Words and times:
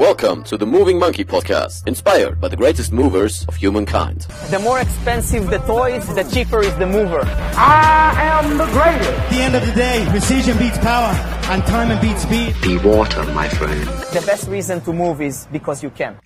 Welcome 0.00 0.44
to 0.44 0.56
the 0.56 0.64
Moving 0.64 0.98
Monkey 0.98 1.26
Podcast, 1.26 1.86
inspired 1.86 2.40
by 2.40 2.48
the 2.48 2.56
greatest 2.56 2.90
movers 2.90 3.44
of 3.48 3.56
humankind. 3.56 4.22
The 4.48 4.58
more 4.58 4.80
expensive 4.80 5.50
the 5.50 5.58
toys, 5.58 6.06
the 6.14 6.24
cheaper 6.24 6.60
is 6.60 6.74
the 6.76 6.86
mover. 6.86 7.20
I 7.54 8.14
am 8.16 8.56
the 8.56 8.64
greatest. 8.72 9.10
At 9.10 9.28
the 9.28 9.42
end 9.42 9.54
of 9.56 9.66
the 9.66 9.72
day, 9.72 10.06
precision 10.08 10.56
beats 10.56 10.78
power, 10.78 11.12
and 11.52 11.62
time 11.66 12.00
beats 12.00 12.22
speed. 12.22 12.54
Be 12.62 12.78
water, 12.78 13.22
my 13.34 13.46
friend. 13.46 13.84
The 14.14 14.22
best 14.24 14.48
reason 14.48 14.80
to 14.86 14.94
move 14.94 15.20
is 15.20 15.46
because 15.52 15.82
you 15.82 15.90
can. 15.90 16.16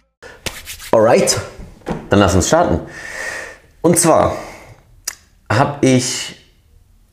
Alright, 0.93 1.37
dann 2.11 2.21
lass 2.21 2.37
uns 2.37 2.47
starten. 2.47 2.87
Und 3.83 3.99
zwar 3.99 4.37
habe 5.51 5.85
ich 5.85 6.37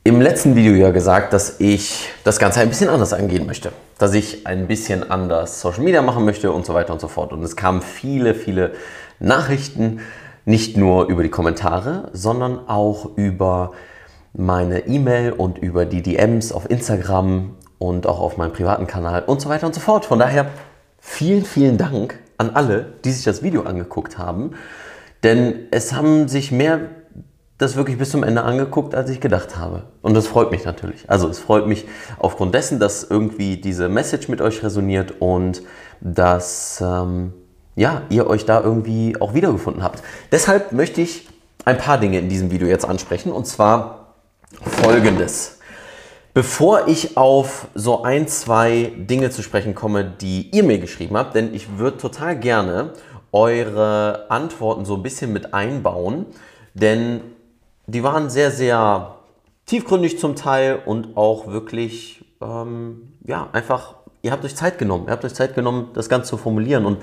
im 0.04 0.20
letzten 0.20 0.54
Video 0.54 0.74
ja 0.74 0.92
gesagt, 0.92 1.32
dass 1.32 1.58
ich 1.58 2.08
das 2.22 2.38
Ganze 2.38 2.60
ein 2.60 2.68
bisschen 2.68 2.88
anders 2.88 3.12
angehen 3.12 3.46
möchte. 3.46 3.72
Dass 4.02 4.14
ich 4.14 4.48
ein 4.48 4.66
bisschen 4.66 5.08
anders 5.12 5.60
Social 5.60 5.84
Media 5.84 6.02
machen 6.02 6.24
möchte 6.24 6.50
und 6.50 6.66
so 6.66 6.74
weiter 6.74 6.92
und 6.92 7.00
so 7.00 7.06
fort. 7.06 7.32
Und 7.32 7.40
es 7.44 7.54
kamen 7.54 7.82
viele, 7.82 8.34
viele 8.34 8.72
Nachrichten, 9.20 10.00
nicht 10.44 10.76
nur 10.76 11.06
über 11.06 11.22
die 11.22 11.28
Kommentare, 11.28 12.10
sondern 12.12 12.68
auch 12.68 13.10
über 13.14 13.70
meine 14.32 14.88
E-Mail 14.88 15.30
und 15.30 15.56
über 15.58 15.84
die 15.84 16.02
DMs 16.02 16.50
auf 16.50 16.68
Instagram 16.68 17.54
und 17.78 18.08
auch 18.08 18.18
auf 18.18 18.38
meinem 18.38 18.52
privaten 18.52 18.88
Kanal 18.88 19.22
und 19.22 19.40
so 19.40 19.48
weiter 19.48 19.68
und 19.68 19.74
so 19.76 19.80
fort. 19.80 20.04
Von 20.04 20.18
daher 20.18 20.46
vielen, 20.98 21.44
vielen 21.44 21.78
Dank 21.78 22.18
an 22.38 22.50
alle, 22.50 22.94
die 23.04 23.12
sich 23.12 23.22
das 23.24 23.44
Video 23.44 23.62
angeguckt 23.62 24.18
haben. 24.18 24.54
Denn 25.22 25.68
es 25.70 25.92
haben 25.92 26.26
sich 26.26 26.50
mehr 26.50 26.80
das 27.62 27.76
wirklich 27.76 27.96
bis 27.96 28.10
zum 28.10 28.22
Ende 28.24 28.42
angeguckt, 28.42 28.94
als 28.94 29.08
ich 29.08 29.20
gedacht 29.20 29.56
habe. 29.56 29.84
Und 30.02 30.14
das 30.14 30.26
freut 30.26 30.50
mich 30.50 30.64
natürlich. 30.64 31.08
Also 31.08 31.28
es 31.28 31.38
freut 31.38 31.66
mich 31.66 31.86
aufgrund 32.18 32.54
dessen, 32.54 32.80
dass 32.80 33.04
irgendwie 33.04 33.56
diese 33.56 33.88
Message 33.88 34.28
mit 34.28 34.40
euch 34.40 34.62
resoniert 34.62 35.14
und 35.20 35.62
dass 36.00 36.82
ähm, 36.84 37.32
ja, 37.76 38.02
ihr 38.10 38.26
euch 38.26 38.44
da 38.44 38.60
irgendwie 38.60 39.20
auch 39.20 39.34
wiedergefunden 39.34 39.82
habt. 39.82 40.02
Deshalb 40.30 40.72
möchte 40.72 41.00
ich 41.00 41.28
ein 41.64 41.78
paar 41.78 41.98
Dinge 41.98 42.18
in 42.18 42.28
diesem 42.28 42.50
Video 42.50 42.66
jetzt 42.66 42.84
ansprechen 42.84 43.32
und 43.32 43.46
zwar 43.46 44.14
folgendes. 44.60 45.58
Bevor 46.34 46.88
ich 46.88 47.16
auf 47.16 47.68
so 47.74 48.02
ein, 48.02 48.26
zwei 48.26 48.92
Dinge 48.96 49.30
zu 49.30 49.42
sprechen 49.42 49.74
komme, 49.74 50.04
die 50.04 50.50
ihr 50.50 50.64
mir 50.64 50.78
geschrieben 50.78 51.16
habt, 51.16 51.34
denn 51.34 51.54
ich 51.54 51.78
würde 51.78 51.98
total 51.98 52.36
gerne 52.36 52.94
eure 53.32 54.30
Antworten 54.30 54.84
so 54.84 54.96
ein 54.96 55.02
bisschen 55.02 55.32
mit 55.32 55.54
einbauen, 55.54 56.26
denn 56.74 57.20
die 57.86 58.02
waren 58.02 58.30
sehr, 58.30 58.50
sehr 58.50 59.16
tiefgründig 59.66 60.18
zum 60.18 60.36
Teil 60.36 60.80
und 60.84 61.16
auch 61.16 61.48
wirklich, 61.48 62.24
ähm, 62.40 63.14
ja, 63.24 63.48
einfach, 63.52 63.94
ihr 64.22 64.32
habt 64.32 64.44
euch 64.44 64.56
Zeit 64.56 64.78
genommen. 64.78 65.06
Ihr 65.06 65.12
habt 65.12 65.24
euch 65.24 65.34
Zeit 65.34 65.54
genommen, 65.54 65.90
das 65.94 66.08
Ganze 66.08 66.30
zu 66.30 66.36
formulieren. 66.36 66.86
Und 66.86 66.98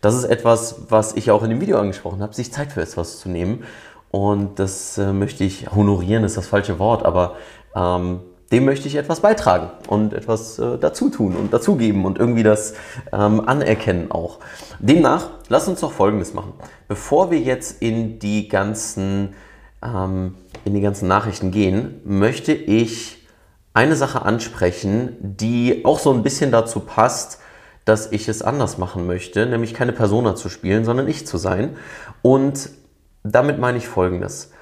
das 0.00 0.14
ist 0.14 0.24
etwas, 0.24 0.82
was 0.88 1.16
ich 1.16 1.30
auch 1.30 1.42
in 1.42 1.50
dem 1.50 1.60
Video 1.60 1.78
angesprochen 1.78 2.22
habe, 2.22 2.34
sich 2.34 2.52
Zeit 2.52 2.72
für 2.72 2.82
etwas 2.82 3.20
zu 3.20 3.28
nehmen. 3.28 3.64
Und 4.10 4.58
das 4.58 4.96
äh, 4.98 5.12
möchte 5.12 5.44
ich 5.44 5.70
honorieren, 5.74 6.24
ist 6.24 6.36
das 6.36 6.46
falsche 6.46 6.78
Wort, 6.78 7.04
aber 7.04 7.36
ähm, 7.74 8.20
dem 8.50 8.64
möchte 8.64 8.88
ich 8.88 8.96
etwas 8.96 9.20
beitragen 9.20 9.70
und 9.88 10.14
etwas 10.14 10.58
äh, 10.58 10.78
dazu 10.78 11.10
tun 11.10 11.36
und 11.36 11.52
dazugeben 11.52 12.06
und 12.06 12.18
irgendwie 12.18 12.42
das 12.42 12.72
ähm, 13.12 13.46
anerkennen 13.46 14.10
auch. 14.10 14.38
Demnach, 14.78 15.28
lasst 15.48 15.68
uns 15.68 15.80
doch 15.80 15.92
Folgendes 15.92 16.32
machen. 16.32 16.54
Bevor 16.88 17.30
wir 17.30 17.38
jetzt 17.40 17.82
in 17.82 18.18
die 18.18 18.48
ganzen 18.48 19.34
ähm, 19.82 20.34
in 20.64 20.74
die 20.74 20.80
ganzen 20.80 21.08
Nachrichten 21.08 21.50
gehen, 21.50 22.00
möchte 22.04 22.52
ich 22.52 23.26
eine 23.74 23.96
Sache 23.96 24.22
ansprechen, 24.22 25.16
die 25.20 25.84
auch 25.84 25.98
so 25.98 26.12
ein 26.12 26.22
bisschen 26.22 26.50
dazu 26.50 26.80
passt, 26.80 27.40
dass 27.84 28.12
ich 28.12 28.28
es 28.28 28.42
anders 28.42 28.76
machen 28.76 29.06
möchte, 29.06 29.46
nämlich 29.46 29.72
keine 29.72 29.92
Persona 29.92 30.34
zu 30.34 30.48
spielen, 30.48 30.84
sondern 30.84 31.08
ich 31.08 31.26
zu 31.26 31.38
sein. 31.38 31.76
Und 32.22 32.70
damit 33.22 33.58
meine 33.58 33.78
ich 33.78 33.88
Folgendes. 33.88 34.52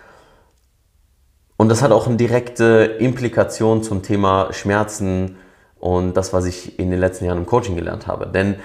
Und 1.56 1.70
das 1.70 1.82
hat 1.82 1.90
auch 1.90 2.06
eine 2.06 2.16
direkte 2.16 2.96
Implikation 2.98 3.82
zum 3.82 4.02
Thema 4.02 4.52
Schmerzen 4.52 5.36
und 5.80 6.14
das, 6.14 6.32
was 6.32 6.44
ich 6.44 6.78
in 6.78 6.90
den 6.90 7.00
letzten 7.00 7.24
Jahren 7.24 7.38
im 7.38 7.46
Coaching 7.46 7.74
gelernt 7.74 8.06
habe. 8.06 8.26
Denn 8.26 8.56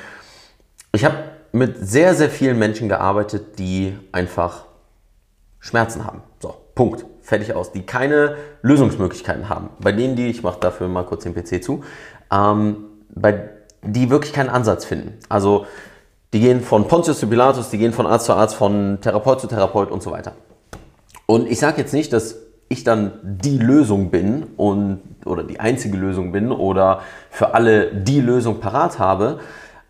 ich 0.92 1.06
habe 1.06 1.16
mit 1.54 1.78
sehr, 1.80 2.14
sehr 2.16 2.30
vielen 2.30 2.60
Menschen 2.60 2.90
gearbeitet, 2.90 3.58
die 3.60 3.98
einfach 4.12 4.66
Schmerzen 5.60 6.06
haben. 6.06 6.22
Punkt. 6.82 7.06
Fertig 7.22 7.54
aus. 7.54 7.72
Die 7.72 7.84
keine 7.84 8.38
Lösungsmöglichkeiten 8.64 9.50
haben. 9.50 9.70
Bei 9.80 9.92
denen, 9.92 10.16
die, 10.16 10.32
ich 10.32 10.42
mache 10.42 10.60
dafür 10.60 10.88
mal 10.88 11.04
kurz 11.04 11.22
den 11.22 11.36
PC 11.36 11.64
zu, 11.64 11.84
ähm, 12.34 12.86
bei, 13.14 13.52
die 13.84 14.10
wirklich 14.10 14.34
keinen 14.34 14.50
Ansatz 14.50 14.84
finden. 14.84 15.20
Also 15.30 15.68
die 16.34 16.40
gehen 16.40 16.62
von 16.62 16.88
Pontius 16.88 17.20
zu 17.20 17.28
Pilatus, 17.28 17.70
die 17.70 17.78
gehen 17.78 17.94
von 17.94 18.08
Arzt 18.08 18.26
zu 18.26 18.34
Arzt, 18.34 18.56
von 18.56 18.98
Therapeut 19.00 19.42
zu 19.42 19.46
Therapeut 19.46 19.92
und 19.92 20.02
so 20.02 20.10
weiter. 20.10 20.34
Und 21.28 21.48
ich 21.52 21.60
sage 21.60 21.80
jetzt 21.80 21.94
nicht, 21.94 22.12
dass 22.14 22.38
ich 22.68 22.84
dann 22.84 23.20
die 23.22 23.60
Lösung 23.60 24.10
bin 24.10 24.48
und 24.58 25.02
oder 25.26 25.44
die 25.44 25.60
einzige 25.60 25.96
Lösung 25.98 26.32
bin 26.32 26.52
oder 26.52 27.02
für 27.30 27.54
alle 27.54 27.94
die 27.94 28.22
Lösung 28.22 28.60
parat 28.60 28.98
habe, 28.98 29.40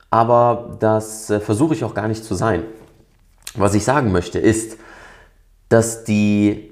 aber 0.10 0.76
das 0.82 1.30
äh, 1.30 1.40
versuche 1.40 1.74
ich 1.74 1.86
auch 1.86 1.94
gar 1.94 2.10
nicht 2.10 2.26
zu 2.26 2.36
sein. 2.36 2.64
Was 3.56 3.76
ich 3.76 3.86
sagen 3.86 4.12
möchte 4.12 4.40
ist, 4.40 4.78
dass 5.70 6.04
die 6.04 6.71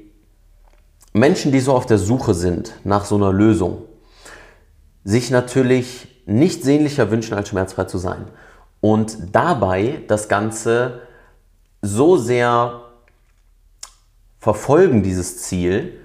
Menschen, 1.13 1.51
die 1.51 1.59
so 1.59 1.73
auf 1.73 1.85
der 1.85 1.97
Suche 1.97 2.33
sind 2.33 2.73
nach 2.83 3.05
so 3.05 3.15
einer 3.15 3.33
Lösung, 3.33 3.83
sich 5.03 5.31
natürlich 5.31 6.07
nicht 6.25 6.63
sehnlicher 6.63 7.09
wünschen, 7.09 7.33
als 7.33 7.49
schmerzfrei 7.49 7.85
zu 7.85 7.97
sein. 7.97 8.25
Und 8.81 9.17
dabei 9.33 10.03
das 10.07 10.29
Ganze 10.29 11.01
so 11.81 12.17
sehr 12.17 12.81
verfolgen, 14.39 15.03
dieses 15.03 15.41
Ziel, 15.41 15.99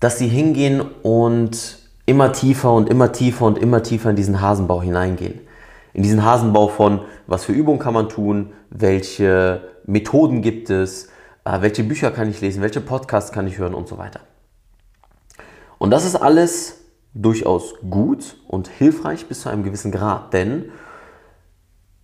dass 0.00 0.18
sie 0.18 0.28
hingehen 0.28 0.80
und 1.02 1.78
immer 2.06 2.32
tiefer 2.32 2.72
und 2.72 2.88
immer 2.88 3.12
tiefer 3.12 3.46
und 3.46 3.58
immer 3.58 3.82
tiefer 3.82 4.10
in 4.10 4.16
diesen 4.16 4.40
Hasenbau 4.40 4.82
hineingehen. 4.82 5.40
In 5.94 6.02
diesen 6.02 6.24
Hasenbau 6.24 6.68
von, 6.68 7.02
was 7.26 7.44
für 7.44 7.52
Übungen 7.52 7.78
kann 7.78 7.94
man 7.94 8.08
tun, 8.08 8.52
welche 8.70 9.62
Methoden 9.84 10.40
gibt 10.40 10.70
es, 10.70 11.08
welche 11.44 11.84
Bücher 11.84 12.10
kann 12.10 12.28
ich 12.28 12.40
lesen, 12.40 12.62
welche 12.62 12.80
Podcasts 12.80 13.32
kann 13.32 13.46
ich 13.46 13.58
hören 13.58 13.74
und 13.74 13.88
so 13.88 13.98
weiter. 13.98 14.20
Und 15.78 15.90
das 15.90 16.04
ist 16.04 16.16
alles 16.16 16.78
durchaus 17.14 17.74
gut 17.90 18.36
und 18.48 18.68
hilfreich 18.68 19.26
bis 19.26 19.42
zu 19.42 19.48
einem 19.48 19.64
gewissen 19.64 19.90
Grad, 19.90 20.32
denn 20.32 20.70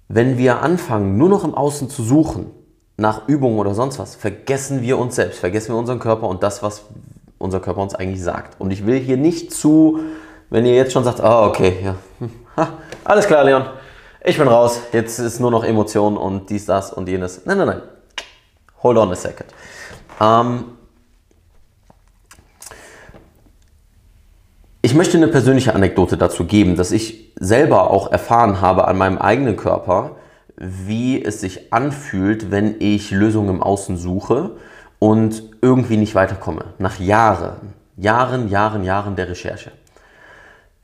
wenn 0.09 0.39
wir 0.39 0.63
anfangen, 0.63 1.19
nur 1.19 1.29
noch 1.29 1.45
im 1.45 1.55
Außen 1.55 1.91
zu 1.91 2.03
suchen, 2.03 2.51
nach 2.97 3.29
Übungen 3.29 3.59
oder 3.59 3.75
sonst 3.75 3.99
was, 3.99 4.17
vergessen 4.17 4.83
wir 4.83 4.99
uns 4.99 5.15
selbst, 5.15 5.39
vergessen 5.39 5.73
wir 5.73 5.79
unseren 5.79 6.01
Körper 6.01 6.27
und 6.29 6.43
das, 6.43 6.63
was 6.63 6.87
unser 7.39 7.61
Körper 7.61 7.81
uns 7.81 7.95
eigentlich 7.95 8.23
sagt. 8.23 8.61
Und 8.61 8.73
ich 8.73 8.87
will 8.87 8.99
hier 8.99 9.17
nicht 9.17 9.53
zu, 9.53 10.01
wenn 10.51 10.67
ihr 10.67 10.75
jetzt 10.75 10.93
schon 10.93 11.05
sagt, 11.05 11.21
ah, 11.21 11.45
oh, 11.45 11.49
okay, 11.49 11.77
ja, 11.85 11.95
ha, 12.57 12.79
alles 13.05 13.27
klar, 13.27 13.45
Leon, 13.45 13.65
ich 14.25 14.37
bin 14.37 14.49
raus, 14.49 14.81
jetzt 14.93 15.19
ist 15.21 15.39
nur 15.39 15.51
noch 15.51 15.63
Emotion 15.63 16.17
und 16.17 16.51
dies, 16.51 16.67
das 16.67 16.93
und 16.93 17.09
jenes. 17.09 17.43
Nein, 17.45 17.59
nein, 17.59 17.67
nein. 17.69 17.83
Hold 18.83 18.99
on 18.99 19.11
a 19.11 19.17
second. 19.17 19.51
Ähm, 20.21 20.65
ich 24.83 24.95
möchte 24.95 25.17
eine 25.17 25.29
persönliche 25.29 25.75
Anekdote 25.75 26.17
dazu 26.17 26.45
geben, 26.45 26.77
dass 26.77 26.93
ich 26.93 27.33
selber 27.39 27.91
auch 27.91 28.11
erfahren 28.13 28.61
habe 28.61 28.87
an 28.89 28.97
meinem 28.97 29.19
eigenen 29.19 29.57
Körper, 29.57 30.17
wie 30.57 31.23
es 31.23 31.41
sich 31.41 31.73
anfühlt, 31.73 32.51
wenn 32.51 32.77
ich 32.81 33.11
Lösungen 33.11 33.51
im 33.51 33.63
Außen 33.63 33.97
suche 33.97 34.53
und 34.99 35.43
irgendwie 35.63 35.97
nicht 35.97 36.15
weiterkomme. 36.15 36.75
Nach 36.79 36.99
Jahren, 36.99 37.75
Jahren, 37.97 38.49
Jahren, 38.49 38.85
Jahren 38.85 39.17
der 39.17 39.29
Recherche. 39.29 39.73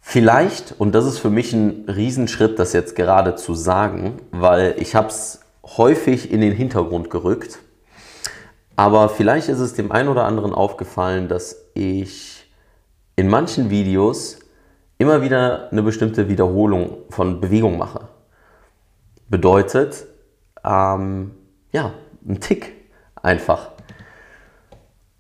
Vielleicht, 0.00 0.74
und 0.78 0.94
das 0.94 1.06
ist 1.06 1.18
für 1.18 1.30
mich 1.30 1.52
ein 1.52 1.86
Riesenschritt, 1.88 2.58
das 2.58 2.72
jetzt 2.72 2.94
gerade 2.94 3.36
zu 3.36 3.54
sagen, 3.54 4.20
weil 4.30 4.74
ich 4.78 4.94
habe 4.94 5.08
es 5.08 5.40
häufig 5.64 6.30
in 6.30 6.40
den 6.40 6.52
Hintergrund 6.52 7.08
gerückt, 7.08 7.58
aber 8.76 9.08
vielleicht 9.08 9.48
ist 9.48 9.60
es 9.60 9.74
dem 9.74 9.92
einen 9.92 10.08
oder 10.08 10.24
anderen 10.24 10.52
aufgefallen, 10.52 11.28
dass 11.28 11.56
ich 11.74 12.46
in 13.16 13.28
manchen 13.28 13.70
Videos 13.70 14.38
immer 14.98 15.22
wieder 15.22 15.70
eine 15.70 15.82
bestimmte 15.82 16.28
Wiederholung 16.28 16.98
von 17.10 17.40
Bewegung 17.40 17.78
mache. 17.78 18.08
Bedeutet, 19.28 20.06
ähm, 20.64 21.32
ja, 21.72 21.92
ein 22.26 22.40
Tick 22.40 22.72
einfach. 23.22 23.70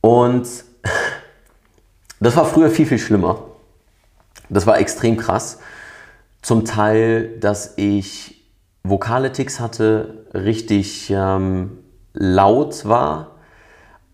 Und 0.00 0.48
das 2.20 2.36
war 2.36 2.44
früher 2.44 2.70
viel, 2.70 2.86
viel 2.86 2.98
schlimmer. 2.98 3.44
Das 4.48 4.66
war 4.66 4.78
extrem 4.78 5.16
krass. 5.16 5.60
Zum 6.42 6.64
Teil, 6.64 7.38
dass 7.38 7.74
ich 7.76 8.44
vokale 8.82 9.32
Ticks 9.32 9.60
hatte, 9.60 10.26
richtig 10.34 11.10
ähm, 11.10 11.78
laut 12.12 12.86
war 12.86 13.33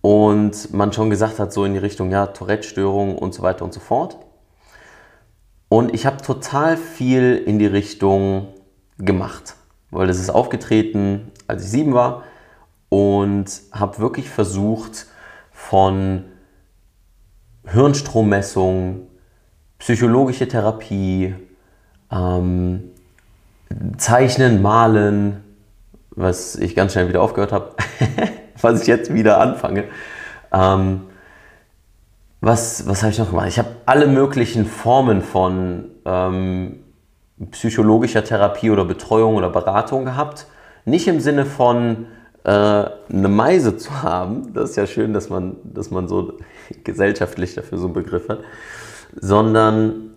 und 0.01 0.73
man 0.73 0.93
schon 0.93 1.11
gesagt 1.11 1.39
hat, 1.39 1.53
so 1.53 1.65
in 1.65 1.75
die 1.75 1.79
Richtung, 1.79 2.11
ja, 2.11 2.27
Tourette-Störung 2.27 3.17
und 3.19 3.35
so 3.35 3.43
weiter 3.43 3.65
und 3.65 3.73
so 3.73 3.81
fort. 3.81 4.17
Und 5.69 5.95
ich 5.95 6.07
habe 6.07 6.17
total 6.19 6.77
viel 6.77 7.37
in 7.37 7.59
die 7.59 7.67
Richtung 7.67 8.49
gemacht. 8.99 9.57
weil 9.93 10.07
das 10.07 10.21
ist 10.21 10.31
aufgetreten, 10.31 11.33
als 11.49 11.65
ich 11.65 11.71
sieben 11.71 11.95
war 11.95 12.23
und 12.91 13.47
habe 13.73 13.99
wirklich 13.99 14.31
versucht, 14.31 15.07
von 15.53 16.25
Hirnstrommessung, 17.67 19.07
psychologische 19.79 20.49
Therapie, 20.49 21.35
ähm, 22.11 22.91
Zeichnen, 23.99 24.63
Malen, 24.63 25.45
was 26.11 26.57
ich 26.57 26.75
ganz 26.75 26.93
schnell 26.93 27.09
wieder 27.09 27.23
aufgehört 27.23 27.53
habe, 27.53 27.75
was 28.63 28.83
ich 28.83 28.87
jetzt 28.87 29.13
wieder 29.13 29.41
anfange. 29.41 29.85
Ähm, 30.53 31.03
was 32.41 32.89
was 32.89 33.03
habe 33.03 33.13
ich 33.13 33.19
noch 33.19 33.31
gemacht? 33.31 33.49
Ich 33.49 33.59
habe 33.59 33.69
alle 33.87 34.07
möglichen 34.07 34.65
Formen 34.65 35.23
von 35.23 35.91
ähm, 36.05 36.81
psychologischer 37.51 38.25
Therapie 38.25 38.71
oder 38.71 38.85
Betreuung 38.85 39.37
oder 39.37 39.51
Beratung 39.51 40.05
gehabt. 40.05 40.47
Nicht 40.85 41.07
im 41.09 41.21
Sinne 41.21 41.45
von 41.45 42.07
äh, 42.45 42.51
eine 42.51 43.29
Meise 43.29 43.77
zu 43.77 44.03
haben, 44.03 44.53
das 44.55 44.71
ist 44.71 44.77
ja 44.77 44.87
schön, 44.87 45.13
dass 45.13 45.29
man, 45.29 45.57
dass 45.65 45.91
man 45.91 46.09
so 46.09 46.39
gesellschaftlich 46.85 47.55
dafür 47.55 47.79
so 47.79 47.85
einen 47.85 47.95
Begriff 47.95 48.29
hat, 48.29 48.41
sondern 49.15 50.13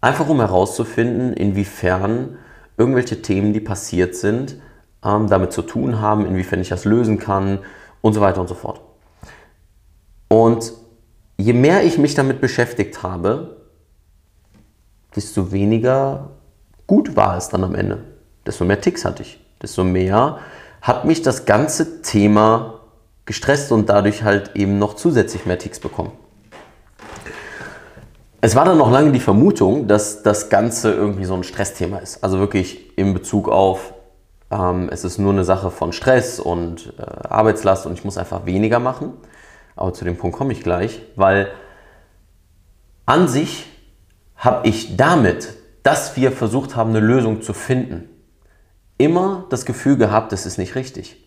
einfach 0.00 0.28
um 0.28 0.38
herauszufinden, 0.38 1.32
inwiefern 1.32 2.38
irgendwelche 2.76 3.22
Themen, 3.22 3.52
die 3.52 3.60
passiert 3.60 4.14
sind, 4.14 4.56
ähm, 5.04 5.28
damit 5.28 5.52
zu 5.52 5.62
tun 5.62 6.00
haben, 6.00 6.26
inwiefern 6.26 6.60
ich 6.60 6.68
das 6.68 6.84
lösen 6.84 7.18
kann 7.18 7.60
und 8.00 8.12
so 8.12 8.20
weiter 8.20 8.40
und 8.40 8.48
so 8.48 8.54
fort. 8.54 8.80
Und 10.28 10.72
je 11.36 11.52
mehr 11.52 11.84
ich 11.84 11.98
mich 11.98 12.14
damit 12.14 12.40
beschäftigt 12.40 13.02
habe, 13.02 13.56
desto 15.14 15.52
weniger 15.52 16.30
gut 16.86 17.16
war 17.16 17.36
es 17.36 17.48
dann 17.48 17.64
am 17.64 17.74
Ende. 17.74 18.04
Desto 18.46 18.64
mehr 18.64 18.80
Ticks 18.80 19.04
hatte 19.04 19.22
ich. 19.22 19.40
Desto 19.60 19.84
mehr 19.84 20.38
hat 20.80 21.04
mich 21.04 21.22
das 21.22 21.44
ganze 21.44 22.02
Thema 22.02 22.80
gestresst 23.24 23.70
und 23.72 23.88
dadurch 23.88 24.24
halt 24.24 24.56
eben 24.56 24.78
noch 24.78 24.94
zusätzlich 24.94 25.46
mehr 25.46 25.58
Ticks 25.58 25.78
bekommen. 25.78 26.12
Es 28.40 28.56
war 28.56 28.64
dann 28.64 28.78
noch 28.78 28.90
lange 28.90 29.12
die 29.12 29.20
Vermutung, 29.20 29.86
dass 29.86 30.24
das 30.24 30.48
Ganze 30.48 30.92
irgendwie 30.92 31.24
so 31.24 31.34
ein 31.34 31.44
Stressthema 31.44 31.98
ist. 31.98 32.24
Also 32.24 32.40
wirklich 32.40 32.98
in 32.98 33.14
Bezug 33.14 33.48
auf, 33.48 33.91
ähm, 34.52 34.90
es 34.92 35.04
ist 35.04 35.18
nur 35.18 35.32
eine 35.32 35.44
Sache 35.44 35.70
von 35.70 35.92
Stress 35.92 36.38
und 36.38 36.92
äh, 36.98 37.02
Arbeitslast 37.02 37.86
und 37.86 37.94
ich 37.94 38.04
muss 38.04 38.18
einfach 38.18 38.44
weniger 38.44 38.78
machen. 38.78 39.14
Aber 39.74 39.94
zu 39.94 40.04
dem 40.04 40.18
Punkt 40.18 40.36
komme 40.36 40.52
ich 40.52 40.62
gleich, 40.62 41.00
weil 41.16 41.50
an 43.06 43.26
sich 43.26 43.66
habe 44.36 44.68
ich 44.68 44.96
damit, 44.96 45.54
dass 45.82 46.16
wir 46.16 46.30
versucht 46.30 46.76
haben, 46.76 46.90
eine 46.90 47.00
Lösung 47.00 47.42
zu 47.42 47.54
finden, 47.54 48.10
immer 48.98 49.46
das 49.48 49.64
Gefühl 49.64 49.96
gehabt, 49.96 50.32
es 50.32 50.44
ist 50.44 50.58
nicht 50.58 50.74
richtig. 50.74 51.26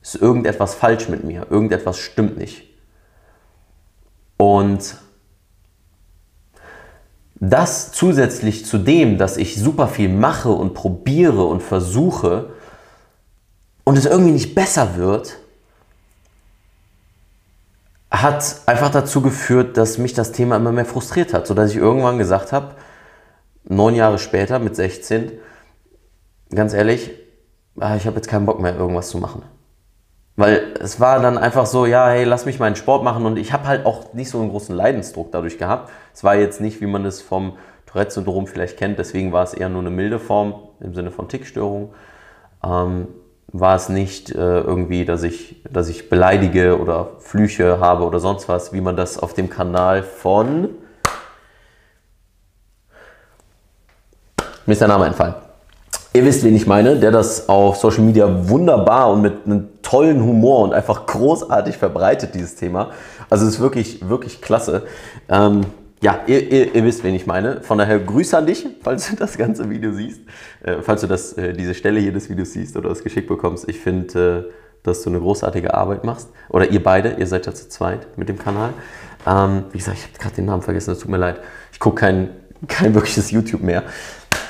Es 0.00 0.14
ist 0.14 0.22
irgendetwas 0.22 0.74
falsch 0.74 1.08
mit 1.08 1.24
mir, 1.24 1.46
irgendetwas 1.50 1.98
stimmt 1.98 2.38
nicht. 2.38 2.62
Und 4.38 4.96
das 7.40 7.92
zusätzlich 7.92 8.66
zu 8.66 8.78
dem, 8.78 9.18
dass 9.18 9.36
ich 9.36 9.60
super 9.60 9.88
viel 9.88 10.08
mache 10.08 10.50
und 10.50 10.74
probiere 10.74 11.44
und 11.44 11.62
versuche 11.62 12.50
und 13.84 13.96
es 13.96 14.06
irgendwie 14.06 14.32
nicht 14.32 14.54
besser 14.54 14.96
wird, 14.96 15.38
hat 18.10 18.62
einfach 18.66 18.90
dazu 18.90 19.20
geführt, 19.20 19.76
dass 19.76 19.98
mich 19.98 20.14
das 20.14 20.32
Thema 20.32 20.56
immer 20.56 20.72
mehr 20.72 20.86
frustriert 20.86 21.32
hat, 21.32 21.46
sodass 21.46 21.70
ich 21.70 21.76
irgendwann 21.76 22.18
gesagt 22.18 22.52
habe, 22.52 22.74
neun 23.64 23.94
Jahre 23.94 24.18
später 24.18 24.58
mit 24.58 24.74
16, 24.74 25.32
ganz 26.50 26.72
ehrlich, 26.72 27.10
ah, 27.78 27.96
ich 27.96 28.06
habe 28.06 28.16
jetzt 28.16 28.28
keinen 28.28 28.46
Bock 28.46 28.60
mehr, 28.60 28.74
irgendwas 28.76 29.10
zu 29.10 29.18
machen. 29.18 29.42
Weil 30.38 30.72
es 30.78 31.00
war 31.00 31.18
dann 31.18 31.36
einfach 31.36 31.66
so, 31.66 31.84
ja, 31.84 32.06
hey, 32.10 32.22
lass 32.22 32.46
mich 32.46 32.60
meinen 32.60 32.76
Sport 32.76 33.02
machen 33.02 33.26
und 33.26 33.36
ich 33.38 33.52
habe 33.52 33.66
halt 33.66 33.84
auch 33.84 34.14
nicht 34.14 34.30
so 34.30 34.38
einen 34.38 34.50
großen 34.50 34.72
Leidensdruck 34.72 35.32
dadurch 35.32 35.58
gehabt. 35.58 35.90
Es 36.14 36.22
war 36.22 36.36
jetzt 36.36 36.60
nicht, 36.60 36.80
wie 36.80 36.86
man 36.86 37.04
es 37.04 37.20
vom 37.20 37.54
Tourette-Syndrom 37.86 38.46
vielleicht 38.46 38.76
kennt, 38.76 39.00
deswegen 39.00 39.32
war 39.32 39.42
es 39.42 39.52
eher 39.52 39.68
nur 39.68 39.80
eine 39.80 39.90
milde 39.90 40.20
Form 40.20 40.54
im 40.78 40.94
Sinne 40.94 41.10
von 41.10 41.28
Tickstörung. 41.28 41.92
Ähm, 42.64 43.08
war 43.48 43.74
es 43.74 43.88
nicht 43.88 44.30
äh, 44.30 44.60
irgendwie, 44.60 45.04
dass 45.04 45.24
ich, 45.24 45.60
dass 45.68 45.88
ich 45.88 46.08
beleidige 46.08 46.78
oder 46.78 47.08
Flüche 47.18 47.80
habe 47.80 48.04
oder 48.04 48.20
sonst 48.20 48.48
was, 48.48 48.72
wie 48.72 48.80
man 48.80 48.94
das 48.94 49.18
auf 49.18 49.34
dem 49.34 49.50
Kanal 49.50 50.04
von. 50.04 50.68
Mir 54.66 54.72
ist 54.72 54.80
der 54.80 54.86
Name 54.86 55.06
entfallen. 55.06 55.34
Ihr 56.14 56.24
wisst, 56.24 56.42
wen 56.42 56.56
ich 56.56 56.66
meine, 56.66 56.96
der 56.96 57.10
das 57.10 57.48
auf 57.48 57.76
Social 57.76 58.02
Media 58.02 58.48
wunderbar 58.48 59.10
und 59.10 59.20
mit 59.20 59.46
einem 59.46 59.68
tollen 59.88 60.22
Humor 60.22 60.64
und 60.64 60.74
einfach 60.74 61.06
großartig 61.06 61.78
verbreitet, 61.78 62.34
dieses 62.34 62.56
Thema. 62.56 62.90
Also 63.30 63.46
es 63.46 63.54
ist 63.54 63.60
wirklich, 63.60 64.06
wirklich 64.06 64.42
klasse. 64.42 64.82
Ähm, 65.30 65.62
ja, 66.02 66.20
ihr, 66.26 66.52
ihr, 66.52 66.74
ihr, 66.74 66.84
wisst, 66.84 67.02
wen 67.04 67.14
ich 67.14 67.26
meine. 67.26 67.62
Von 67.62 67.78
daher 67.78 67.98
Grüße 67.98 68.36
an 68.36 68.44
dich, 68.44 68.66
falls 68.82 69.08
du 69.08 69.16
das 69.16 69.38
ganze 69.38 69.70
Video 69.70 69.92
siehst. 69.92 70.20
Äh, 70.62 70.82
falls 70.82 71.00
du 71.00 71.06
das, 71.06 71.32
äh, 71.32 71.54
diese 71.54 71.74
Stelle 71.74 72.00
hier 72.00 72.12
des 72.12 72.28
Videos 72.28 72.52
siehst 72.52 72.76
oder 72.76 72.90
das 72.90 73.02
geschickt 73.02 73.28
bekommst. 73.28 73.66
Ich 73.66 73.80
finde, 73.80 74.46
äh, 74.46 74.52
dass 74.82 75.02
du 75.02 75.08
eine 75.08 75.20
großartige 75.20 75.72
Arbeit 75.72 76.04
machst. 76.04 76.28
Oder 76.50 76.70
ihr 76.70 76.82
beide, 76.82 77.12
ihr 77.12 77.26
seid 77.26 77.46
ja 77.46 77.54
zu 77.54 77.70
zweit 77.70 78.18
mit 78.18 78.28
dem 78.28 78.38
Kanal. 78.38 78.74
Ähm, 79.26 79.64
wie 79.72 79.78
gesagt, 79.78 79.96
ich 79.96 80.04
habe 80.04 80.18
gerade 80.18 80.34
den 80.34 80.44
Namen 80.44 80.62
vergessen, 80.62 80.90
das 80.90 80.98
tut 80.98 81.10
mir 81.10 81.16
leid. 81.16 81.40
Ich 81.72 81.80
gucke 81.80 81.96
kein, 81.96 82.28
kein 82.68 82.94
wirkliches 82.94 83.30
YouTube 83.30 83.62
mehr. 83.62 83.84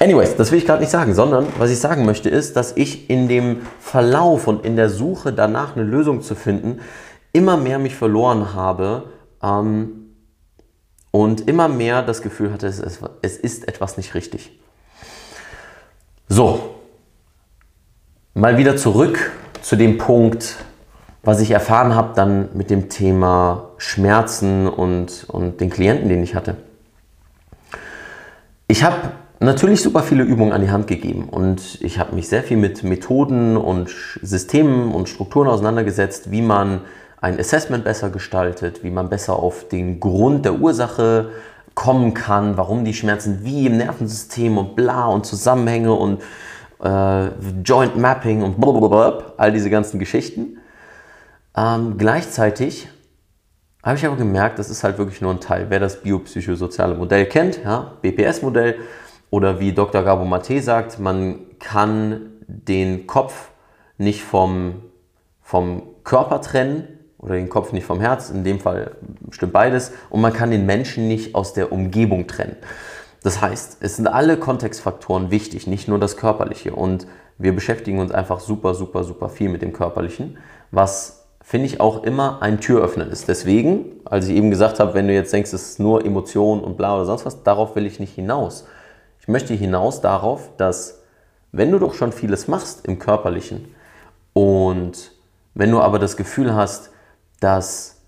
Anyways, 0.00 0.37
das 0.37 0.53
will 0.53 0.59
ich 0.59 0.67
gerade 0.67 0.81
nicht 0.81 0.91
sagen, 0.91 1.15
sondern 1.15 1.47
was 1.59 1.71
ich 1.71 1.79
sagen 1.79 2.05
möchte 2.05 2.29
ist, 2.29 2.56
dass 2.56 2.77
ich 2.77 3.11
in 3.11 3.29
dem 3.29 3.62
Verlauf 3.81 4.47
und 4.47 4.65
in 4.65 4.77
der 4.77 4.91
Suche 4.91 5.33
danach 5.33 5.75
eine 5.75 5.85
Lösung 5.85 6.23
zu 6.23 6.35
finden, 6.35 6.81
immer 7.33 7.56
mehr 7.56 7.79
mich 7.79 7.97
verloren 7.97 8.55
habe. 8.55 9.05
Ähm, 9.43 9.99
und 11.11 11.49
immer 11.49 11.69
mehr 11.69 12.03
das 12.03 12.23
Gefühl 12.23 12.53
hatte, 12.53 12.67
es, 12.67 12.83
es 13.23 13.37
ist 13.37 13.67
etwas 13.67 13.97
nicht 13.97 14.15
richtig. 14.15 14.59
So, 16.29 16.75
mal 18.35 18.59
wieder 18.59 18.77
zurück 18.77 19.33
zu 19.62 19.77
dem 19.77 19.99
Punkt, 19.99 20.56
was 21.23 21.41
ich 21.41 21.50
erfahren 21.50 21.95
habe 21.95 22.15
dann 22.15 22.50
mit 22.55 22.71
dem 22.71 22.89
Thema 22.89 23.71
Schmerzen 23.79 24.69
und, 24.69 25.25
und 25.29 25.61
den 25.61 25.71
Klienten, 25.71 26.09
den 26.09 26.23
ich 26.23 26.35
hatte. 26.35 26.56
Ich 28.67 28.85
habe 28.85 28.97
natürlich 29.40 29.82
super 29.82 30.02
viele 30.02 30.25
Übungen 30.25 30.52
an 30.52 30.62
die 30.62 30.70
Hand 30.70 30.87
gegeben 30.87 31.29
und 31.29 31.79
ich 31.81 31.99
habe 31.99 32.14
mich 32.14 32.29
sehr 32.29 32.43
viel 32.43 32.56
mit 32.56 32.82
Methoden 32.82 33.56
und 33.56 33.90
Systemen 34.23 34.92
und 34.92 35.09
Strukturen 35.09 35.49
auseinandergesetzt, 35.49 36.30
wie 36.30 36.42
man 36.42 36.83
ein 37.21 37.38
Assessment 37.38 37.85
besser 37.85 38.11
gestaltet, 38.11 38.85
wie 38.85 38.90
man 38.90 39.09
besser 39.09 39.37
auf 39.37 39.68
den 39.68 40.00
Grund 40.00 40.45
der 40.45 40.61
Ursache 40.61 41.30
kommen 41.75 42.14
kann, 42.14 42.57
warum 42.57 42.85
die 42.85 42.95
Schmerzen 42.95 43.45
wie 43.45 43.66
im 43.66 43.76
Nervensystem 43.76 44.59
und 44.59 44.75
bla 44.75 45.07
und 45.07 45.26
Zusammenhänge 45.26 45.92
und 45.92 46.21
äh, 46.83 47.28
Joint 47.64 47.97
Mapping 47.97 48.42
und 48.42 48.61
blablabla, 48.61 49.35
all 49.37 49.52
diese 49.52 49.71
ganzen 49.71 49.99
Geschichten. 49.99 50.59
Ähm, 51.57 51.97
gleichzeitig 51.99 52.88
habe 53.83 53.97
ich 53.97 54.07
aber 54.07 54.16
gemerkt, 54.16 54.59
das 54.59 54.71
ist 54.71 54.85
halt 54.85 54.99
wirklich 54.99 55.21
nur 55.21 55.33
ein 55.33 55.40
Teil. 55.40 55.66
Wer 55.68 55.80
das 55.80 56.02
biopsychosoziale 56.02 56.95
Modell 56.95 57.26
kennt, 57.26 57.61
ja, 57.64 57.92
BPS-Modell, 58.02 58.76
oder 59.30 59.61
wie 59.61 59.73
Dr. 59.73 60.02
Gabo 60.02 60.25
Mate 60.25 60.61
sagt, 60.62 60.99
man 60.99 61.40
kann 61.58 62.30
den 62.47 63.06
Kopf 63.06 63.50
nicht 63.99 64.23
vom, 64.23 64.82
vom 65.42 65.82
Körper 66.04 66.40
trennen, 66.40 66.88
oder 67.18 67.35
den 67.35 67.49
Kopf 67.49 67.73
nicht 67.73 67.85
vom 67.85 68.00
Herz, 68.00 68.30
in 68.30 68.44
dem 68.44 68.61
Fall 68.61 68.92
stimmt 69.30 69.52
beides, 69.52 69.92
und 70.08 70.20
man 70.20 70.32
kann 70.32 70.50
den 70.50 70.66
Menschen 70.66 71.08
nicht 71.08 71.35
aus 71.35 71.52
der 71.52 71.73
Umgebung 71.73 72.26
trennen. 72.26 72.56
Das 73.23 73.42
heißt, 73.42 73.78
es 73.80 73.97
sind 73.97 74.06
alle 74.06 74.37
Kontextfaktoren 74.37 75.30
wichtig, 75.30 75.66
nicht 75.66 75.88
nur 75.88 75.99
das 75.99 76.16
Körperliche. 76.16 76.75
Und 76.75 77.08
wir 77.37 77.52
beschäftigen 77.54 77.99
uns 77.99 78.12
einfach 78.12 78.38
super, 78.40 78.75
super, 78.75 79.02
super 79.02 79.28
viel 79.28 79.49
mit 79.49 79.62
dem 79.62 79.73
Körperlichen, 79.73 80.38
was 80.70 81.26
finde 81.42 81.66
ich 81.66 81.80
auch 81.80 82.04
immer 82.04 82.42
ein 82.42 82.61
Türöffner 82.61 83.06
ist. 83.08 83.26
Deswegen, 83.26 83.87
als 84.04 84.28
ich 84.28 84.37
eben 84.37 84.50
gesagt 84.50 84.80
habe, 84.80 84.94
wenn 84.94 85.08
du 85.08 85.14
jetzt 85.14 85.32
denkst, 85.32 85.52
es 85.52 85.70
ist 85.70 85.80
nur 85.80 86.04
Emotion 86.04 86.61
und 86.61 86.76
bla 86.76 86.94
oder 86.94 87.06
sonst 87.06 87.26
was, 87.26 87.42
darauf 87.42 87.75
will 87.75 87.87
ich 87.87 87.99
nicht 87.99 88.14
hinaus. 88.14 88.66
Ich 89.28 89.30
möchte 89.30 89.52
hinaus 89.52 90.00
darauf, 90.00 90.56
dass 90.56 91.02
wenn 91.52 91.70
du 91.70 91.78
doch 91.78 91.92
schon 91.92 92.12
vieles 92.12 92.49
machst 92.49 92.87
im 92.87 92.99
Körperlichen 92.99 93.75
und 94.32 95.12
wenn 95.52 95.70
du 95.70 95.80
aber 95.80 95.99
das 95.99 96.16
Gefühl 96.16 96.54
hast, 96.54 96.92
dass 97.38 98.00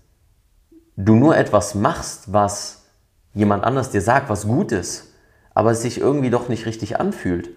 du 0.97 1.13
nur 1.13 1.37
etwas 1.37 1.75
machst, 1.75 2.33
was 2.33 2.85
jemand 3.35 3.63
anders 3.63 3.91
dir 3.91 4.01
sagt, 4.01 4.31
was 4.31 4.47
gut 4.47 4.71
ist, 4.71 5.13
aber 5.53 5.69
es 5.69 5.83
sich 5.83 5.99
irgendwie 5.99 6.31
doch 6.31 6.49
nicht 6.49 6.65
richtig 6.65 6.99
anfühlt. 6.99 7.51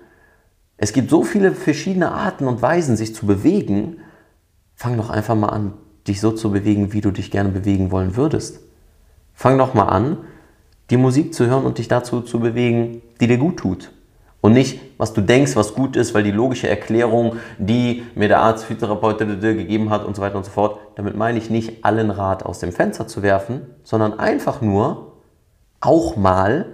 Es 0.77 0.93
gibt 0.93 1.09
so 1.09 1.23
viele 1.25 1.53
verschiedene 1.53 2.13
Arten 2.13 2.47
und 2.47 2.61
Weisen, 2.61 2.99
sich 2.99 3.15
zu 3.15 3.25
bewegen. 3.25 4.03
Fang 4.75 4.99
doch 4.99 5.09
einfach 5.09 5.37
mal 5.37 5.49
an, 5.49 5.73
dich 6.07 6.21
so 6.21 6.33
zu 6.33 6.51
bewegen, 6.51 6.93
wie 6.93 7.01
du 7.01 7.13
dich 7.13 7.31
gerne 7.31 7.49
bewegen 7.49 7.91
wollen 7.91 8.15
würdest. 8.15 8.61
Fang 9.33 9.57
doch 9.57 9.73
mal 9.73 9.87
an, 9.87 10.19
die 10.91 10.97
Musik 10.97 11.35
zu 11.35 11.47
hören 11.47 11.65
und 11.65 11.79
dich 11.79 11.89
dazu 11.89 12.21
zu 12.21 12.41
bewegen, 12.41 13.03
die 13.21 13.27
dir 13.27 13.39
gut 13.39 13.59
tut. 13.59 13.91
Und 14.41 14.53
nicht, 14.53 14.79
was 14.99 15.15
du 15.15 15.23
denkst, 15.23 15.57
was 15.57 15.75
gut 15.75 15.97
ist, 15.97 16.13
weil 16.13 16.23
die 16.23 16.31
logische 16.31 16.69
Erklärung, 16.69 17.37
die 17.57 18.03
mir 18.15 18.29
der 18.29 18.41
Arzt, 18.41 18.67
Physiotherapeut 18.67 19.19
gegeben 19.19 19.89
hat 19.89 20.05
und 20.05 20.15
so 20.15 20.21
weiter 20.21 20.37
und 20.37 20.45
so 20.45 20.51
fort. 20.51 20.79
Damit 20.97 21.17
meine 21.17 21.39
ich 21.39 21.49
nicht, 21.49 21.83
allen 21.83 22.11
Rat 22.11 22.45
aus 22.45 22.59
dem 22.59 22.71
Fenster 22.71 23.09
zu 23.09 23.23
werfen, 23.23 23.63
sondern 23.85 24.19
einfach 24.19 24.61
nur 24.61 25.13
auch 25.81 26.17
mal 26.17 26.67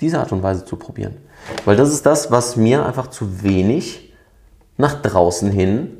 diese 0.00 0.18
Art 0.18 0.32
und 0.32 0.42
Weise 0.42 0.64
zu 0.64 0.76
probieren. 0.76 1.18
Weil 1.66 1.76
das 1.76 1.90
ist 1.90 2.06
das, 2.06 2.30
was 2.30 2.56
mir 2.56 2.86
einfach 2.86 3.08
zu 3.08 3.42
wenig 3.42 4.14
nach 4.78 5.02
draußen 5.02 5.50
hin 5.50 5.98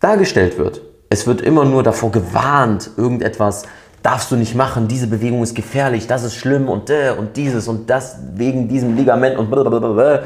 dargestellt 0.00 0.58
wird. 0.58 0.82
Es 1.10 1.28
wird 1.28 1.40
immer 1.40 1.64
nur 1.64 1.82
davor 1.84 2.10
gewarnt, 2.10 2.90
irgendetwas 2.96 3.66
darfst 4.04 4.30
du 4.30 4.36
nicht 4.36 4.54
machen, 4.54 4.86
diese 4.86 5.06
Bewegung 5.06 5.42
ist 5.42 5.54
gefährlich, 5.56 6.06
das 6.06 6.24
ist 6.24 6.36
schlimm 6.36 6.68
und 6.68 6.90
äh, 6.90 7.14
und 7.18 7.38
dieses 7.38 7.66
und 7.66 7.88
das 7.88 8.18
wegen 8.34 8.68
diesem 8.68 8.96
Ligament 8.96 9.36
und 9.38 9.50
blablabla. 9.50 10.22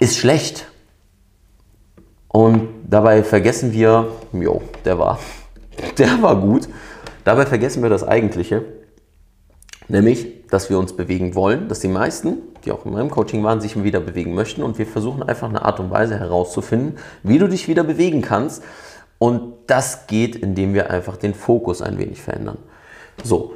Ist 0.00 0.16
schlecht. 0.16 0.66
Und 2.28 2.68
dabei 2.88 3.22
vergessen 3.22 3.72
wir, 3.72 4.08
jo, 4.32 4.62
der 4.84 4.98
war, 4.98 5.18
der 5.98 6.20
war 6.22 6.40
gut. 6.40 6.68
Dabei 7.24 7.46
vergessen 7.46 7.82
wir 7.82 7.90
das 7.90 8.02
Eigentliche, 8.02 8.64
nämlich, 9.88 10.46
dass 10.48 10.70
wir 10.70 10.78
uns 10.78 10.96
bewegen 10.96 11.34
wollen, 11.34 11.68
dass 11.68 11.80
die 11.80 11.88
meisten, 11.88 12.38
die 12.64 12.72
auch 12.72 12.86
in 12.86 12.92
meinem 12.92 13.10
Coaching 13.10 13.44
waren, 13.44 13.60
sich 13.60 13.82
wieder 13.82 14.00
bewegen 14.00 14.34
möchten. 14.34 14.62
Und 14.62 14.78
wir 14.78 14.86
versuchen 14.86 15.22
einfach 15.22 15.48
eine 15.48 15.62
Art 15.62 15.78
und 15.78 15.90
Weise 15.90 16.18
herauszufinden, 16.18 16.96
wie 17.22 17.38
du 17.38 17.48
dich 17.48 17.68
wieder 17.68 17.84
bewegen 17.84 18.22
kannst, 18.22 18.62
und 19.18 19.54
das 19.66 20.06
geht, 20.06 20.36
indem 20.36 20.74
wir 20.74 20.90
einfach 20.90 21.16
den 21.16 21.34
Fokus 21.34 21.82
ein 21.82 21.98
wenig 21.98 22.20
verändern. 22.20 22.58
So, 23.22 23.54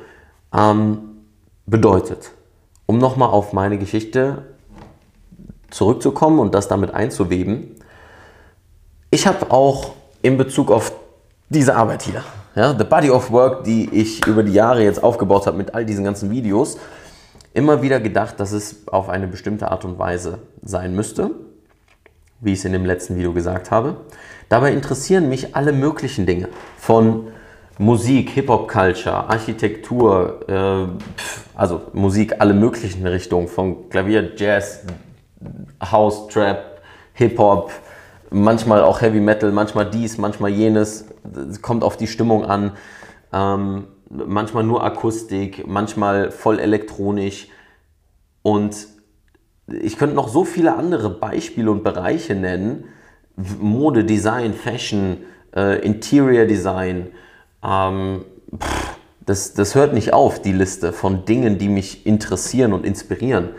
ähm, 0.53 1.19
bedeutet, 1.67 2.31
um 2.87 2.99
nochmal 2.99 3.31
auf 3.31 3.53
meine 3.53 3.79
Geschichte 3.79 4.45
zurückzukommen 5.71 6.39
und 6.39 6.55
das 6.55 6.69
damit 6.69 6.95
einzuweben, 6.95 7.77
ich 9.11 9.27
habe 9.27 9.51
auch 9.51 9.93
in 10.23 10.37
Bezug 10.37 10.71
auf 10.71 10.93
diese 11.49 11.75
Arbeit 11.75 12.03
hier, 12.03 12.23
ja, 12.55 12.77
The 12.77 12.85
Body 12.85 13.11
of 13.11 13.31
Work, 13.31 13.65
die 13.65 13.89
ich 13.93 14.27
über 14.27 14.43
die 14.43 14.53
Jahre 14.53 14.83
jetzt 14.83 15.03
aufgebaut 15.03 15.47
habe 15.47 15.57
mit 15.57 15.75
all 15.75 15.85
diesen 15.85 16.05
ganzen 16.05 16.31
Videos, 16.31 16.79
immer 17.55 17.83
wieder 17.83 18.01
gedacht, 18.01 18.39
dass 18.41 18.53
es 18.53 18.87
auf 18.89 19.09
eine 19.09 19.27
bestimmte 19.27 19.71
Art 19.71 19.85
und 19.85 19.99
Weise 19.99 20.39
sein 20.63 20.95
müsste, 20.95 21.31
wie 22.41 22.53
ich 22.53 22.59
es 22.61 22.65
in 22.65 22.73
dem 22.73 22.85
letzten 22.85 23.17
Video 23.17 23.33
gesagt 23.33 23.71
habe. 23.71 23.97
Dabei 24.49 24.73
interessieren 24.73 25.29
mich 25.29 25.55
alle 25.55 25.73
möglichen 25.73 26.25
Dinge. 26.25 26.49
Von 26.79 27.29
Musik, 27.79 28.31
Hip-Hop-Culture, 28.31 29.29
Architektur, 29.29 30.49
äh, 30.49 30.87
also 31.55 31.83
Musik, 31.93 32.37
alle 32.41 32.55
möglichen 32.55 33.07
Richtungen. 33.07 33.47
Von 33.47 33.89
Klavier, 33.91 34.33
Jazz, 34.37 34.85
House, 35.81 36.29
Trap, 36.29 36.81
Hip-Hop, 37.15 37.71
manchmal 38.31 38.83
auch 38.83 39.01
Heavy 39.01 39.21
Metal, 39.21 39.53
manchmal 39.53 39.91
dies, 39.91 40.19
manchmal 40.19 40.51
jenes. 40.51 41.07
Es 41.51 41.63
kommt 41.63 41.85
auf 41.85 41.97
die 41.97 42.07
Stimmung 42.07 42.45
an. 42.45 42.73
Ähm, 43.33 43.89
manchmal 44.09 44.65
nur 44.65 44.83
Akustik, 44.83 45.67
manchmal 45.67 46.31
voll 46.31 46.59
elektronisch. 46.59 47.49
Und 48.43 48.89
ich 49.67 49.99
könnte 49.99 50.17
noch 50.17 50.29
so 50.29 50.45
viele 50.45 50.75
andere 50.75 51.11
Beispiele 51.11 51.71
und 51.71 51.85
Bereiche 51.85 52.35
nennen, 52.35 52.85
Mode, 53.61 54.05
Design, 54.05 54.53
Fashion, 54.55 55.19
äh, 55.55 55.81
Interior 55.81 56.47
Design. 56.47 57.09
Ähm, 57.63 58.25
pff, 58.57 58.99
das, 59.25 59.53
das 59.53 59.75
hört 59.75 59.93
nicht 59.93 60.13
auf, 60.13 60.41
die 60.41 60.53
Liste 60.53 60.93
von 60.93 61.25
Dingen, 61.25 61.59
die 61.59 61.69
mich 61.69 62.07
interessieren 62.07 62.73
und 62.73 62.85
inspirieren. 62.85 63.51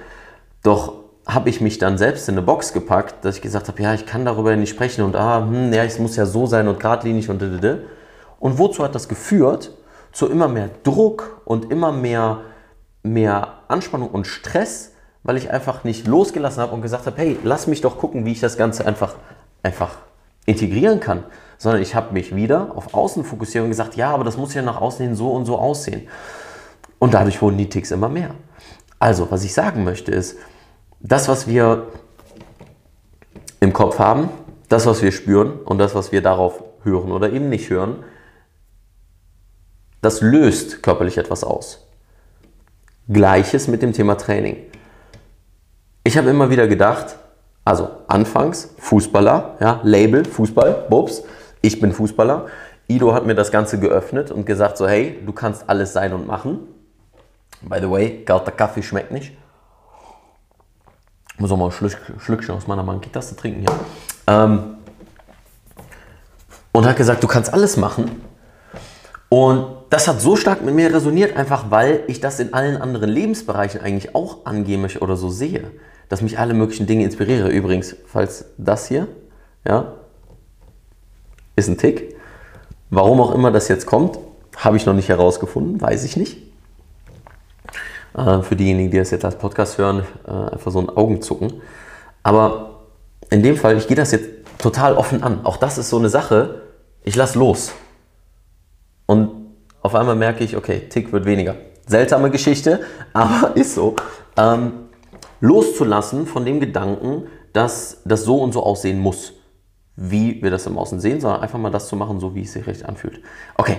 Doch 0.63 0.95
habe 1.27 1.49
ich 1.49 1.61
mich 1.61 1.77
dann 1.77 1.97
selbst 1.97 2.27
in 2.27 2.35
eine 2.35 2.41
Box 2.41 2.73
gepackt, 2.73 3.23
dass 3.23 3.35
ich 3.35 3.41
gesagt 3.41 3.67
habe, 3.67 3.81
ja, 3.81 3.93
ich 3.93 4.07
kann 4.07 4.25
darüber 4.25 4.55
nicht 4.55 4.71
sprechen 4.71 5.03
und 5.03 5.15
ah, 5.15 5.45
hm, 5.47 5.71
ja, 5.71 5.83
es 5.83 5.99
muss 5.99 6.15
ja 6.15 6.25
so 6.25 6.47
sein 6.47 6.67
und 6.67 6.79
geradlinig 6.79 7.29
und 7.29 7.39
ddd. 7.41 7.83
Und 8.39 8.57
wozu 8.57 8.83
hat 8.83 8.95
das 8.95 9.07
geführt? 9.07 9.71
Zu 10.11 10.27
immer 10.27 10.47
mehr 10.47 10.71
Druck 10.83 11.41
und 11.45 11.71
immer 11.71 11.91
mehr, 11.91 12.39
mehr 13.03 13.59
Anspannung 13.67 14.09
und 14.09 14.25
Stress, 14.25 14.93
weil 15.21 15.37
ich 15.37 15.51
einfach 15.51 15.83
nicht 15.83 16.07
losgelassen 16.07 16.63
habe 16.63 16.73
und 16.73 16.81
gesagt 16.81 17.05
habe, 17.05 17.17
hey, 17.17 17.37
lass 17.43 17.67
mich 17.67 17.81
doch 17.81 17.99
gucken, 17.99 18.25
wie 18.25 18.31
ich 18.31 18.39
das 18.39 18.57
Ganze 18.57 18.87
einfach 18.87 19.13
einfach 19.63 19.97
integrieren 20.45 20.99
kann, 20.99 21.23
sondern 21.57 21.81
ich 21.81 21.95
habe 21.95 22.13
mich 22.13 22.35
wieder 22.35 22.75
auf 22.75 22.93
Außen 22.93 23.23
fokussiert 23.23 23.63
und 23.63 23.69
gesagt, 23.69 23.95
ja, 23.95 24.11
aber 24.11 24.23
das 24.23 24.37
muss 24.37 24.53
ja 24.53 24.61
nach 24.61 24.79
außen 24.79 25.05
hin 25.05 25.15
so 25.15 25.31
und 25.31 25.45
so 25.45 25.57
aussehen. 25.57 26.07
Und 26.99 27.13
dadurch 27.13 27.41
wurden 27.41 27.57
die 27.57 27.69
Ticks 27.69 27.91
immer 27.91 28.09
mehr. 28.09 28.35
Also, 28.97 29.31
was 29.31 29.43
ich 29.43 29.53
sagen 29.53 29.83
möchte 29.83 30.11
ist, 30.11 30.37
das, 30.99 31.27
was 31.27 31.47
wir 31.47 31.87
im 33.59 33.73
Kopf 33.73 33.99
haben, 33.99 34.29
das, 34.67 34.85
was 34.85 35.01
wir 35.01 35.11
spüren 35.11 35.59
und 35.59 35.77
das, 35.77 35.95
was 35.95 36.11
wir 36.11 36.21
darauf 36.21 36.63
hören 36.83 37.11
oder 37.11 37.31
eben 37.31 37.49
nicht 37.49 37.69
hören, 37.69 38.03
das 40.01 40.21
löst 40.21 40.81
körperlich 40.81 41.17
etwas 41.17 41.43
aus. 41.43 41.87
Gleiches 43.09 43.67
mit 43.67 43.81
dem 43.81 43.91
Thema 43.91 44.15
Training. 44.15 44.57
Ich 46.03 46.17
habe 46.17 46.29
immer 46.29 46.49
wieder 46.49 46.67
gedacht, 46.67 47.17
also 47.69 47.91
anfangs 48.07 48.73
Fußballer, 48.79 49.57
ja, 49.59 49.79
Label, 49.83 50.25
Fußball, 50.25 50.87
Bubs, 50.89 51.21
ich 51.61 51.79
bin 51.79 51.91
Fußballer. 51.91 52.47
Ido 52.87 53.13
hat 53.13 53.27
mir 53.27 53.35
das 53.35 53.51
Ganze 53.51 53.79
geöffnet 53.79 54.31
und 54.31 54.47
gesagt 54.47 54.75
so, 54.75 54.87
hey, 54.87 55.19
du 55.23 55.33
kannst 55.33 55.69
alles 55.69 55.93
sein 55.93 56.13
und 56.13 56.25
machen. 56.25 56.61
By 57.61 57.77
the 57.79 57.87
way, 57.87 58.23
kalter 58.25 58.51
Kaffee 58.51 58.81
schmeckt 58.81 59.11
nicht. 59.11 59.37
Ich 61.35 61.39
muss 61.39 61.51
auch 61.51 61.57
mal 61.57 61.65
ein 61.65 61.71
Schlück, 61.71 61.95
Schlückchen 62.17 62.55
aus 62.55 62.65
meiner 62.65 62.81
Manki-Tasse 62.81 63.35
trinken 63.35 63.59
hier. 63.59 63.79
Ähm, 64.25 64.77
und 66.71 66.87
hat 66.87 66.97
gesagt, 66.97 67.21
du 67.21 67.27
kannst 67.27 67.53
alles 67.53 67.77
machen. 67.77 68.23
Und 69.29 69.67
das 69.91 70.07
hat 70.07 70.19
so 70.21 70.35
stark 70.35 70.63
mit 70.63 70.73
mir 70.73 70.91
resoniert, 70.91 71.37
einfach 71.37 71.69
weil 71.69 72.03
ich 72.07 72.19
das 72.19 72.39
in 72.39 72.51
allen 72.51 72.81
anderen 72.81 73.11
Lebensbereichen 73.11 73.79
eigentlich 73.79 74.15
auch 74.15 74.45
möchte 74.45 75.01
oder 75.01 75.15
so 75.15 75.29
sehe 75.29 75.69
dass 76.09 76.21
mich 76.21 76.39
alle 76.39 76.53
möglichen 76.53 76.87
Dinge 76.87 77.05
inspiriere. 77.05 77.49
Übrigens, 77.49 77.95
falls 78.05 78.45
das 78.57 78.87
hier, 78.87 79.07
ja, 79.65 79.93
ist 81.55 81.69
ein 81.69 81.77
Tick. 81.77 82.15
Warum 82.89 83.21
auch 83.21 83.33
immer 83.33 83.51
das 83.51 83.67
jetzt 83.67 83.85
kommt, 83.85 84.17
habe 84.57 84.77
ich 84.77 84.85
noch 84.85 84.95
nicht 84.95 85.09
herausgefunden, 85.09 85.79
weiß 85.79 86.03
ich 86.03 86.17
nicht. 86.17 86.37
Äh, 88.17 88.41
für 88.41 88.55
diejenigen, 88.55 88.89
die 88.89 88.97
das 88.97 89.11
jetzt 89.11 89.23
als 89.23 89.37
Podcast 89.37 89.77
hören, 89.77 90.03
äh, 90.27 90.31
einfach 90.31 90.71
so 90.71 90.79
ein 90.79 90.89
Augenzucken. 90.89 91.61
Aber 92.23 92.81
in 93.29 93.43
dem 93.43 93.55
Fall, 93.55 93.77
ich 93.77 93.87
gehe 93.87 93.95
das 93.95 94.11
jetzt 94.11 94.27
total 94.57 94.95
offen 94.95 95.21
an. 95.23 95.45
Auch 95.45 95.57
das 95.57 95.77
ist 95.77 95.89
so 95.89 95.99
eine 95.99 96.09
Sache, 96.09 96.63
ich 97.03 97.15
lasse 97.15 97.37
los. 97.37 97.71
Und 99.05 99.31
auf 99.81 99.95
einmal 99.95 100.15
merke 100.15 100.43
ich, 100.43 100.57
okay, 100.57 100.87
Tick 100.89 101.13
wird 101.13 101.25
weniger. 101.25 101.55
Seltsame 101.85 102.31
Geschichte, 102.31 102.81
aber 103.13 103.55
ist 103.55 103.75
so. 103.75 103.95
Ähm, 104.35 104.88
loszulassen 105.41 106.25
von 106.27 106.45
dem 106.45 106.59
Gedanken, 106.59 107.23
dass 107.53 108.01
das 108.05 108.23
so 108.23 108.37
und 108.37 108.53
so 108.53 108.63
aussehen 108.63 108.99
muss, 108.99 109.33
wie 109.95 110.41
wir 110.41 110.51
das 110.51 110.65
im 110.65 110.77
Außen 110.77 110.99
sehen, 110.99 111.19
sondern 111.19 111.41
einfach 111.41 111.59
mal 111.59 111.71
das 111.71 111.87
zu 111.87 111.95
machen, 111.95 112.19
so 112.19 112.35
wie 112.35 112.43
es 112.43 112.53
sich 112.53 112.65
recht 112.67 112.85
anfühlt. 112.85 113.21
Okay, 113.55 113.77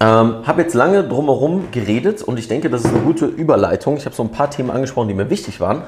ähm, 0.00 0.46
habe 0.46 0.62
jetzt 0.62 0.74
lange 0.74 1.02
drumherum 1.04 1.70
geredet 1.72 2.22
und 2.22 2.38
ich 2.38 2.48
denke, 2.48 2.70
das 2.70 2.84
ist 2.84 2.94
eine 2.94 3.00
gute 3.00 3.26
Überleitung. 3.26 3.96
Ich 3.96 4.04
habe 4.04 4.14
so 4.14 4.22
ein 4.22 4.30
paar 4.30 4.50
Themen 4.50 4.70
angesprochen, 4.70 5.08
die 5.08 5.14
mir 5.14 5.30
wichtig 5.30 5.60
waren 5.60 5.82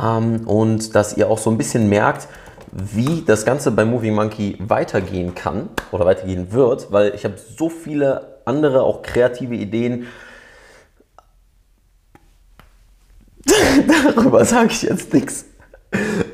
ähm, 0.00 0.46
und 0.46 0.94
dass 0.94 1.16
ihr 1.16 1.28
auch 1.28 1.38
so 1.38 1.50
ein 1.50 1.58
bisschen 1.58 1.88
merkt, 1.88 2.28
wie 2.72 3.22
das 3.22 3.44
Ganze 3.44 3.70
bei 3.70 3.84
Movie 3.84 4.10
Monkey 4.10 4.56
weitergehen 4.60 5.34
kann 5.34 5.70
oder 5.92 6.04
weitergehen 6.04 6.52
wird, 6.52 6.92
weil 6.92 7.14
ich 7.14 7.24
habe 7.24 7.34
so 7.36 7.68
viele 7.68 8.38
andere, 8.44 8.82
auch 8.82 9.02
kreative 9.02 9.54
Ideen, 9.54 10.06
Darüber 14.14 14.44
sage 14.44 14.68
ich 14.70 14.82
jetzt 14.82 15.12
nichts. 15.12 15.46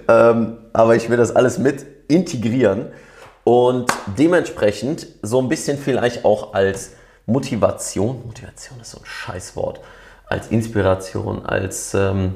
Ähm, 0.09 0.59
aber 0.73 0.97
ich 0.97 1.09
will 1.11 1.17
das 1.17 1.35
alles 1.35 1.59
mit 1.59 1.85
integrieren 2.09 2.87
und 3.45 3.91
dementsprechend 4.19 5.07
so 5.23 5.41
ein 5.41 5.49
bisschen 5.49 5.79
vielleicht 5.79 6.25
auch 6.25 6.55
als 6.55 6.93
Motivation, 7.27 8.23
Motivation 8.27 8.81
ist 8.81 8.93
so 8.93 8.99
ein 8.99 9.05
Scheißwort, 9.05 9.81
als 10.27 10.49
Inspiration, 10.49 11.45
als, 11.45 11.95
ähm, 11.95 12.35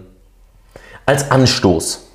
als 1.05 1.31
Anstoß. 1.31 2.09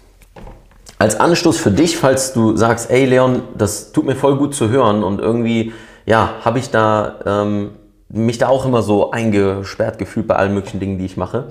Als 0.97 1.19
Anstoß 1.19 1.57
für 1.57 1.71
dich, 1.71 1.97
falls 1.97 2.33
du 2.33 2.55
sagst, 2.55 2.91
ey 2.91 3.05
Leon, 3.05 3.43
das 3.57 3.91
tut 3.91 4.05
mir 4.05 4.15
voll 4.15 4.37
gut 4.37 4.53
zu 4.53 4.69
hören 4.69 5.03
und 5.03 5.19
irgendwie, 5.19 5.73
ja, 6.05 6.35
habe 6.45 6.59
ich 6.59 6.69
da 6.69 7.19
ähm, 7.25 7.71
mich 8.07 8.37
da 8.37 8.49
auch 8.49 8.65
immer 8.65 8.81
so 8.81 9.11
eingesperrt 9.11 9.97
gefühlt 9.97 10.27
bei 10.27 10.35
allen 10.35 10.53
möglichen 10.53 10.79
Dingen, 10.79 10.97
die 10.97 11.05
ich 11.05 11.17
mache. 11.17 11.47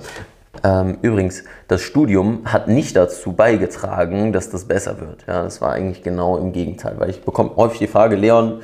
Ähm, 0.63 0.99
übrigens, 1.01 1.43
das 1.67 1.81
Studium 1.81 2.41
hat 2.45 2.67
nicht 2.67 2.95
dazu 2.95 3.33
beigetragen, 3.33 4.31
dass 4.31 4.49
das 4.49 4.65
besser 4.65 4.99
wird. 4.99 5.25
Ja, 5.27 5.43
das 5.43 5.61
war 5.61 5.71
eigentlich 5.71 6.03
genau 6.03 6.37
im 6.37 6.51
Gegenteil, 6.51 6.95
weil 6.97 7.09
ich 7.09 7.23
bekomme 7.23 7.55
häufig 7.55 7.79
die 7.79 7.87
Frage, 7.87 8.15
Leon, 8.15 8.61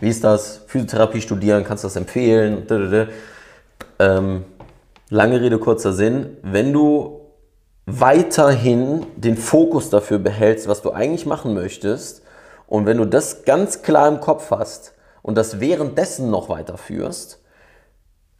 wie 0.00 0.08
ist 0.08 0.24
das? 0.24 0.62
Physiotherapie 0.66 1.20
studieren, 1.20 1.64
kannst 1.64 1.84
du 1.84 1.86
das 1.86 1.96
empfehlen? 1.96 2.66
Ähm, 3.98 4.44
lange 5.08 5.40
Rede, 5.40 5.58
kurzer 5.58 5.92
Sinn. 5.92 6.36
Wenn 6.42 6.72
du 6.72 7.20
weiterhin 7.86 9.06
den 9.16 9.36
Fokus 9.36 9.90
dafür 9.90 10.18
behältst, 10.18 10.66
was 10.68 10.82
du 10.82 10.90
eigentlich 10.90 11.26
machen 11.26 11.54
möchtest, 11.54 12.22
und 12.66 12.84
wenn 12.86 12.96
du 12.96 13.04
das 13.04 13.44
ganz 13.44 13.82
klar 13.82 14.08
im 14.08 14.20
Kopf 14.20 14.50
hast 14.50 14.94
und 15.22 15.36
das 15.38 15.60
währenddessen 15.60 16.30
noch 16.30 16.48
weiterführst, 16.48 17.40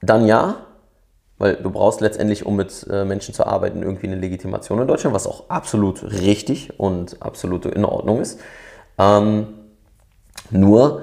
dann 0.03 0.27
ja, 0.27 0.66
weil 1.39 1.57
du 1.57 1.71
brauchst 1.71 2.01
letztendlich, 2.01 2.47
um 2.47 2.57
mit 2.57 2.87
äh, 2.91 3.05
Menschen 3.05 3.35
zu 3.35 3.47
arbeiten, 3.47 3.83
irgendwie 3.83 4.07
eine 4.07 4.17
Legitimation 4.17 4.81
in 4.81 4.89
Deutschland, 4.89 5.15
was 5.15 5.27
auch 5.27 5.49
absolut 5.49 6.03
richtig 6.03 6.79
und 6.79 7.23
absolut 7.23 7.67
in 7.67 7.85
Ordnung 7.85 8.21
ist. 8.21 8.41
Ähm, 8.99 9.49
nur 10.51 11.03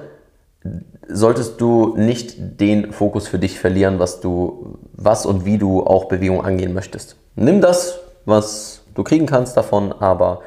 solltest 1.08 1.60
du 1.60 1.94
nicht 1.96 2.36
den 2.38 2.92
Fokus 2.92 3.28
für 3.28 3.38
dich 3.38 3.60
verlieren, 3.60 3.98
was 3.98 4.20
du, 4.20 4.78
was 4.92 5.26
und 5.26 5.44
wie 5.44 5.58
du 5.58 5.84
auch 5.84 6.06
Bewegung 6.06 6.44
angehen 6.44 6.72
möchtest. 6.72 7.16
Nimm 7.36 7.60
das, 7.60 8.00
was 8.24 8.82
du 8.94 9.04
kriegen 9.04 9.26
kannst 9.26 9.56
davon, 9.56 9.92
aber 9.92 10.40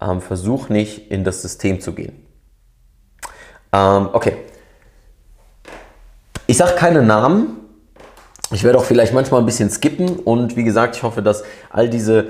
ähm, 0.00 0.20
versuch 0.20 0.68
nicht 0.68 1.10
in 1.10 1.24
das 1.24 1.42
System 1.42 1.80
zu 1.80 1.94
gehen. 1.94 2.26
Ähm, 3.72 4.10
okay. 4.12 4.36
Ich 6.46 6.58
sage 6.58 6.74
keine 6.74 7.02
Namen. 7.02 7.61
Ich 8.52 8.64
werde 8.64 8.78
auch 8.78 8.84
vielleicht 8.84 9.14
manchmal 9.14 9.40
ein 9.40 9.46
bisschen 9.46 9.70
skippen 9.70 10.18
und 10.18 10.56
wie 10.56 10.64
gesagt, 10.64 10.96
ich 10.96 11.02
hoffe, 11.02 11.22
dass 11.22 11.42
all 11.70 11.88
diese, 11.88 12.26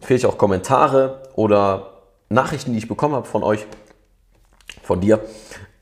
vielleicht 0.00 0.24
auch 0.24 0.38
Kommentare 0.38 1.22
oder 1.34 2.02
Nachrichten, 2.28 2.72
die 2.72 2.78
ich 2.78 2.88
bekommen 2.88 3.14
habe 3.14 3.26
von 3.26 3.42
euch, 3.42 3.66
von 4.82 5.00
dir, 5.00 5.20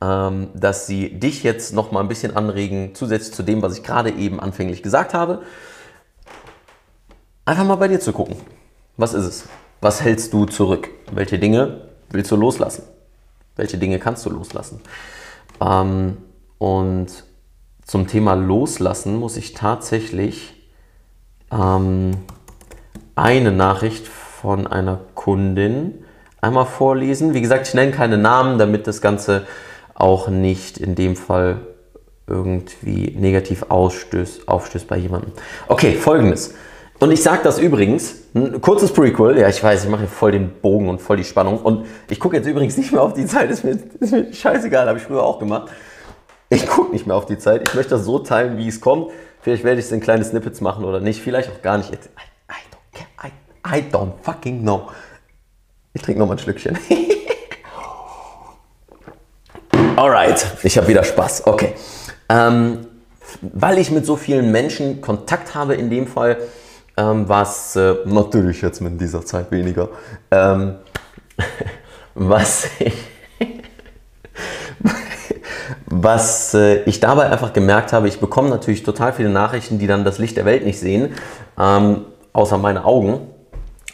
ähm, 0.01 0.49
dass 0.55 0.87
sie 0.87 1.19
dich 1.19 1.43
jetzt 1.43 1.75
noch 1.75 1.93
mal 1.93 2.01
ein 2.01 2.09
bisschen 2.09 2.35
anregen, 2.35 2.95
zusätzlich 2.95 3.35
zu 3.35 3.43
dem, 3.43 3.61
was 3.61 3.77
ich 3.77 3.83
gerade 3.83 4.11
eben 4.11 4.41
anfänglich 4.41 4.83
gesagt 4.83 5.13
habe. 5.13 5.43
Einfach 7.45 7.65
mal 7.65 7.77
bei 7.77 7.89
dir 7.89 8.01
zu 8.01 8.15
gucken. 8.15 8.37
Was 8.97 9.13
ist 9.13 9.27
es? 9.27 9.45
Was 9.83 10.01
hältst 10.01 10.33
du 10.33 10.47
zurück? 10.47 10.89
Welche 11.13 11.39
Dinge 11.39 11.89
willst 12.09 12.31
du 12.31 12.37
loslassen? 12.37 12.85
Welche 13.57 13.77
Dinge 13.77 13.99
kannst 13.99 14.25
du 14.25 14.31
loslassen? 14.31 14.81
Ähm, 15.61 16.17
und 16.57 17.25
zum 17.85 18.07
Thema 18.07 18.35
Loslassen 18.35 19.17
muss 19.17 19.37
ich 19.37 19.55
tatsächlich 19.55 20.55
ähm, 21.53 22.13
eine 23.15 23.53
Nachricht 23.53 24.09
von 24.09 24.67
einer 24.67 25.01
Kundin 25.15 26.05
einmal 26.41 26.67
vorlesen. 26.67 27.35
Wie 27.35 27.41
gesagt, 27.41 27.69
ich 27.69 27.75
nenne 27.75 27.93
keine 27.93 28.19
Namen, 28.19 28.59
damit 28.59 28.87
das 28.87 29.01
Ganze 29.01 29.47
auch 29.95 30.29
nicht 30.29 30.79
in 30.79 30.95
dem 30.95 31.17
Fall 31.17 31.61
irgendwie 32.27 33.15
negativ 33.19 33.67
ausstößt, 33.69 34.49
aufstößt 34.49 34.89
bei 34.89 34.97
jemandem. 34.97 35.33
Okay, 35.69 35.93
folgendes. 35.93 36.55
Und 37.01 37.11
ich 37.11 37.23
sage 37.23 37.41
das 37.43 37.59
übrigens, 37.59 38.15
ein 38.35 38.61
kurzes 38.61 38.93
Prequel, 38.93 39.39
ja 39.39 39.49
ich 39.49 39.63
weiß, 39.63 39.85
ich 39.85 39.91
mache 39.91 40.07
voll 40.07 40.33
den 40.33 40.51
Bogen 40.63 40.89
und 40.89 41.03
voll 41.03 41.17
die 41.17 41.25
Spannung 41.25 41.59
und 41.59 41.87
ich 42.09 42.21
gucke 42.21 42.37
jetzt 42.37 42.47
übrigens 42.47 42.77
nicht 42.77 42.93
mehr 42.93 43.03
auf 43.03 43.15
die 43.15 43.27
Zeit, 43.27 43.51
ist 43.51 43.65
mir, 43.65 43.79
ist 44.01 44.13
mir 44.13 44.33
scheißegal, 44.33 44.89
habe 44.89 44.99
ich 44.99 45.05
früher 45.05 45.23
auch 45.23 45.39
gemacht. 45.39 45.71
Ich 46.49 46.67
gucke 46.67 46.93
nicht 46.93 47.07
mehr 47.07 47.17
auf 47.17 47.27
die 47.27 47.39
Zeit, 47.39 47.69
ich 47.69 47.75
möchte 47.75 47.91
das 47.91 48.05
so 48.05 48.19
teilen, 48.19 48.57
wie 48.59 48.69
es 48.69 48.81
kommt. 48.81 49.11
Vielleicht 49.41 49.65
werde 49.65 49.81
ich 49.81 49.87
es 49.87 49.93
in 49.93 50.01
kleine 50.01 50.25
Snippets 50.25 50.61
machen 50.61 50.85
oder 50.85 51.01
nicht, 51.01 51.21
vielleicht 51.21 51.51
auch 51.51 51.63
gar 51.63 51.79
nicht. 51.79 51.93
I, 51.93 51.97
I 51.97 52.55
don't 52.71 52.93
care, 52.93 53.09
I, 53.23 53.79
I 53.79 53.83
don't 53.91 54.13
fucking 54.23 54.63
know. 54.63 54.89
Ich 55.93 56.03
trinke 56.03 56.21
noch 56.21 56.27
mal 56.27 56.35
ein 56.35 56.39
Schlückchen. 56.39 56.79
Alright, 59.97 60.47
ich 60.63 60.77
habe 60.77 60.89
wieder 60.89 61.05
Spaß, 61.05 61.47
okay. 61.47 61.75
Ähm, 62.29 62.87
weil 63.41 63.79
ich 63.79 63.91
mit 63.91 64.05
so 64.07 64.17
vielen 64.17 64.51
Menschen 64.51 65.01
Kontakt 65.01 65.55
habe 65.55 65.75
in 65.75 65.91
dem 65.91 66.07
Fall, 66.07 66.39
ähm, 66.97 67.29
was 67.29 67.77
äh, 67.77 67.97
natürlich 68.05 68.63
jetzt 68.63 68.81
mit 68.81 69.01
dieser 69.01 69.25
Zeit 69.25 69.51
weniger, 69.51 69.89
ähm, 70.31 70.77
was 72.15 72.69
ich, 72.79 72.95
was 75.87 76.55
äh, 76.55 76.83
ich 76.85 77.01
dabei 77.01 77.31
einfach 77.31 77.53
gemerkt 77.53 77.93
habe, 77.93 78.09
ich 78.09 78.21
bekomme 78.21 78.49
natürlich 78.49 78.83
total 78.83 79.13
viele 79.13 79.31
Nachrichten, 79.31 79.79
die 79.79 79.87
dann 79.87 80.05
das 80.05 80.19
Licht 80.19 80.37
der 80.37 80.45
Welt 80.45 80.65
nicht 80.65 80.79
sehen, 80.79 81.15
ähm, 81.59 82.07
außer 82.33 82.59
meine 82.59 82.85
Augen. 82.85 83.29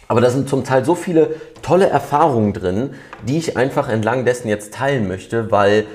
Aber 0.09 0.21
da 0.21 0.31
sind 0.31 0.49
zum 0.49 0.65
Teil 0.65 0.85
so 0.85 0.95
viele 0.95 1.37
tolle 1.63 1.89
Erfahrungen 1.89 2.53
drin, 2.53 2.95
die 3.27 3.39
ich 3.39 3.57
einfach 3.57 3.89
entlang 3.89 4.25
dessen 4.25 4.49
jetzt 4.49 4.75
teilen 4.75 5.07
möchte, 5.07 5.51
weil 5.51 5.87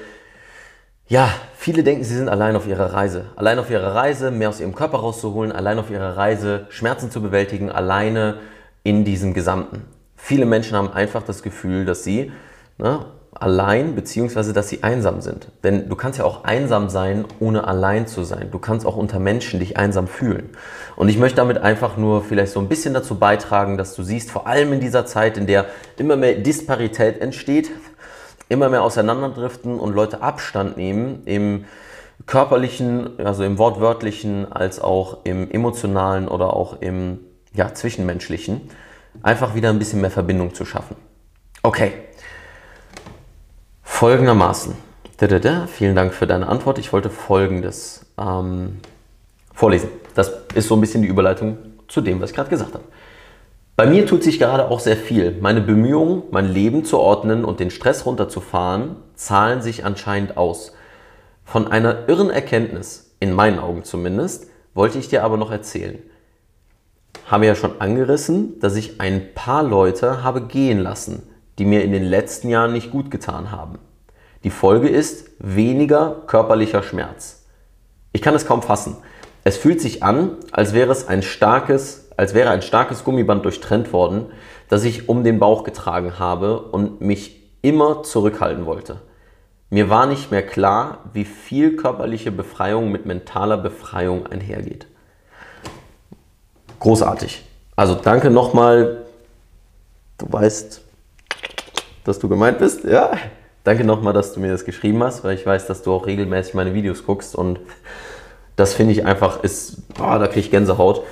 ja, 1.07 1.29
viele 1.55 1.83
denken, 1.83 2.03
sie 2.03 2.15
sind 2.15 2.29
allein 2.29 2.55
auf 2.55 2.65
ihrer 2.65 2.93
Reise. 2.93 3.25
Allein 3.35 3.59
auf 3.59 3.69
ihrer 3.69 3.93
Reise, 3.93 4.31
mehr 4.31 4.49
aus 4.49 4.59
ihrem 4.59 4.73
Körper 4.73 4.99
rauszuholen, 4.99 5.51
allein 5.51 5.77
auf 5.77 5.91
ihrer 5.91 6.17
Reise, 6.17 6.65
Schmerzen 6.69 7.11
zu 7.11 7.21
bewältigen, 7.21 7.69
alleine 7.69 8.39
in 8.83 9.05
diesem 9.05 9.33
Gesamten. 9.33 9.83
Viele 10.15 10.45
Menschen 10.45 10.75
haben 10.75 10.91
einfach 10.91 11.21
das 11.21 11.43
Gefühl, 11.43 11.85
dass 11.85 12.03
sie 12.03 12.31
ne, 12.77 13.05
allein 13.35 13.95
bzw. 13.95 14.53
dass 14.53 14.69
sie 14.69 14.83
einsam 14.83 15.21
sind. 15.21 15.49
Denn 15.63 15.89
du 15.89 15.95
kannst 15.95 16.17
ja 16.19 16.25
auch 16.25 16.45
einsam 16.45 16.89
sein, 16.89 17.25
ohne 17.39 17.67
allein 17.67 18.07
zu 18.07 18.23
sein. 18.23 18.49
Du 18.51 18.59
kannst 18.59 18.85
auch 18.85 18.95
unter 18.95 19.19
Menschen 19.19 19.59
dich 19.59 19.77
einsam 19.77 20.07
fühlen. 20.07 20.49
Und 20.95 21.09
ich 21.09 21.17
möchte 21.17 21.37
damit 21.37 21.57
einfach 21.57 21.97
nur 21.97 22.23
vielleicht 22.23 22.53
so 22.53 22.59
ein 22.59 22.69
bisschen 22.69 22.93
dazu 22.93 23.15
beitragen, 23.19 23.77
dass 23.77 23.95
du 23.95 24.03
siehst, 24.03 24.31
vor 24.31 24.47
allem 24.47 24.73
in 24.73 24.79
dieser 24.79 25.05
Zeit, 25.05 25.37
in 25.37 25.47
der 25.47 25.65
immer 25.97 26.15
mehr 26.15 26.35
Disparität 26.35 27.21
entsteht, 27.21 27.69
immer 28.47 28.69
mehr 28.69 28.83
auseinanderdriften 28.83 29.79
und 29.79 29.93
Leute 29.93 30.21
Abstand 30.21 30.77
nehmen 30.77 31.23
im 31.25 31.65
körperlichen, 32.25 33.19
also 33.19 33.43
im 33.43 33.57
wortwörtlichen, 33.57 34.51
als 34.51 34.79
auch 34.79 35.25
im 35.25 35.51
emotionalen 35.51 36.27
oder 36.27 36.53
auch 36.53 36.81
im 36.81 37.19
ja, 37.53 37.73
zwischenmenschlichen, 37.73 38.61
einfach 39.21 39.55
wieder 39.55 39.69
ein 39.69 39.79
bisschen 39.79 40.01
mehr 40.01 40.11
Verbindung 40.11 40.53
zu 40.53 40.65
schaffen. 40.65 40.95
Okay. 41.63 41.93
Folgendermaßen. 43.95 44.75
Vielen 45.67 45.95
Dank 45.95 46.13
für 46.13 46.27
deine 46.27 46.49
Antwort. 46.49 46.79
Ich 46.79 46.91
wollte 46.91 47.09
Folgendes 47.09 48.05
ähm, 48.17 48.79
vorlesen. 49.53 49.87
Das 50.15 50.33
ist 50.53 50.67
so 50.67 50.75
ein 50.75 50.81
bisschen 50.81 51.01
die 51.01 51.07
Überleitung 51.07 51.57
zu 51.87 52.01
dem, 52.01 52.19
was 52.19 52.31
ich 52.31 52.35
gerade 52.35 52.49
gesagt 52.49 52.73
habe. 52.73 52.83
Bei 53.77 53.85
mir 53.85 54.05
tut 54.05 54.21
sich 54.21 54.37
gerade 54.37 54.67
auch 54.67 54.81
sehr 54.81 54.97
viel. 54.97 55.37
Meine 55.39 55.61
Bemühungen, 55.61 56.23
mein 56.29 56.51
Leben 56.51 56.83
zu 56.83 56.99
ordnen 56.99 57.45
und 57.45 57.61
den 57.61 57.71
Stress 57.71 58.05
runterzufahren, 58.05 58.97
zahlen 59.15 59.61
sich 59.61 59.85
anscheinend 59.85 60.35
aus. 60.35 60.73
Von 61.45 61.69
einer 61.69 62.09
irren 62.09 62.29
Erkenntnis, 62.29 63.15
in 63.21 63.31
meinen 63.31 63.59
Augen 63.59 63.85
zumindest, 63.85 64.47
wollte 64.73 64.99
ich 64.99 65.07
dir 65.07 65.23
aber 65.23 65.37
noch 65.37 65.51
erzählen. 65.51 65.99
Haben 67.27 67.43
wir 67.43 67.47
ja 67.47 67.55
schon 67.55 67.79
angerissen, 67.79 68.59
dass 68.59 68.75
ich 68.75 68.99
ein 68.99 69.33
paar 69.33 69.63
Leute 69.63 70.21
habe 70.21 70.41
gehen 70.41 70.79
lassen, 70.79 71.23
die 71.59 71.63
mir 71.63 71.85
in 71.85 71.93
den 71.93 72.03
letzten 72.03 72.49
Jahren 72.49 72.73
nicht 72.73 72.91
gut 72.91 73.09
getan 73.09 73.51
haben. 73.51 73.79
Die 74.45 74.49
Folge 74.49 74.87
ist 74.87 75.31
weniger 75.39 76.21
körperlicher 76.27 76.83
Schmerz. 76.83 77.43
Ich 78.13 78.21
kann 78.21 78.35
es 78.35 78.45
kaum 78.45 78.61
fassen. 78.61 78.95
Es 79.43 79.57
fühlt 79.57 79.81
sich 79.81 80.03
an, 80.03 80.37
als 80.51 80.73
wäre 80.73 80.91
es 80.93 81.09
ein 81.09 81.21
starkes 81.21 82.05
als 82.17 82.33
wäre 82.33 82.49
ein 82.49 82.61
starkes 82.61 83.03
Gummiband 83.03 83.43
durchtrennt 83.45 83.91
worden, 83.91 84.27
das 84.69 84.83
ich 84.83 85.09
um 85.09 85.23
den 85.23 85.39
Bauch 85.39 85.63
getragen 85.63 86.19
habe 86.19 86.59
und 86.59 87.01
mich 87.01 87.41
immer 87.61 88.03
zurückhalten 88.03 88.65
wollte. 88.65 89.01
Mir 89.69 89.89
war 89.89 90.05
nicht 90.05 90.31
mehr 90.31 90.45
klar, 90.45 90.99
wie 91.13 91.25
viel 91.25 91.75
körperliche 91.75 92.31
Befreiung 92.31 92.91
mit 92.91 93.05
mentaler 93.05 93.57
Befreiung 93.57 94.27
einhergeht. 94.27 94.87
Großartig. 96.79 97.43
Also 97.75 97.95
danke 97.95 98.29
nochmal. 98.29 99.05
Du 100.17 100.31
weißt, 100.31 100.81
dass 102.05 102.19
du 102.19 102.29
gemeint 102.29 102.59
bist, 102.59 102.85
ja? 102.85 103.11
Danke 103.65 103.83
nochmal, 103.83 104.13
dass 104.13 104.31
du 104.31 104.39
mir 104.39 104.51
das 104.51 104.63
geschrieben 104.63 105.03
hast, 105.03 105.23
weil 105.23 105.35
ich 105.35 105.43
weiß, 105.43 105.65
dass 105.65 105.81
du 105.81 105.91
auch 105.91 106.05
regelmäßig 106.05 106.53
meine 106.53 106.75
Videos 106.75 107.03
guckst 107.03 107.35
und 107.35 107.59
das 108.55 108.75
finde 108.75 108.93
ich 108.93 109.05
einfach 109.05 109.43
ist, 109.43 109.77
oh, 109.99 110.03
da 110.19 110.27
kriege 110.27 110.41
ich 110.41 110.51
Gänsehaut. 110.51 111.03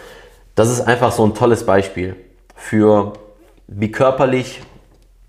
Das 0.53 0.69
ist 0.69 0.81
einfach 0.81 1.11
so 1.11 1.25
ein 1.25 1.33
tolles 1.33 1.65
Beispiel 1.65 2.15
für 2.55 3.13
wie 3.67 3.91
körperlich 3.91 4.61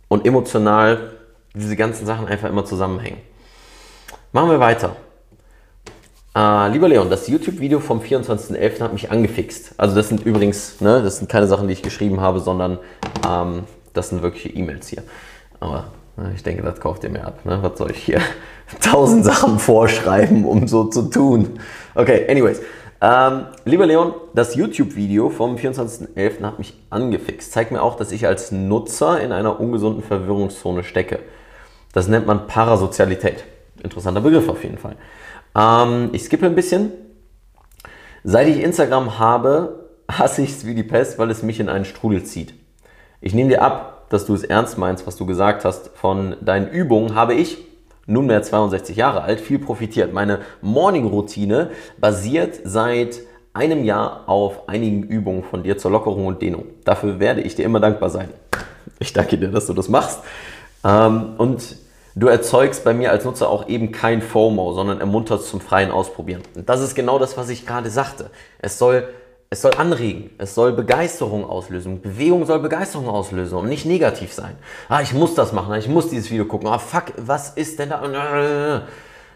und 0.09 0.27
emotional 0.27 1.13
diese 1.55 1.77
ganzen 1.77 2.05
Sachen 2.05 2.29
einfach 2.29 2.51
immer 2.51 2.67
zusammenhängen. 2.67 3.23
Machen 4.33 4.51
wir 4.51 4.61
weiter. 4.61 4.95
Äh, 6.37 6.69
lieber 6.73 6.89
Leon, 6.89 7.09
das 7.09 7.27
YouTube-Video 7.27 7.81
vom 7.81 8.01
24.11. 8.01 8.83
hat 8.83 8.93
mich 8.93 9.11
angefixt. 9.11 9.73
Also 9.79 9.97
das 9.97 10.11
sind 10.11 10.27
übrigens, 10.27 10.83
ne, 10.83 11.03
das 11.03 11.19
sind 11.19 11.31
keine 11.31 11.47
Sachen, 11.47 11.69
die 11.69 11.73
ich 11.73 11.83
geschrieben 11.83 12.21
habe, 12.21 12.41
sondern 12.41 12.79
ähm, 13.27 13.65
das 13.95 14.11
sind 14.11 14.21
wirkliche 14.21 14.51
E-Mails 14.51 14.89
hier. 14.89 15.05
Aber 15.59 15.87
ich 16.35 16.43
denke, 16.43 16.63
das 16.63 16.81
kauft 16.81 17.05
ihr 17.05 17.11
mir 17.11 17.27
ab. 17.27 17.45
Ne? 17.45 17.59
Was 17.63 17.79
soll 17.79 17.91
ich 17.91 17.99
hier 17.99 18.21
tausend 18.81 19.25
Sachen 19.25 19.59
vorschreiben, 19.59 20.45
um 20.45 20.69
so 20.69 20.85
zu 20.85 21.11
tun? 21.11 21.59
Okay, 21.95 22.27
anyways. 22.29 22.61
Ähm, 23.01 23.47
lieber 23.65 23.85
Leon, 23.85 24.15
das 24.33 24.55
YouTube-Video 24.55 25.29
vom 25.29 25.57
24.11. 25.57 26.43
hat 26.43 26.59
mich 26.59 26.75
angefixt. 26.89 27.53
Zeigt 27.53 27.71
mir 27.71 27.83
auch, 27.83 27.97
dass 27.97 28.13
ich 28.13 28.27
als 28.27 28.51
Nutzer 28.51 29.21
in 29.21 29.33
einer 29.33 29.61
ungesunden 29.61 30.03
Verwirrungszone 30.03 30.85
stecke. 30.85 31.19
Das 31.93 32.09
nennt 32.09 32.27
man 32.27 32.47
Parasozialität. 32.47 33.45
Interessanter 33.83 34.21
Begriff 34.21 34.49
auf 34.49 34.63
jeden 34.65 34.79
Fall. 34.79 34.97
Ähm, 35.57 36.11
ich 36.13 36.25
skippe 36.25 36.47
ein 36.47 36.55
bisschen. 36.55 36.93
Seit 38.23 38.49
ich 38.49 38.63
Instagram 38.63 39.19
habe, 39.19 39.91
hasse 40.11 40.43
ich 40.43 40.51
es 40.51 40.67
wie 40.67 40.75
die 40.75 40.83
Pest, 40.83 41.19
weil 41.19 41.31
es 41.31 41.43
mich 41.43 41.61
in 41.61 41.69
einen 41.69 41.85
Strudel 41.85 42.25
zieht. 42.25 42.55
Ich 43.21 43.35
nehme 43.35 43.51
dir 43.51 43.63
ab, 43.63 43.94
dass 44.09 44.27
du 44.27 44.35
es 44.35 44.45
ernst 44.45 44.79
meinst, 44.79 45.07
was 45.07 45.17
du 45.17 45.27
gesagt 45.27 45.65
hast. 45.65 45.91
Von 45.95 46.37
deinen 46.41 46.69
Übungen 46.69 47.15
habe 47.15 47.35
ich, 47.35 47.59
nunmehr 48.07 48.43
62 48.43 48.97
Jahre 48.97 49.23
alt, 49.23 49.41
viel 49.41 49.59
profitiert. 49.59 50.13
Meine 50.13 50.41
Morning-Routine 50.63 51.71
basiert 51.99 52.61
seit 52.65 53.21
einem 53.55 53.85
Jahr 53.85 54.29
auf 54.29 54.69
einigen 54.69 55.05
Übungen 55.05 55.45
von 55.45 55.63
dir 55.63 55.79
zur 55.79 55.93
Lockerung 55.93 56.27
und 56.27 56.43
Dehnung. 56.43 56.67
Dafür 56.85 57.21
werde 57.21 57.41
ich 57.41 57.55
dir 57.55 57.65
immer 57.65 57.81
dankbar 57.81 58.11
sein. 58.11 58.29
Ich 58.99 59.13
danke 59.13 59.39
dir, 59.39 59.49
dass 59.49 59.67
du 59.67 59.73
das 59.73 59.89
machst. 59.89 60.21
Ähm, 60.85 61.35
und 61.39 61.77
du 62.15 62.29
erzeugst 62.29 62.85
bei 62.85 62.93
mir 62.93 63.11
als 63.11 63.25
Nutzer 63.25 63.49
auch 63.49 63.69
eben 63.69 63.93
kein 63.93 64.23
FOMO, 64.23 64.73
sondern 64.73 65.01
ermunterst 65.01 65.49
zum 65.49 65.61
freien 65.61 65.91
Ausprobieren. 65.91 66.43
Und 66.55 66.69
das 66.69 66.81
ist 66.81 66.95
genau 66.95 67.19
das, 67.19 67.37
was 67.37 67.49
ich 67.49 67.67
gerade 67.67 67.91
sagte. 67.91 68.31
Es 68.59 68.79
soll, 68.79 69.09
es 69.51 69.63
soll 69.63 69.73
anregen, 69.75 70.31
es 70.39 70.55
soll 70.55 70.73
Begeisterung 70.73 71.45
auslösen. 71.45 72.01
Bewegung 72.01 72.45
soll 72.45 72.59
Begeisterung 72.59 73.09
auslösen 73.09 73.57
und 73.57 73.69
nicht 73.69 73.87
negativ 73.87 74.33
sein. 74.33 74.57
Ah, 74.89 75.01
ich 75.01 75.13
muss 75.13 75.35
das 75.35 75.53
machen, 75.53 75.75
ich 75.75 75.89
muss 75.89 76.09
dieses 76.09 76.31
Video 76.31 76.45
gucken. 76.45 76.69
Ah, 76.69 76.79
fuck, 76.79 77.13
was 77.17 77.51
ist 77.51 77.79
denn 77.79 77.91
da? 77.91 78.83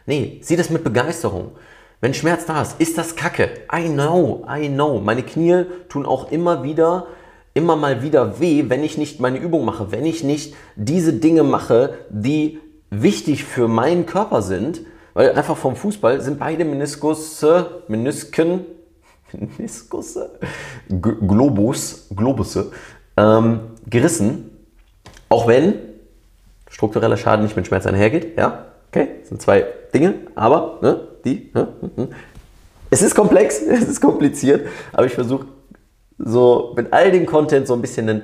Nee, 0.06 0.40
sieh 0.42 0.56
das 0.56 0.70
mit 0.70 0.82
Begeisterung. 0.82 1.52
Wenn 2.00 2.14
Schmerz 2.14 2.46
da 2.46 2.62
ist, 2.62 2.80
ist 2.80 2.96
das 2.96 3.16
Kacke. 3.16 3.50
I 3.72 3.88
know, 3.88 4.46
I 4.48 4.68
know. 4.68 5.00
Meine 5.00 5.22
Knie 5.22 5.64
tun 5.88 6.06
auch 6.06 6.30
immer 6.30 6.62
wieder, 6.62 7.06
immer 7.54 7.76
mal 7.76 8.02
wieder 8.02 8.40
weh, 8.40 8.64
wenn 8.68 8.84
ich 8.84 8.98
nicht 8.98 9.20
meine 9.20 9.38
Übung 9.38 9.64
mache, 9.64 9.90
wenn 9.92 10.06
ich 10.06 10.22
nicht 10.24 10.54
diese 10.76 11.12
Dinge 11.12 11.42
mache, 11.42 11.94
die 12.08 12.60
wichtig 12.90 13.44
für 13.44 13.68
meinen 13.68 14.06
Körper 14.06 14.42
sind. 14.42 14.80
Weil 15.14 15.32
einfach 15.32 15.56
vom 15.56 15.74
Fußball 15.74 16.20
sind 16.20 16.38
beide 16.38 16.64
Meniskusse, 16.64 17.82
Menisken, 17.88 18.64
Meniskusse, 19.32 20.38
Globus, 20.88 22.08
Globusse 22.14 22.72
ähm, 23.16 23.60
gerissen. 23.88 24.50
Auch 25.28 25.46
wenn 25.46 25.74
struktureller 26.70 27.16
Schaden 27.16 27.44
nicht 27.44 27.56
mit 27.56 27.66
Schmerz 27.66 27.86
einhergeht. 27.86 28.36
Ja, 28.36 28.66
okay, 28.88 29.08
das 29.20 29.28
sind 29.28 29.42
zwei 29.42 29.66
Dinge, 29.92 30.14
aber 30.34 30.78
ne, 30.82 31.00
die. 31.24 31.50
Ne, 31.54 31.68
ne, 31.96 32.08
es 32.90 33.02
ist 33.02 33.14
komplex, 33.14 33.60
es 33.68 33.88
ist 33.88 34.00
kompliziert, 34.00 34.66
aber 34.92 35.06
ich 35.06 35.14
versuche 35.14 35.46
so 36.18 36.72
mit 36.76 36.92
all 36.92 37.10
dem 37.10 37.26
Content 37.26 37.66
so 37.66 37.74
ein 37.74 37.80
bisschen 37.80 38.08
einen, 38.08 38.22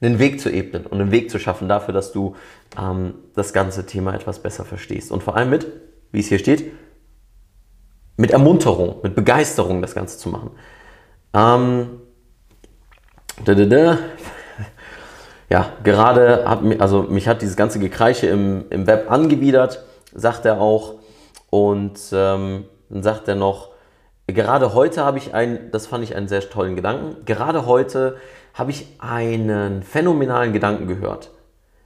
einen 0.00 0.18
Weg 0.18 0.40
zu 0.40 0.50
ebnen 0.50 0.86
und 0.86 1.00
einen 1.00 1.10
Weg 1.10 1.30
zu 1.30 1.38
schaffen 1.38 1.68
dafür, 1.68 1.92
dass 1.92 2.12
du 2.12 2.34
ähm, 2.80 3.14
das 3.34 3.52
ganze 3.52 3.86
Thema 3.86 4.14
etwas 4.14 4.38
besser 4.38 4.64
verstehst. 4.64 5.10
Und 5.10 5.22
vor 5.22 5.36
allem 5.36 5.50
mit, 5.50 5.66
wie 6.12 6.20
es 6.20 6.28
hier 6.28 6.38
steht, 6.38 6.70
mit 8.16 8.30
Ermunterung, 8.30 8.96
mit 9.02 9.14
Begeisterung 9.14 9.82
das 9.82 9.94
Ganze 9.94 10.18
zu 10.18 10.28
machen. 10.28 10.50
Ähm, 11.34 12.00
da, 13.44 13.54
da, 13.54 13.64
da. 13.64 13.98
Ja, 15.48 15.72
gerade 15.84 16.48
hat 16.48 16.62
mich, 16.62 16.80
also 16.80 17.02
mich 17.02 17.28
hat 17.28 17.40
dieses 17.40 17.56
ganze 17.56 17.78
Gekreiche 17.78 18.26
im, 18.26 18.64
im 18.70 18.86
Web 18.86 19.10
angewidert, 19.10 19.84
sagt 20.12 20.44
er 20.44 20.60
auch. 20.60 20.94
Und 21.50 22.00
ähm, 22.12 22.64
dann 22.88 23.02
sagt 23.02 23.28
er 23.28 23.36
noch, 23.36 23.70
gerade 24.26 24.74
heute 24.74 25.04
habe 25.04 25.18
ich 25.18 25.34
einen, 25.34 25.70
das 25.70 25.86
fand 25.86 26.02
ich 26.02 26.16
einen 26.16 26.28
sehr 26.28 26.40
tollen 26.40 26.74
Gedanken, 26.74 27.24
gerade 27.24 27.66
heute 27.66 28.16
habe 28.54 28.70
ich 28.70 28.86
einen 28.98 29.82
phänomenalen 29.82 30.52
Gedanken 30.52 30.88
gehört. 30.88 31.30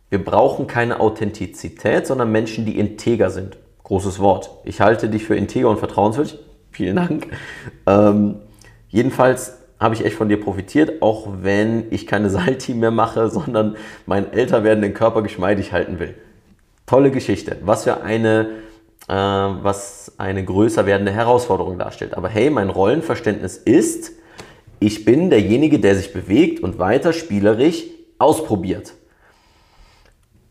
Wir 0.08 0.24
brauchen 0.24 0.66
keine 0.66 1.00
Authentizität, 1.00 2.06
sondern 2.06 2.32
Menschen, 2.32 2.64
die 2.64 2.78
integer 2.78 3.30
sind. 3.30 3.58
Großes 3.90 4.20
Wort. 4.20 4.50
Ich 4.62 4.80
halte 4.80 5.08
dich 5.08 5.24
für 5.24 5.34
integer 5.34 5.68
und 5.68 5.80
vertrauenswürdig. 5.80 6.38
Vielen 6.70 6.94
Dank. 6.94 7.26
Ähm, 7.88 8.36
jedenfalls 8.88 9.58
habe 9.80 9.96
ich 9.96 10.04
echt 10.04 10.14
von 10.14 10.28
dir 10.28 10.40
profitiert, 10.40 11.02
auch 11.02 11.26
wenn 11.42 11.90
ich 11.90 12.06
keine 12.06 12.30
Salti 12.30 12.74
mehr 12.74 12.92
mache, 12.92 13.28
sondern 13.28 13.74
meinen 14.06 14.32
älter 14.32 14.62
werdenden 14.62 14.94
Körper 14.94 15.22
geschmeidig 15.22 15.72
halten 15.72 15.98
will. 15.98 16.14
Tolle 16.86 17.10
Geschichte. 17.10 17.56
Was 17.62 17.82
für 17.82 18.02
eine 18.02 18.50
äh, 19.08 19.12
was 19.12 20.12
eine 20.18 20.44
größer 20.44 20.86
werdende 20.86 21.10
Herausforderung 21.10 21.76
darstellt. 21.76 22.16
Aber 22.16 22.28
hey, 22.28 22.48
mein 22.48 22.70
Rollenverständnis 22.70 23.56
ist, 23.56 24.12
ich 24.78 25.04
bin 25.04 25.30
derjenige, 25.30 25.80
der 25.80 25.96
sich 25.96 26.12
bewegt 26.12 26.62
und 26.62 26.78
weiter 26.78 27.12
spielerisch 27.12 27.86
ausprobiert. 28.18 28.92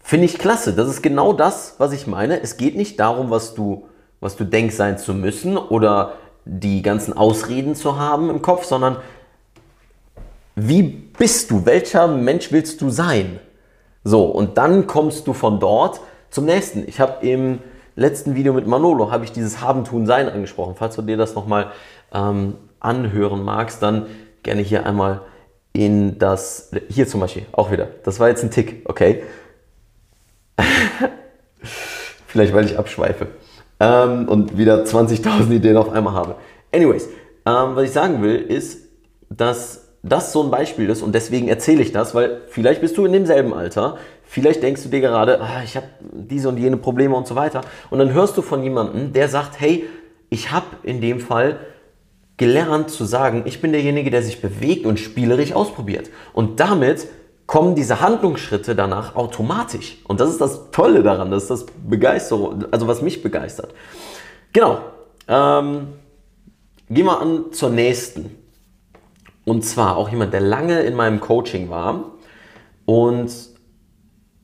Finde 0.09 0.25
ich 0.25 0.39
klasse. 0.39 0.73
Das 0.73 0.89
ist 0.89 1.03
genau 1.03 1.33
das, 1.33 1.75
was 1.77 1.93
ich 1.93 2.07
meine. 2.07 2.41
Es 2.41 2.57
geht 2.57 2.75
nicht 2.75 2.99
darum, 2.99 3.29
was 3.29 3.53
du, 3.53 3.85
was 4.19 4.35
du 4.35 4.43
denkst 4.43 4.75
sein 4.75 4.97
zu 4.97 5.13
müssen 5.13 5.55
oder 5.55 6.13
die 6.45 6.81
ganzen 6.81 7.15
Ausreden 7.15 7.75
zu 7.75 7.99
haben 7.99 8.31
im 8.31 8.41
Kopf, 8.41 8.63
sondern 8.63 8.97
wie 10.55 10.81
bist 10.81 11.51
du? 11.51 11.67
Welcher 11.67 12.07
Mensch 12.07 12.51
willst 12.51 12.81
du 12.81 12.89
sein? 12.89 13.39
So, 14.03 14.25
und 14.25 14.57
dann 14.57 14.87
kommst 14.87 15.27
du 15.27 15.33
von 15.33 15.59
dort 15.59 15.99
zum 16.31 16.45
nächsten. 16.45 16.87
Ich 16.87 16.99
habe 16.99 17.23
im 17.23 17.59
letzten 17.95 18.33
Video 18.33 18.51
mit 18.53 18.65
Manolo 18.65 19.11
habe 19.11 19.25
ich 19.25 19.31
dieses 19.31 19.61
Haben, 19.61 19.83
Tun, 19.83 20.07
Sein 20.07 20.27
angesprochen. 20.27 20.73
Falls 20.75 20.95
du 20.95 21.03
dir 21.03 21.17
das 21.17 21.35
nochmal 21.35 21.67
ähm, 22.11 22.55
anhören 22.79 23.43
magst, 23.43 23.83
dann 23.83 24.07
gerne 24.41 24.63
hier 24.63 24.87
einmal 24.87 25.21
in 25.71 26.17
das, 26.17 26.71
hier 26.89 27.07
zum 27.07 27.19
Beispiel, 27.19 27.45
auch 27.51 27.69
wieder. 27.69 27.89
Das 28.03 28.19
war 28.19 28.27
jetzt 28.27 28.43
ein 28.43 28.49
Tick, 28.49 28.89
okay? 28.89 29.21
Vielleicht, 32.27 32.53
weil 32.53 32.65
ich 32.65 32.77
abschweife 32.77 33.27
ähm, 33.79 34.27
und 34.27 34.57
wieder 34.57 34.83
20.000 34.83 35.51
Ideen 35.51 35.77
auf 35.77 35.89
einmal 35.89 36.13
habe. 36.13 36.35
Anyways, 36.73 37.07
ähm, 37.45 37.75
was 37.75 37.83
ich 37.85 37.91
sagen 37.91 38.21
will, 38.21 38.35
ist, 38.35 38.87
dass 39.29 39.87
das 40.01 40.31
so 40.31 40.43
ein 40.43 40.51
Beispiel 40.51 40.89
ist 40.89 41.01
und 41.01 41.13
deswegen 41.13 41.49
erzähle 41.49 41.81
ich 41.81 41.91
das, 41.91 42.15
weil 42.15 42.41
vielleicht 42.47 42.81
bist 42.81 42.97
du 42.97 43.05
in 43.05 43.11
demselben 43.11 43.53
Alter, 43.53 43.97
Vielleicht 44.31 44.61
denkst 44.61 44.83
du 44.83 44.89
dir 44.89 45.01
gerade, 45.01 45.41
ah, 45.41 45.63
ich 45.63 45.75
habe 45.75 45.87
diese 46.13 46.49
und 46.49 46.57
jene 46.57 46.77
Probleme 46.77 47.15
und 47.15 47.25
so 47.25 47.33
weiter. 47.33 47.61
Und 47.89 47.97
dann 47.97 48.13
hörst 48.13 48.37
du 48.37 48.43
von 48.43 48.61
jemandem, 48.61 49.11
der 49.11 49.27
sagt, 49.27 49.59
hey, 49.59 49.85
ich 50.29 50.51
habe 50.51 50.67
in 50.83 51.01
dem 51.01 51.19
Fall 51.19 51.57
gelernt 52.37 52.91
zu 52.91 53.05
sagen, 53.05 53.41
ich 53.45 53.59
bin 53.59 53.71
derjenige, 53.71 54.11
der 54.11 54.21
sich 54.21 54.39
bewegt 54.39 54.85
und 54.85 54.99
spielerisch 54.99 55.53
ausprobiert. 55.53 56.11
Und 56.31 56.59
damit 56.59 57.07
kommen 57.49 57.73
diese 57.73 57.99
Handlungsschritte 57.99 58.75
danach 58.75 59.15
automatisch. 59.15 59.97
Und 60.07 60.19
das 60.19 60.29
ist 60.29 60.39
das 60.39 60.69
Tolle 60.69 61.01
daran, 61.01 61.31
das 61.31 61.41
ist 61.41 61.49
das 61.49 61.65
Begeisterung, 61.65 62.65
also 62.69 62.87
was 62.87 63.01
mich 63.01 63.23
begeistert. 63.23 63.73
Genau. 64.53 64.81
Ähm, 65.27 65.87
gehen 66.91 67.07
wir 67.07 67.19
an 67.19 67.45
zur 67.51 67.71
nächsten. 67.71 68.37
Und 69.45 69.65
zwar 69.65 69.97
auch 69.97 70.09
jemand, 70.09 70.31
der 70.31 70.41
lange 70.41 70.81
in 70.81 70.93
meinem 70.93 71.21
Coaching 71.21 71.71
war 71.71 72.11
und 72.85 73.31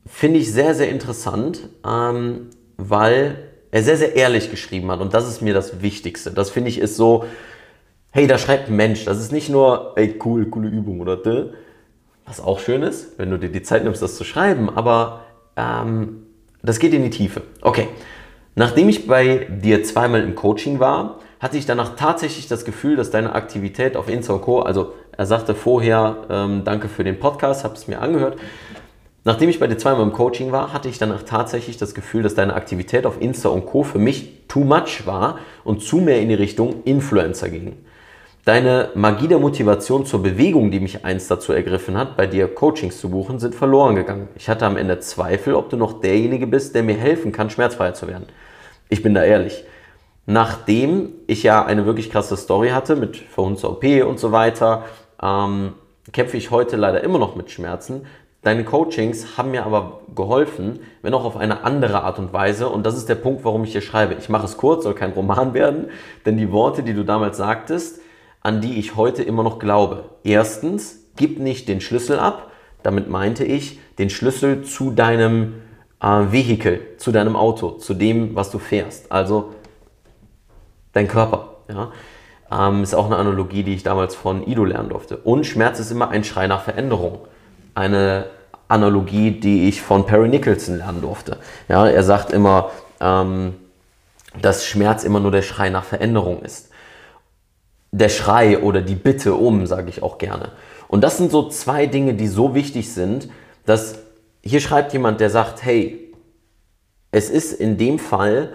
finde 0.08 0.40
ich 0.40 0.52
sehr, 0.52 0.74
sehr 0.74 0.90
interessant, 0.90 1.70
ähm, 1.88 2.50
weil 2.78 3.52
er 3.70 3.84
sehr, 3.84 3.98
sehr 3.98 4.16
ehrlich 4.16 4.50
geschrieben 4.50 4.90
hat. 4.90 5.00
Und 5.02 5.14
das 5.14 5.30
ist 5.30 5.44
mir 5.44 5.54
das 5.54 5.84
Wichtigste. 5.84 6.32
Das 6.32 6.50
finde 6.50 6.70
ich 6.70 6.80
ist 6.80 6.96
so, 6.96 7.26
hey, 8.10 8.26
da 8.26 8.40
schreibt 8.40 8.70
ein 8.70 8.76
Mensch. 8.76 9.06
Das 9.06 9.20
ist 9.20 9.32
nicht 9.32 9.50
nur, 9.50 9.94
ey, 9.96 10.20
cool, 10.26 10.48
coole 10.48 10.70
Übung 10.70 11.02
oder 11.02 11.18
de, 11.18 11.52
was 12.26 12.42
auch 12.42 12.60
schön 12.60 12.84
ist, 12.84 13.18
wenn 13.18 13.30
du 13.30 13.38
dir 13.38 13.50
die 13.50 13.62
Zeit 13.62 13.84
nimmst, 13.84 14.02
das 14.02 14.16
zu 14.16 14.24
schreiben, 14.24 14.70
aber 14.70 15.22
ähm, 15.56 16.24
das 16.64 16.80
geht 16.80 16.94
in 16.94 17.04
die 17.04 17.10
Tiefe. 17.10 17.42
Okay, 17.62 17.88
nachdem 18.56 18.90
ich 18.90 19.08
bei 19.08 19.48
dir 19.50 19.84
zweimal 19.84 20.22
im 20.22 20.36
Coaching 20.36 20.80
war, 20.80 21.20
hatte 21.40 21.58
ich 21.58 21.66
danach 21.66 21.96
tatsächlich 21.96 22.48
das 22.48 22.66
Gefühl, 22.66 22.96
dass 22.96 23.12
deine 23.12 23.34
Aktivität 23.34 23.96
auf 23.96 24.10
Insta 24.10 24.34
und 24.34 24.42
Co., 24.42 24.62
also 24.62 24.94
er 25.12 25.26
sagte 25.26 25.54
vorher, 25.54 26.18
ähm, 26.30 26.64
danke 26.64 26.88
für 26.88 27.04
den 27.04 27.20
Podcast, 27.20 27.64
habe 27.64 27.76
es 27.76 27.88
mir 27.88 28.02
angehört, 28.02 28.38
Nachdem 29.28 29.50
ich 29.50 29.60
bei 29.60 29.66
dir 29.66 29.80
zweimal 29.80 30.04
im 30.04 30.14
Coaching 30.14 30.52
war, 30.52 30.72
hatte 30.72 30.88
ich 30.88 31.00
danach 31.00 31.24
tatsächlich 31.24 31.78
das 31.78 31.96
Gefühl, 31.96 32.22
dass 32.22 32.36
deine 32.36 32.54
Aktivität 32.54 33.08
auf 33.08 33.20
Insta 33.20 33.50
und 33.50 33.66
Co. 33.66 33.82
für 33.82 33.98
mich 33.98 34.46
too 34.48 34.64
much 34.64 35.08
war 35.08 35.40
und 35.64 35.82
zu 35.82 35.98
mehr 35.98 36.22
in 36.22 36.30
die 36.30 36.36
Richtung 36.36 36.84
Influencer 36.84 37.50
ging. 37.50 37.76
Deine 38.46 38.92
Magie 38.94 39.28
der 39.28 39.40
Motivation 39.40 40.06
zur 40.06 40.22
Bewegung, 40.22 40.70
die 40.70 40.80
mich 40.80 41.04
einst 41.04 41.32
dazu 41.32 41.52
ergriffen 41.52 41.98
hat, 41.98 42.16
bei 42.16 42.28
dir 42.28 42.48
Coachings 42.48 43.00
zu 43.00 43.10
buchen, 43.10 43.40
sind 43.40 43.56
verloren 43.56 43.96
gegangen. 43.96 44.28
Ich 44.36 44.50
hatte 44.50 44.68
am 44.68 44.78
Ende 44.78 45.00
Zweifel, 45.00 45.56
ob 45.56 45.72
du 45.72 45.78
noch 45.78 46.00
derjenige 46.00 46.46
bist, 46.46 46.76
der 46.76 46.84
mir 46.84 46.94
helfen 46.94 47.32
kann, 47.32 47.50
schmerzfrei 47.50 47.94
zu 47.94 48.08
werden. 48.08 48.28
Ich 48.88 49.02
bin 49.02 49.16
da 49.16 49.24
ehrlich. 49.24 49.64
Nachdem 50.28 51.14
ich 51.26 51.42
ja 51.42 51.66
eine 51.66 51.88
wirklich 51.88 52.12
krasse 52.12 52.38
Story 52.38 52.70
hatte 52.70 52.96
mit 52.96 53.18
verhunzer 53.18 53.72
OP 53.72 53.84
und 54.08 54.20
so 54.20 54.32
weiter, 54.32 54.84
ähm, 55.20 55.74
kämpfe 56.14 56.38
ich 56.38 56.52
heute 56.52 56.76
leider 56.76 57.04
immer 57.04 57.18
noch 57.18 57.36
mit 57.36 57.50
Schmerzen, 57.50 58.06
Deine 58.46 58.64
Coachings 58.64 59.40
haben 59.40 59.50
mir 59.50 59.66
aber 59.66 60.02
geholfen, 60.14 60.82
wenn 61.02 61.16
auch 61.16 61.26
auf 61.26 61.36
eine 61.36 61.64
andere 61.64 62.04
Art 62.04 62.20
und 62.20 62.32
Weise. 62.32 62.70
Und 62.70 62.86
das 62.86 62.96
ist 62.96 63.10
der 63.10 63.16
Punkt, 63.16 63.44
warum 63.44 63.64
ich 63.64 63.72
hier 63.72 63.82
schreibe. 63.82 64.14
Ich 64.20 64.30
mache 64.30 64.46
es 64.46 64.56
kurz, 64.56 64.84
soll 64.84 64.94
kein 64.94 65.14
Roman 65.14 65.56
werden, 65.56 65.88
denn 66.28 66.38
die 66.38 66.52
Worte, 66.52 66.84
die 66.84 66.94
du 66.94 67.04
damals 67.04 67.38
sagtest, 67.38 68.02
an 68.46 68.62
die 68.62 68.78
ich 68.78 68.96
heute 68.96 69.24
immer 69.24 69.42
noch 69.42 69.58
glaube. 69.58 70.04
Erstens, 70.24 71.00
gib 71.16 71.40
nicht 71.40 71.68
den 71.68 71.82
Schlüssel 71.82 72.20
ab. 72.20 72.52
Damit 72.84 73.10
meinte 73.10 73.44
ich 73.44 73.80
den 73.98 74.12
Schlüssel 74.12 74.62
zu 74.62 74.92
deinem 74.92 75.56
äh, 76.00 76.32
Vehikel, 76.32 76.80
zu 76.98 77.12
deinem 77.12 77.36
Auto, 77.36 77.72
zu 77.72 77.96
dem, 77.96 78.36
was 78.36 78.52
du 78.52 78.60
fährst. 78.60 79.12
Also 79.12 79.56
dein 80.94 81.08
Körper. 81.08 81.56
Ja? 81.68 81.92
Ähm, 82.52 82.84
ist 82.84 82.94
auch 82.94 83.08
eine 83.08 83.16
Analogie, 83.16 83.64
die 83.64 83.74
ich 83.74 83.82
damals 83.82 84.14
von 84.14 84.46
Ido 84.46 84.64
lernen 84.64 84.90
durfte. 84.90 85.18
Und 85.18 85.48
Schmerz 85.48 85.80
ist 85.80 85.90
immer 85.90 86.10
ein 86.10 86.24
Schrei 86.24 86.46
nach 86.46 86.62
Veränderung. 86.62 87.18
Eine 87.74 88.28
Analogie, 88.68 89.32
die 89.32 89.68
ich 89.68 89.82
von 89.82 90.06
Perry 90.06 90.30
Nicholson 90.30 90.78
lernen 90.78 91.02
durfte. 91.02 91.40
Ja, 91.68 91.88
er 91.88 92.04
sagt 92.04 92.32
immer, 92.32 92.70
ähm, 93.02 93.56
dass 94.40 94.68
Schmerz 94.68 95.04
immer 95.04 95.20
nur 95.20 95.32
der 95.32 95.42
Schrei 95.42 95.72
nach 95.72 95.84
Veränderung 95.84 96.44
ist. 96.44 96.70
Der 97.98 98.10
Schrei 98.10 98.60
oder 98.60 98.82
die 98.82 98.96
Bitte 98.96 99.36
um, 99.36 99.66
sage 99.66 99.90
ich 99.90 100.04
auch 100.04 100.18
gerne. 100.18 100.52
Und 100.88 101.02
das 101.02 101.18
sind 101.18 101.32
so 101.32 101.50
zwei 101.50 101.86
Dinge, 101.86 102.14
die 102.14 102.28
so 102.28 102.54
wichtig 102.54 102.94
sind, 102.94 103.30
dass 103.66 104.00
hier 104.42 104.60
schreibt 104.60 104.94
jemand, 104.94 105.22
der 105.22 105.30
sagt, 105.30 105.64
hey, 105.64 106.14
es 107.12 107.30
ist 107.30 107.54
in 107.54 107.78
dem 107.78 107.98
Fall 107.98 108.50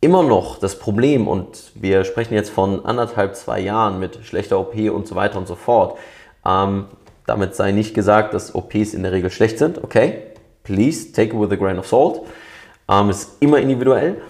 immer 0.00 0.22
noch 0.22 0.58
das 0.58 0.78
Problem, 0.78 1.28
und 1.28 1.72
wir 1.74 2.04
sprechen 2.04 2.34
jetzt 2.34 2.50
von 2.50 2.84
anderthalb, 2.84 3.36
zwei 3.36 3.60
Jahren 3.60 4.00
mit 4.00 4.18
schlechter 4.24 4.58
OP 4.58 4.74
und 4.74 5.06
so 5.06 5.14
weiter 5.14 5.38
und 5.38 5.46
so 5.46 5.54
fort. 5.54 5.98
Ähm, 6.44 6.86
damit 7.26 7.54
sei 7.54 7.70
nicht 7.70 7.94
gesagt, 7.94 8.34
dass 8.34 8.54
OPs 8.54 8.94
in 8.94 9.02
der 9.02 9.12
Regel 9.12 9.30
schlecht 9.30 9.58
sind, 9.58 9.84
okay? 9.84 10.22
Please 10.64 11.12
take 11.12 11.34
it 11.34 11.40
with 11.40 11.52
a 11.52 11.56
grain 11.56 11.78
of 11.78 11.86
salt. 11.86 12.22
Ähm, 12.88 13.10
ist 13.10 13.36
immer 13.40 13.58
individuell. 13.58 14.22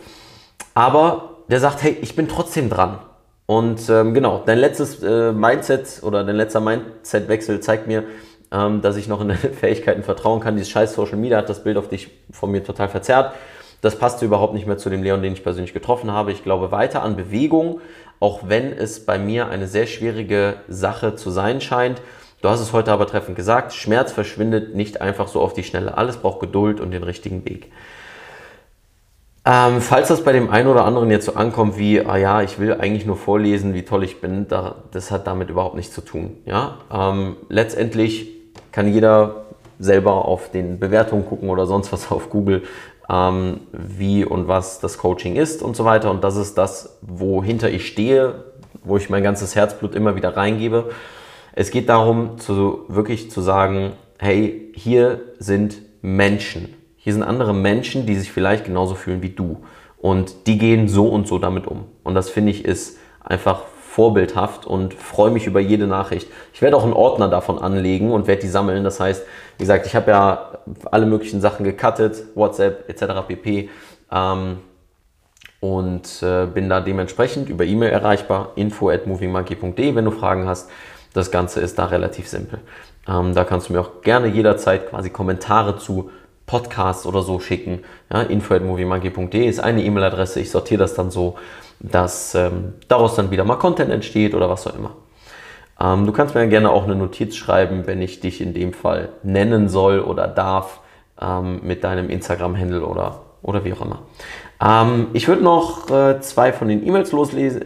Aber 0.75 1.37
der 1.49 1.61
sagt, 1.61 1.83
hey, 1.83 1.97
ich 2.03 2.17
bin 2.17 2.29
trotzdem 2.29 2.69
dran. 2.69 2.99
Und 3.47 3.89
ähm, 3.91 4.15
genau, 4.15 4.43
dein 4.47 4.59
letztes 4.59 5.03
äh, 5.03 5.33
Mindset 5.33 6.03
oder 6.03 6.25
dein 6.25 6.37
letzter 6.37 6.61
Mindset-Wechsel 6.61 7.61
zeigt 7.61 7.87
mir, 7.87 8.05
ähm, 8.53 8.81
dass 8.83 8.97
ich 8.97 9.09
noch 9.09 9.21
in 9.21 9.29
deine 9.29 9.39
Fähigkeiten 9.61 10.03
vertrauen 10.03 10.41
kann. 10.41 10.57
Dieses 10.57 10.71
scheiß 10.71 10.95
Social 10.95 11.17
Media 11.17 11.39
hat 11.39 11.49
das 11.49 11.65
Bild 11.65 11.77
auf 11.77 11.89
dich 11.89 12.11
von 12.31 12.51
mir 12.51 12.63
total 12.63 12.89
verzerrt. 12.89 13.35
Das 13.81 13.99
passte 13.99 14.25
überhaupt 14.25 14.55
nicht 14.55 14.67
mehr 14.67 14.79
zu 14.79 14.91
dem 14.91 15.03
Leon, 15.03 15.23
den 15.23 15.33
ich 15.33 15.43
persönlich 15.43 15.73
getroffen 15.73 16.13
habe. 16.13 16.31
Ich 16.31 16.45
glaube 16.45 16.71
weiter 16.71 17.03
an 17.03 17.17
Bewegung, 17.17 17.81
auch 18.21 18.43
wenn 18.45 18.73
es 18.73 19.05
bei 19.05 19.19
mir 19.19 19.49
eine 19.49 19.67
sehr 19.67 19.87
schwierige 19.87 20.55
Sache 20.69 21.17
zu 21.17 21.31
sein 21.31 21.61
scheint. 21.61 22.01
Du 22.43 22.49
hast 22.49 22.61
es 22.61 22.73
heute 22.73 22.93
aber 22.93 23.07
treffend 23.09 23.37
gesagt, 23.37 23.73
Schmerz 23.73 24.13
verschwindet 24.13 24.75
nicht 24.75 25.01
einfach 25.01 25.27
so 25.27 25.41
auf 25.41 25.53
die 25.53 25.65
Schnelle. 25.65 25.97
Alles 25.97 26.17
braucht 26.17 26.41
Geduld 26.41 26.81
und 26.81 26.93
den 26.93 27.03
richtigen 27.03 27.45
Weg. 27.45 27.73
Ähm, 29.45 29.81
falls 29.81 30.09
das 30.09 30.23
bei 30.23 30.33
dem 30.33 30.51
einen 30.51 30.69
oder 30.69 30.85
anderen 30.85 31.11
jetzt 31.11 31.27
so 31.27 31.35
ankommt 31.35 31.77
wie, 31.77 32.01
ah 32.01 32.17
ja, 32.17 32.43
ich 32.43 32.61
will 32.61 32.75
eigentlich 32.75 33.07
nur 33.07 33.17
vorlesen, 33.17 33.75
wie 33.75 33.83
toll 33.83 34.05
ich 34.05 34.21
bin, 34.21 34.47
da, 34.47 34.77
das 34.93 35.11
hat 35.11 35.27
damit 35.27 35.51
überhaupt 35.51 35.75
nichts 35.75 35.93
zu 35.93 36.01
tun. 36.01 36.37
Ja? 36.47 36.79
Ähm, 36.93 37.37
letztendlich 37.49 38.29
kann 38.71 38.93
jeder 38.93 39.47
selber 39.81 40.27
auf 40.27 40.51
den 40.53 40.79
Bewertungen 40.79 41.27
gucken 41.27 41.51
oder 41.51 41.67
sonst 41.67 41.93
was 41.93 42.13
auf 42.13 42.31
Google, 42.31 42.63
ähm, 43.11 43.61
wie 43.73 44.25
und 44.25 44.47
was 44.47 44.79
das 44.79 44.99
Coaching 44.99 45.35
ist 45.35 45.61
und 45.61 45.75
so 45.75 45.85
weiter. 45.85 46.13
Und 46.13 46.23
das 46.23 46.37
ist 46.37 46.57
das, 46.57 46.99
wohinter 47.03 47.69
ich 47.69 47.89
stehe, 47.89 48.45
wo 48.85 48.97
ich 48.97 49.11
mein 49.11 49.25
ganzes 49.25 49.57
Herzblut 49.57 49.97
immer 49.97 50.15
wieder 50.15 50.37
reingebe. 50.37 50.91
Es 51.53 51.73
geht 51.73 51.89
darum, 51.89 52.39
zu, 52.39 52.85
wirklich 52.87 53.31
zu 53.33 53.41
sagen, 53.41 53.95
hey, 54.19 54.71
hier 54.75 55.21
sind 55.41 55.79
Menschen 56.01 56.75
hier 57.05 57.13
sind 57.13 57.25
andere 57.25 57.53
Menschen, 57.53 58.07
die 58.07 58.15
sich 58.15 58.31
vielleicht 58.31 58.65
genauso 58.65 58.95
fühlen 58.95 59.23
wie 59.23 59.31
du. 59.31 59.65
Und 59.99 60.47
die 60.47 60.57
gehen 60.57 60.87
so 60.87 61.09
und 61.09 61.27
so 61.27 61.41
damit 61.41 61.67
um. 61.67 61.87
Und 62.05 62.15
das 62.15 62.31
finde 62.31 62.53
ich 62.53 62.65
ist 62.65 62.97
einfach 63.25 63.63
vorbildhaft 63.81 64.67
und 64.67 64.95
freue 64.95 65.33
mich 65.33 65.49
über 65.49 65.59
jede 65.59 65.89
Nachricht. 65.89 66.29
Ich 66.55 66.63
werde 66.63 66.77
auch 66.77 66.85
einen 66.85 66.93
Ordner 66.93 67.29
davon 67.29 67.59
anlegen 67.59 68.13
und 68.13 68.29
werde 68.29 68.43
die 68.43 68.49
sammeln. 68.49 68.85
Das 68.85 69.01
heißt, 69.01 69.27
wie 69.59 69.65
gesagt, 69.65 69.87
ich 69.87 69.97
habe 69.97 70.13
ja 70.13 70.59
alle 70.93 71.07
möglichen 71.07 71.41
Sachen 71.41 71.65
gecuttet, 71.65 72.23
WhatsApp 72.37 72.89
etc. 72.89 73.27
pp. 73.27 73.69
Ähm, 74.13 74.59
und 75.59 76.23
äh, 76.23 76.47
bin 76.47 76.69
da 76.69 76.81
dementsprechend 76.81 77.49
über 77.49 77.65
E-Mail 77.65 77.91
erreichbar, 77.91 78.53
info 78.55 78.91
at 78.91 79.09
movingmonkey.de, 79.09 79.97
wenn 79.97 80.05
du 80.05 80.13
Fragen 80.13 80.47
hast. 80.47 80.71
Das 81.15 81.33
Ganze 81.33 81.61
ist 81.61 81.81
da 81.81 81.87
relativ 81.87 82.29
simpel. 82.29 82.61
Ähm, 83.09 83.35
da 83.35 83.43
kannst 83.43 83.69
du 83.69 83.73
mir 83.73 83.81
auch 83.81 84.03
gerne 84.03 84.29
jederzeit 84.29 84.89
quasi 84.89 85.11
Kommentare 85.11 85.79
zu 85.79 86.11
Podcasts 86.47 87.07
oder 87.07 87.23
so 87.23 87.41
schicken. 87.41 87.81
Ja, 88.13 88.23
info.moviemonkey.de 88.23 89.47
ist 89.47 89.61
eine 89.61 89.83
E-Mail-Adresse. 89.83 90.41
Ich 90.41 90.51
sortiere 90.51 90.81
das 90.81 90.95
dann 90.95 91.11
so, 91.11 91.37
dass 91.81 92.35
ähm, 92.35 92.75
daraus 92.89 93.15
dann 93.15 93.31
wieder 93.31 93.45
mal 93.45 93.57
Content 93.57 93.91
entsteht 93.91 94.35
oder 94.35 94.49
was 94.49 94.67
auch 94.67 94.77
immer. 94.77 94.91
Ähm, 95.81 96.07
du 96.07 96.13
kannst 96.13 96.35
mir 96.35 96.47
gerne 96.49 96.71
auch 96.71 96.85
eine 96.85 96.95
Notiz 96.95 97.37
schreiben, 97.37 97.87
wenn 97.87 98.01
ich 98.01 98.21
dich 98.21 98.41
in 98.41 98.55
dem 98.55 98.73
Fall 98.73 99.11
nennen 99.23 99.69
soll 99.69 100.01
oder 100.01 100.29
darf 100.29 100.81
ähm, 101.21 101.61
mit 101.63 101.85
deinem 101.85 102.09
Instagram-Handle 102.11 102.85
oder, 102.85 103.23
oder 103.43 103.65
wie 103.65 103.73
auch 103.73 103.81
immer. 103.81 104.01
Ähm, 104.63 105.09
ich 105.13 105.29
würde 105.29 105.43
noch 105.43 105.91
äh, 105.91 106.21
zwei 106.21 106.53
von 106.53 106.69
den 106.69 106.87
E-Mails 106.87 107.13
loslesen 107.13 107.63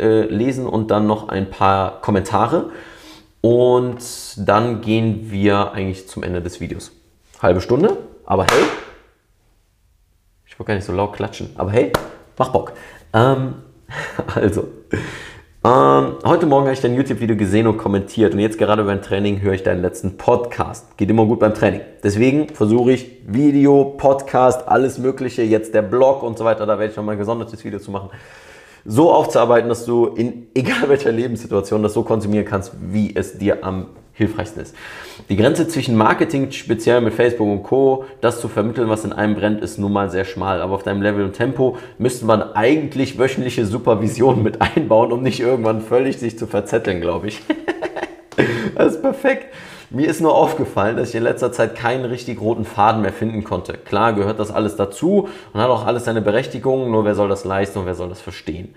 äh, 0.66 0.70
und 0.70 0.90
dann 0.90 1.06
noch 1.06 1.28
ein 1.28 1.50
paar 1.50 2.00
Kommentare. 2.00 2.70
Und 3.42 3.98
dann 4.38 4.80
gehen 4.80 5.30
wir 5.30 5.72
eigentlich 5.72 6.08
zum 6.08 6.22
Ende 6.22 6.40
des 6.42 6.60
Videos. 6.60 6.90
Halbe 7.40 7.60
Stunde, 7.60 7.98
aber 8.26 8.44
hey, 8.44 8.64
ich 10.44 10.58
wollte 10.58 10.68
gar 10.68 10.74
nicht 10.74 10.84
so 10.84 10.92
laut 10.92 11.14
klatschen, 11.14 11.50
aber 11.56 11.70
hey, 11.70 11.92
mach 12.36 12.50
Bock. 12.50 12.72
Ähm, 13.12 13.54
also, 14.34 14.68
ähm, 15.64 16.16
heute 16.24 16.46
Morgen 16.46 16.64
habe 16.64 16.74
ich 16.74 16.80
dein 16.80 16.94
YouTube-Video 16.94 17.36
gesehen 17.36 17.66
und 17.68 17.78
kommentiert 17.78 18.34
und 18.34 18.40
jetzt 18.40 18.58
gerade 18.58 18.82
beim 18.82 19.00
Training 19.00 19.40
höre 19.40 19.54
ich 19.54 19.62
deinen 19.62 19.80
letzten 19.80 20.16
Podcast. 20.16 20.96
Geht 20.96 21.08
immer 21.08 21.24
gut 21.24 21.38
beim 21.38 21.54
Training. 21.54 21.80
Deswegen 22.02 22.48
versuche 22.48 22.92
ich 22.92 23.10
Video, 23.26 23.94
Podcast, 23.96 24.66
alles 24.66 24.98
Mögliche, 24.98 25.42
jetzt 25.42 25.72
der 25.72 25.82
Blog 25.82 26.22
und 26.22 26.36
so 26.36 26.44
weiter, 26.44 26.66
da 26.66 26.78
werde 26.78 26.90
ich 26.90 26.96
nochmal 26.96 27.14
ein 27.14 27.18
gesondertes 27.18 27.64
Video 27.64 27.78
zu 27.78 27.92
machen, 27.92 28.10
so 28.84 29.12
aufzuarbeiten, 29.12 29.68
dass 29.68 29.84
du 29.84 30.06
in 30.06 30.48
egal 30.54 30.88
welcher 30.88 31.12
Lebenssituation 31.12 31.82
das 31.82 31.94
so 31.94 32.02
konsumieren 32.02 32.44
kannst, 32.44 32.72
wie 32.80 33.14
es 33.14 33.38
dir 33.38 33.64
am 33.64 33.86
hilfreichsten 34.16 34.62
ist. 34.62 34.74
Die 35.28 35.36
Grenze 35.36 35.68
zwischen 35.68 35.94
Marketing, 35.94 36.50
speziell 36.50 37.02
mit 37.02 37.12
Facebook 37.12 37.48
und 37.48 37.62
Co., 37.62 38.06
das 38.22 38.40
zu 38.40 38.48
vermitteln, 38.48 38.88
was 38.88 39.04
in 39.04 39.12
einem 39.12 39.34
brennt, 39.34 39.62
ist 39.62 39.78
nun 39.78 39.92
mal 39.92 40.10
sehr 40.10 40.24
schmal. 40.24 40.62
Aber 40.62 40.74
auf 40.74 40.82
deinem 40.82 41.02
Level 41.02 41.24
und 41.24 41.34
Tempo 41.34 41.76
müsste 41.98 42.24
man 42.24 42.42
eigentlich 42.54 43.18
wöchentliche 43.18 43.66
Supervision 43.66 44.42
mit 44.42 44.60
einbauen, 44.62 45.12
um 45.12 45.22
nicht 45.22 45.40
irgendwann 45.40 45.82
völlig 45.82 46.18
sich 46.18 46.38
zu 46.38 46.46
verzetteln, 46.46 47.02
glaube 47.02 47.28
ich. 47.28 47.42
das 48.74 48.94
ist 48.94 49.02
perfekt. 49.02 49.54
Mir 49.90 50.08
ist 50.08 50.20
nur 50.20 50.34
aufgefallen, 50.34 50.96
dass 50.96 51.10
ich 51.10 51.14
in 51.14 51.22
letzter 51.22 51.52
Zeit 51.52 51.76
keinen 51.76 52.06
richtig 52.06 52.40
roten 52.40 52.64
Faden 52.64 53.02
mehr 53.02 53.12
finden 53.12 53.44
konnte. 53.44 53.74
Klar 53.74 54.14
gehört 54.14 54.40
das 54.40 54.50
alles 54.50 54.74
dazu 54.76 55.28
und 55.52 55.60
hat 55.60 55.70
auch 55.70 55.86
alles 55.86 56.06
seine 56.06 56.22
Berechtigung, 56.22 56.90
nur 56.90 57.04
wer 57.04 57.14
soll 57.14 57.28
das 57.28 57.44
leisten 57.44 57.78
und 57.80 57.86
wer 57.86 57.94
soll 57.94 58.08
das 58.08 58.20
verstehen. 58.20 58.74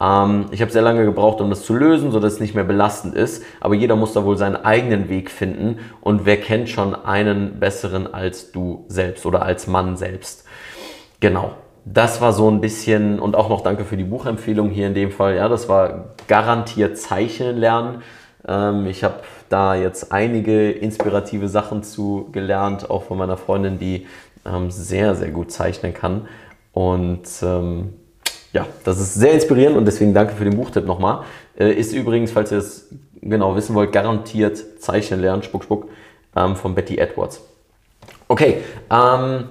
Ähm, 0.00 0.46
ich 0.50 0.62
habe 0.62 0.70
sehr 0.72 0.82
lange 0.82 1.04
gebraucht, 1.04 1.40
um 1.40 1.50
das 1.50 1.64
zu 1.64 1.74
lösen, 1.74 2.10
sodass 2.10 2.34
es 2.34 2.40
nicht 2.40 2.54
mehr 2.54 2.64
belastend 2.64 3.14
ist. 3.14 3.44
Aber 3.60 3.74
jeder 3.74 3.96
muss 3.96 4.12
da 4.12 4.24
wohl 4.24 4.36
seinen 4.36 4.56
eigenen 4.56 5.08
Weg 5.08 5.30
finden. 5.30 5.78
Und 6.00 6.24
wer 6.24 6.38
kennt 6.38 6.68
schon 6.68 6.94
einen 6.94 7.60
besseren 7.60 8.12
als 8.12 8.52
du 8.52 8.84
selbst 8.88 9.26
oder 9.26 9.42
als 9.42 9.66
Mann 9.66 9.96
selbst? 9.96 10.44
Genau. 11.20 11.52
Das 11.84 12.20
war 12.20 12.32
so 12.32 12.50
ein 12.50 12.60
bisschen, 12.60 13.18
und 13.18 13.34
auch 13.34 13.48
noch 13.48 13.62
danke 13.62 13.84
für 13.84 13.96
die 13.96 14.04
Buchempfehlung 14.04 14.68
hier 14.70 14.86
in 14.86 14.94
dem 14.94 15.10
Fall. 15.10 15.36
Ja, 15.36 15.48
das 15.48 15.68
war 15.68 16.14
garantiert 16.28 16.98
Zeichnen 16.98 17.56
lernen. 17.56 18.02
Ähm, 18.46 18.86
ich 18.86 19.02
habe 19.02 19.20
da 19.48 19.74
jetzt 19.74 20.12
einige 20.12 20.70
inspirative 20.70 21.48
Sachen 21.48 21.82
zu 21.82 22.28
gelernt, 22.32 22.90
auch 22.90 23.04
von 23.04 23.18
meiner 23.18 23.36
Freundin, 23.36 23.78
die 23.78 24.06
ähm, 24.46 24.70
sehr, 24.70 25.14
sehr 25.14 25.30
gut 25.30 25.50
zeichnen 25.50 25.94
kann. 25.94 26.28
Und 26.72 27.28
ähm, 27.42 27.94
ja, 28.52 28.66
das 28.84 28.98
ist 28.98 29.14
sehr 29.14 29.32
inspirierend 29.32 29.76
und 29.76 29.84
deswegen 29.84 30.12
danke 30.12 30.34
für 30.34 30.44
den 30.44 30.56
Buchtipp 30.56 30.86
nochmal. 30.86 31.24
Äh, 31.58 31.72
ist 31.72 31.92
übrigens, 31.92 32.32
falls 32.32 32.50
ihr 32.50 32.58
es 32.58 32.88
genau 33.20 33.54
wissen 33.54 33.74
wollt, 33.74 33.92
garantiert 33.92 34.58
Zeichnen 34.80 35.20
lernen, 35.20 35.42
Spuck, 35.42 35.64
Spuck, 35.64 35.88
ähm, 36.34 36.56
von 36.56 36.74
Betty 36.74 36.98
Edwards. 36.98 37.42
Okay, 38.28 38.58
ähm, 38.90 39.48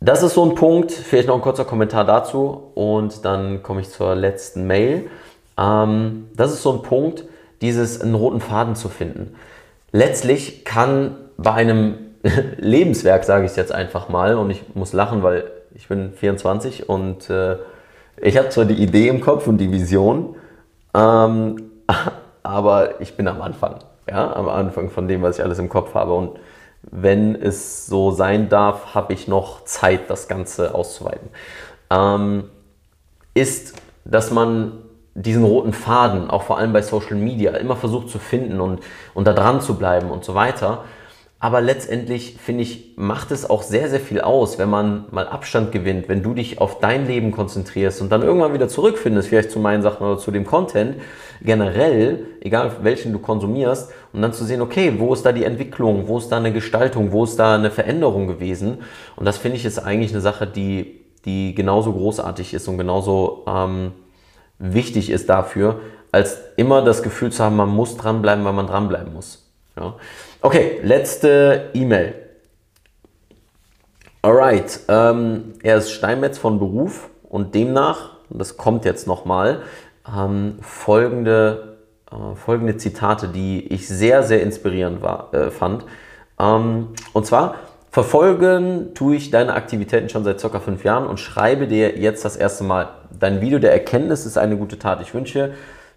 das 0.00 0.22
ist 0.22 0.34
so 0.34 0.44
ein 0.44 0.54
Punkt. 0.54 0.92
Vielleicht 0.92 1.28
noch 1.28 1.34
ein 1.34 1.40
kurzer 1.40 1.64
Kommentar 1.64 2.04
dazu 2.04 2.70
und 2.74 3.24
dann 3.24 3.62
komme 3.62 3.80
ich 3.80 3.90
zur 3.90 4.14
letzten 4.14 4.66
Mail. 4.66 5.08
Ähm, 5.58 6.28
das 6.36 6.52
ist 6.52 6.62
so 6.62 6.72
ein 6.72 6.82
Punkt, 6.82 7.24
dieses 7.62 8.00
einen 8.00 8.14
roten 8.14 8.40
Faden 8.40 8.76
zu 8.76 8.88
finden. 8.88 9.34
Letztlich 9.92 10.64
kann 10.64 11.16
bei 11.38 11.52
einem 11.52 11.94
Lebenswerk, 12.58 13.24
sage 13.24 13.46
ich 13.46 13.52
es 13.52 13.56
jetzt 13.56 13.72
einfach 13.72 14.08
mal, 14.08 14.36
und 14.36 14.50
ich 14.50 14.62
muss 14.74 14.92
lachen, 14.92 15.22
weil 15.22 15.50
ich 15.76 15.88
bin 15.88 16.12
24 16.12 16.88
und 16.88 17.28
äh, 17.28 17.56
ich 18.16 18.38
habe 18.38 18.48
zwar 18.48 18.64
die 18.64 18.82
Idee 18.82 19.08
im 19.08 19.20
Kopf 19.20 19.46
und 19.46 19.58
die 19.58 19.70
Vision, 19.70 20.36
ähm, 20.94 21.70
aber 22.42 23.00
ich 23.00 23.16
bin 23.16 23.28
am 23.28 23.42
Anfang. 23.42 23.76
Ja, 24.08 24.34
am 24.34 24.48
Anfang 24.48 24.90
von 24.90 25.08
dem, 25.08 25.22
was 25.22 25.38
ich 25.38 25.44
alles 25.44 25.58
im 25.58 25.68
Kopf 25.68 25.94
habe. 25.94 26.14
Und 26.14 26.38
wenn 26.82 27.34
es 27.34 27.86
so 27.86 28.12
sein 28.12 28.48
darf, 28.48 28.94
habe 28.94 29.12
ich 29.12 29.26
noch 29.26 29.64
Zeit, 29.64 30.08
das 30.08 30.28
Ganze 30.28 30.74
auszuweiten. 30.74 31.28
Ähm, 31.90 32.44
ist, 33.34 33.74
dass 34.04 34.30
man 34.30 34.78
diesen 35.14 35.44
roten 35.44 35.72
Faden, 35.72 36.30
auch 36.30 36.42
vor 36.42 36.58
allem 36.58 36.72
bei 36.72 36.82
Social 36.82 37.16
Media, 37.16 37.52
immer 37.52 37.74
versucht 37.74 38.08
zu 38.08 38.18
finden 38.18 38.60
und, 38.60 38.80
und 39.12 39.26
da 39.26 39.32
dran 39.32 39.60
zu 39.60 39.74
bleiben 39.74 40.10
und 40.10 40.24
so 40.24 40.34
weiter. 40.34 40.84
Aber 41.46 41.60
letztendlich, 41.60 42.38
finde 42.44 42.64
ich, 42.64 42.94
macht 42.96 43.30
es 43.30 43.48
auch 43.48 43.62
sehr, 43.62 43.88
sehr 43.88 44.00
viel 44.00 44.20
aus, 44.20 44.58
wenn 44.58 44.68
man 44.68 45.04
mal 45.12 45.28
Abstand 45.28 45.70
gewinnt, 45.70 46.08
wenn 46.08 46.20
du 46.20 46.34
dich 46.34 46.60
auf 46.60 46.80
dein 46.80 47.06
Leben 47.06 47.30
konzentrierst 47.30 48.02
und 48.02 48.10
dann 48.10 48.22
irgendwann 48.22 48.52
wieder 48.52 48.66
zurückfindest, 48.66 49.28
vielleicht 49.28 49.52
zu 49.52 49.60
meinen 49.60 49.80
Sachen 49.80 50.04
oder 50.04 50.18
zu 50.18 50.32
dem 50.32 50.44
Content, 50.44 50.96
generell, 51.40 52.26
egal 52.40 52.72
welchen 52.82 53.12
du 53.12 53.20
konsumierst, 53.20 53.92
und 54.12 54.22
dann 54.22 54.32
zu 54.32 54.44
sehen, 54.44 54.60
okay, 54.60 54.94
wo 54.98 55.14
ist 55.14 55.24
da 55.24 55.30
die 55.30 55.44
Entwicklung, 55.44 56.08
wo 56.08 56.18
ist 56.18 56.30
da 56.30 56.38
eine 56.38 56.52
Gestaltung, 56.52 57.12
wo 57.12 57.22
ist 57.22 57.36
da 57.36 57.54
eine 57.54 57.70
Veränderung 57.70 58.26
gewesen. 58.26 58.78
Und 59.14 59.24
das 59.24 59.38
finde 59.38 59.56
ich 59.56 59.64
ist 59.64 59.78
eigentlich 59.78 60.10
eine 60.10 60.22
Sache, 60.22 60.48
die, 60.48 60.98
die 61.26 61.54
genauso 61.54 61.92
großartig 61.92 62.54
ist 62.54 62.66
und 62.66 62.76
genauso 62.76 63.44
ähm, 63.46 63.92
wichtig 64.58 65.10
ist 65.10 65.28
dafür, 65.28 65.78
als 66.10 66.40
immer 66.56 66.82
das 66.82 67.04
Gefühl 67.04 67.30
zu 67.30 67.44
haben, 67.44 67.54
man 67.54 67.68
muss 67.68 67.96
dranbleiben, 67.96 68.44
weil 68.44 68.52
man 68.52 68.66
dranbleiben 68.66 69.14
muss. 69.14 69.45
Ja. 69.76 69.96
Okay, 70.40 70.80
letzte 70.82 71.70
E-Mail. 71.74 72.14
Alright, 74.22 74.80
ähm, 74.88 75.54
er 75.62 75.76
ist 75.76 75.90
Steinmetz 75.90 76.38
von 76.38 76.58
Beruf 76.58 77.10
und 77.28 77.54
demnach, 77.54 78.16
das 78.30 78.56
kommt 78.56 78.84
jetzt 78.84 79.06
nochmal, 79.06 79.62
ähm, 80.08 80.58
folgende, 80.62 81.76
äh, 82.10 82.34
folgende 82.34 82.76
Zitate, 82.76 83.28
die 83.28 83.72
ich 83.72 83.86
sehr, 83.86 84.22
sehr 84.22 84.42
inspirierend 84.42 85.02
war, 85.02 85.32
äh, 85.32 85.50
fand. 85.50 85.84
Ähm, 86.40 86.88
und 87.12 87.26
zwar, 87.26 87.56
verfolgen 87.90 88.94
tue 88.94 89.16
ich 89.16 89.30
deine 89.30 89.54
Aktivitäten 89.54 90.08
schon 90.08 90.24
seit 90.24 90.40
ca. 90.40 90.58
fünf 90.58 90.84
Jahren 90.84 91.06
und 91.06 91.20
schreibe 91.20 91.68
dir 91.68 91.98
jetzt 91.98 92.24
das 92.24 92.36
erste 92.36 92.64
Mal. 92.64 92.88
Dein 93.18 93.40
Video 93.40 93.58
der 93.58 93.72
Erkenntnis 93.72 94.26
ist 94.26 94.38
eine 94.38 94.56
gute 94.56 94.78
Tat. 94.78 95.00
Ich 95.02 95.14
wünsche 95.14 95.52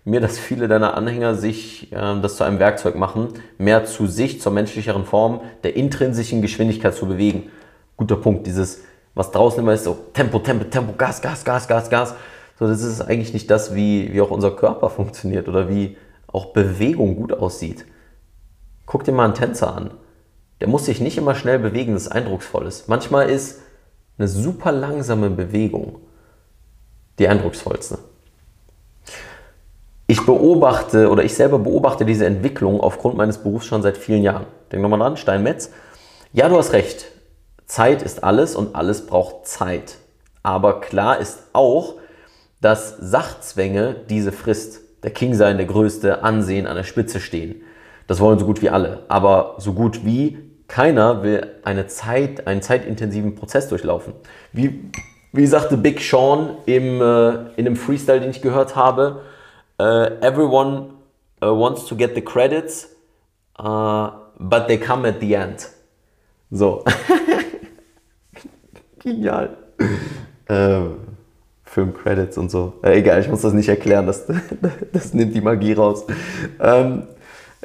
mir, 0.06 0.22
dass 0.22 0.40
viele 0.40 0.68
deiner 0.68 0.96
Anhänger 0.96 1.36
sich 1.36 1.92
äh, 1.92 2.20
das 2.22 2.38
zu 2.38 2.44
einem 2.44 2.60
Werkzeug 2.60 2.96
machen, 2.96 3.30
mehr 3.58 3.86
zu 3.86 4.08
sich, 4.08 4.42
zur 4.42 4.52
menschlicheren 4.52 5.06
Form 5.06 5.42
der 5.64 5.76
intrinsischen 5.76 6.42
Geschwindigkeit 6.42 6.96
zu 6.96 7.08
bewegen. 7.08 7.52
Guter 7.98 8.16
Punkt, 8.16 8.48
dieses, 8.48 8.82
was 9.14 9.32
draußen 9.32 9.60
immer 9.60 9.74
ist, 9.74 9.84
so 9.84 9.98
Tempo, 10.14 10.40
Tempo, 10.40 10.66
Tempo, 10.66 10.94
Gas, 10.98 11.22
Gas, 11.22 11.44
Gas, 11.44 11.68
Gas, 11.68 11.90
Gas. 11.90 12.16
So, 12.58 12.68
das 12.68 12.82
ist 12.82 13.02
eigentlich 13.02 13.34
nicht 13.34 13.50
das, 13.50 13.76
wie, 13.76 14.14
wie 14.14 14.22
auch 14.22 14.32
unser 14.32 14.52
Körper 14.52 14.90
funktioniert 14.90 15.48
oder 15.48 15.70
wie 15.70 15.98
auch 16.28 16.48
Bewegung 16.48 17.16
gut 17.16 17.34
aussieht. 17.34 17.86
Guck 18.86 19.04
dir 19.04 19.12
mal 19.12 19.26
einen 19.26 19.34
Tänzer 19.34 19.76
an. 19.76 19.92
Der 20.62 20.68
muss 20.68 20.86
sich 20.86 21.00
nicht 21.00 21.18
immer 21.18 21.36
schnell 21.36 21.60
bewegen, 21.60 21.94
das 21.94 22.10
eindrucksvoll 22.10 22.68
ist. 22.68 22.90
Manchmal 22.90 23.30
ist 23.30 23.62
eine 24.18 24.28
super 24.28 24.72
langsame 24.72 25.30
Bewegung 25.30 26.00
die 27.18 27.28
eindrucksvollste. 27.28 28.00
Ich 30.10 30.26
beobachte 30.26 31.12
oder 31.12 31.24
ich 31.24 31.36
selber 31.36 31.60
beobachte 31.60 32.04
diese 32.04 32.26
Entwicklung 32.26 32.82
aufgrund 32.82 33.16
meines 33.16 33.38
Berufs 33.38 33.68
schon 33.68 33.84
seit 33.84 33.96
vielen 33.96 34.24
Jahren. 34.24 34.48
Denk 34.72 34.82
nochmal 34.82 34.98
dran, 34.98 35.18
Steinmetz. 35.18 35.70
Ja, 36.34 36.50
du 36.50 36.58
hast 36.58 36.74
recht. 36.74 37.06
Zeit 37.68 38.02
ist 38.02 38.24
alles 38.24 38.56
und 38.56 38.74
alles 38.74 39.06
braucht 39.06 39.46
Zeit. 39.46 39.98
Aber 40.42 40.82
klar 40.82 41.20
ist 41.20 41.44
auch, 41.54 41.94
dass 42.60 42.98
Sachzwänge 42.98 43.98
diese 44.10 44.32
frisst. 44.32 44.82
Der 45.04 45.12
King 45.12 45.36
sein, 45.36 45.58
der 45.58 45.68
Größte, 45.68 46.24
Ansehen, 46.24 46.66
an 46.66 46.76
der 46.76 46.86
Spitze 46.86 47.20
stehen. 47.20 47.62
Das 48.08 48.20
wollen 48.20 48.40
so 48.40 48.48
gut 48.48 48.64
wie 48.64 48.72
alle. 48.72 49.04
Aber 49.10 49.58
so 49.60 49.74
gut 49.74 50.06
wie 50.06 50.40
keiner 50.68 51.22
will 51.22 51.46
eine 51.64 51.86
Zeit, 51.86 52.48
einen 52.48 52.64
zeitintensiven 52.64 53.36
Prozess 53.36 53.68
durchlaufen. 53.68 54.14
Wie, 54.54 54.90
wie 55.34 55.46
sagte 55.46 55.78
Big 55.78 56.02
Sean 56.02 56.58
im, 56.66 57.00
äh, 57.00 57.52
in 57.58 57.66
dem 57.66 57.76
Freestyle, 57.76 58.22
den 58.22 58.32
ich 58.32 58.42
gehört 58.42 58.76
habe, 58.76 59.22
uh, 59.80 60.10
everyone 60.22 60.98
uh, 61.42 61.54
wants 61.54 61.88
to 61.88 61.96
get 61.96 62.16
the 62.16 62.22
credits, 62.22 62.88
uh, 63.58 64.12
but 64.40 64.68
they 64.68 64.78
come 64.78 65.06
at 65.06 65.20
the 65.20 65.36
end. 65.36 65.68
So. 66.52 66.84
Genial. 69.00 69.56
Ähm, 70.50 71.00
Filmcredits 71.64 72.38
und 72.38 72.50
so. 72.50 72.74
Äh, 72.84 73.00
egal, 73.00 73.22
ich 73.22 73.30
muss 73.30 73.42
das 73.42 73.54
nicht 73.54 73.70
erklären, 73.70 74.08
das, 74.08 74.26
das 74.92 75.14
nimmt 75.14 75.36
die 75.36 75.42
Magie 75.42 75.74
raus. 75.74 76.06
Ähm, 76.60 77.04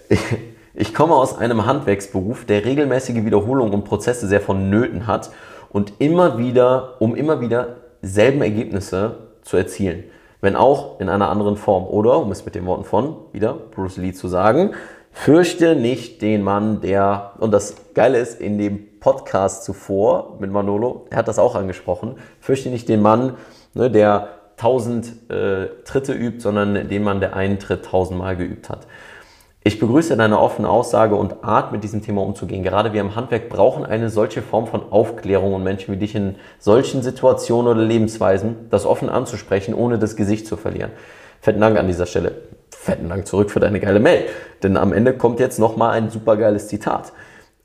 ich, 0.08 0.20
ich 0.74 0.94
komme 0.94 1.14
aus 1.14 1.36
einem 1.36 1.66
Handwerksberuf, 1.66 2.44
der 2.44 2.64
regelmäßige 2.64 3.24
Wiederholungen 3.24 3.72
und 3.72 3.84
Prozesse 3.84 4.28
sehr 4.28 4.40
vonnöten 4.40 5.06
hat 5.06 5.30
und 5.70 5.94
immer 5.98 6.38
wieder, 6.38 7.00
um 7.00 7.16
immer 7.16 7.40
wieder 7.40 7.76
selben 8.02 8.42
Ergebnisse 8.42 9.16
zu 9.42 9.56
erzielen 9.56 10.04
wenn 10.44 10.56
auch 10.56 11.00
in 11.00 11.08
einer 11.08 11.30
anderen 11.30 11.56
Form. 11.56 11.86
Oder, 11.86 12.18
um 12.18 12.30
es 12.30 12.44
mit 12.44 12.54
den 12.54 12.66
Worten 12.66 12.84
von 12.84 13.16
wieder 13.32 13.54
Bruce 13.54 13.96
Lee 13.96 14.12
zu 14.12 14.28
sagen, 14.28 14.72
fürchte 15.10 15.74
nicht 15.74 16.20
den 16.20 16.42
Mann, 16.42 16.82
der, 16.82 17.32
und 17.38 17.50
das 17.50 17.76
Geile 17.94 18.18
ist, 18.18 18.42
in 18.42 18.58
dem 18.58 19.00
Podcast 19.00 19.64
zuvor 19.64 20.36
mit 20.40 20.52
Manolo, 20.52 21.06
er 21.08 21.16
hat 21.16 21.28
das 21.28 21.38
auch 21.38 21.54
angesprochen, 21.54 22.16
fürchte 22.40 22.68
nicht 22.68 22.90
den 22.90 23.00
Mann, 23.00 23.38
ne, 23.72 23.90
der 23.90 24.28
tausend 24.58 25.30
äh, 25.30 25.68
Tritte 25.86 26.12
übt, 26.12 26.40
sondern 26.40 26.88
den 26.88 27.02
Mann, 27.02 27.20
der 27.20 27.34
einen 27.34 27.58
Tritt 27.58 27.86
tausendmal 27.86 28.36
geübt 28.36 28.68
hat. 28.68 28.86
Ich 29.66 29.80
begrüße 29.80 30.14
deine 30.18 30.38
offene 30.38 30.68
Aussage 30.68 31.14
und 31.14 31.42
Art, 31.42 31.72
mit 31.72 31.82
diesem 31.82 32.02
Thema 32.02 32.20
umzugehen. 32.20 32.62
Gerade 32.62 32.92
wir 32.92 33.00
im 33.00 33.16
Handwerk 33.16 33.48
brauchen 33.48 33.86
eine 33.86 34.10
solche 34.10 34.42
Form 34.42 34.66
von 34.66 34.92
Aufklärung 34.92 35.54
und 35.54 35.64
Menschen 35.64 35.94
wie 35.94 35.96
dich 35.96 36.14
in 36.14 36.34
solchen 36.58 37.00
Situationen 37.00 37.72
oder 37.72 37.80
Lebensweisen, 37.80 38.68
das 38.68 38.84
offen 38.84 39.08
anzusprechen, 39.08 39.72
ohne 39.72 39.98
das 39.98 40.16
Gesicht 40.16 40.46
zu 40.46 40.58
verlieren. 40.58 40.90
Fetten 41.40 41.62
Dank 41.62 41.78
an 41.78 41.86
dieser 41.86 42.04
Stelle. 42.04 42.32
Fetten 42.68 43.08
Dank 43.08 43.26
zurück 43.26 43.50
für 43.50 43.58
deine 43.58 43.80
geile 43.80 44.00
Mail. 44.00 44.26
Denn 44.62 44.76
am 44.76 44.92
Ende 44.92 45.16
kommt 45.16 45.40
jetzt 45.40 45.58
nochmal 45.58 45.92
ein 45.92 46.10
super 46.10 46.36
geiles 46.36 46.68
Zitat. 46.68 47.14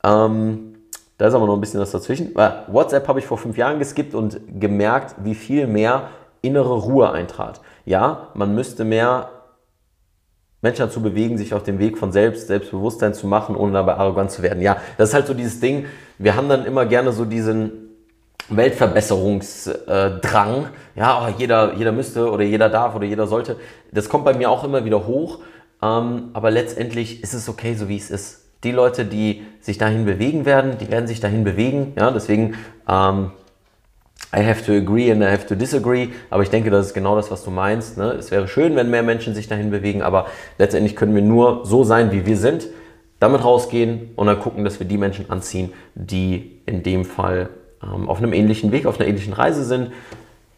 Ähm, 0.02 0.76
da 1.18 1.28
ist 1.28 1.34
aber 1.34 1.48
noch 1.48 1.56
ein 1.56 1.60
bisschen 1.60 1.82
was 1.82 1.92
dazwischen. 1.92 2.34
WhatsApp 2.34 3.10
habe 3.10 3.20
ich 3.20 3.26
vor 3.26 3.38
fünf 3.38 3.58
Jahren 3.58 3.78
geskippt 3.78 4.16
und 4.16 4.40
gemerkt, 4.58 5.16
wie 5.26 5.36
viel 5.36 5.68
mehr 5.68 6.04
innere 6.42 6.76
Ruhe 6.76 7.12
eintrat. 7.12 7.60
Ja, 7.84 8.30
man 8.36 8.56
müsste 8.56 8.86
mehr 8.86 9.32
Menschen 10.62 10.82
dazu 10.82 11.02
bewegen, 11.02 11.38
sich 11.38 11.54
auf 11.54 11.64
dem 11.64 11.80
Weg 11.80 11.98
von 11.98 12.12
Selbst, 12.12 12.48
Selbstbewusstsein 12.48 13.14
zu 13.14 13.28
machen, 13.28 13.56
ohne 13.56 13.72
dabei 13.74 13.96
arrogant 13.96 14.32
zu 14.32 14.42
werden. 14.42 14.62
Ja, 14.62 14.78
das 14.98 15.10
ist 15.10 15.16
halt 15.16 15.28
so 15.28 15.34
dieses 15.34 15.60
Ding. 15.60 15.86
Wir 16.18 16.36
haben 16.36 16.48
dann 16.50 16.66
immer 16.66 16.86
gerne 16.86 17.14
so 17.14 17.26
diesen 17.26 17.90
Weltverbesserungsdrang. 18.50 20.70
Ja, 20.96 21.26
oh, 21.26 21.34
jeder, 21.38 21.76
jeder 21.76 21.92
müsste 21.92 22.32
oder 22.32 22.44
jeder 22.44 22.70
darf 22.70 22.96
oder 22.96 23.06
jeder 23.06 23.28
sollte. 23.28 23.58
Das 23.92 24.10
kommt 24.10 24.26
bei 24.26 24.34
mir 24.34 24.50
auch 24.50 24.64
immer 24.64 24.86
wieder 24.86 25.06
hoch. 25.08 25.40
Ähm, 25.82 26.30
aber 26.34 26.52
letztendlich 26.52 27.24
ist 27.24 27.34
es 27.34 27.48
okay, 27.48 27.76
so 27.76 27.88
wie 27.88 27.96
es 27.98 28.12
ist. 28.12 28.48
Die 28.66 28.72
Leute, 28.72 29.06
die 29.06 29.44
sich 29.62 29.78
dahin 29.78 30.04
bewegen 30.06 30.46
werden, 30.46 30.78
die 30.78 30.92
werden 30.92 31.08
sich 31.08 31.22
dahin 31.22 31.46
bewegen. 31.46 31.94
Ja, 31.98 32.12
deswegen 32.12 32.56
ähm, 32.88 33.32
I 34.32 34.44
have 34.44 34.64
to 34.66 34.74
agree 34.74 35.12
and 35.12 35.24
I 35.24 35.32
have 35.32 35.48
to 35.48 35.56
disagree, 35.56 36.10
aber 36.30 36.44
ich 36.44 36.50
denke, 36.50 36.70
das 36.70 36.88
ist 36.88 36.94
genau 36.94 37.16
das, 37.16 37.32
was 37.32 37.44
du 37.44 37.50
meinst. 37.50 37.98
Ne? 37.98 38.12
Es 38.12 38.30
wäre 38.30 38.48
schön, 38.48 38.76
wenn 38.76 38.90
mehr 38.92 39.02
Menschen 39.02 39.34
sich 39.34 39.48
dahin 39.48 39.72
bewegen, 39.72 40.04
aber 40.04 40.28
letztendlich 40.60 40.96
können 40.96 41.16
wir 41.16 41.24
nur 41.24 41.66
so 41.66 41.84
sein, 41.84 42.12
wie 42.12 42.26
wir 42.26 42.38
sind, 42.38 42.68
damit 43.20 43.44
rausgehen 43.44 44.12
und 44.16 44.28
dann 44.28 44.40
gucken, 44.40 44.64
dass 44.64 44.80
wir 44.80 44.88
die 44.88 44.98
Menschen 44.98 45.30
anziehen, 45.32 45.74
die 45.96 46.62
in 46.68 46.84
dem 46.84 47.06
Fall 47.06 47.50
ähm, 47.84 48.08
auf 48.08 48.20
einem 48.20 48.34
ähnlichen 48.34 48.72
Weg, 48.72 48.86
auf 48.86 49.00
einer 49.00 49.10
ähnlichen 49.10 49.34
Reise 49.34 49.64
sind. 49.64 49.92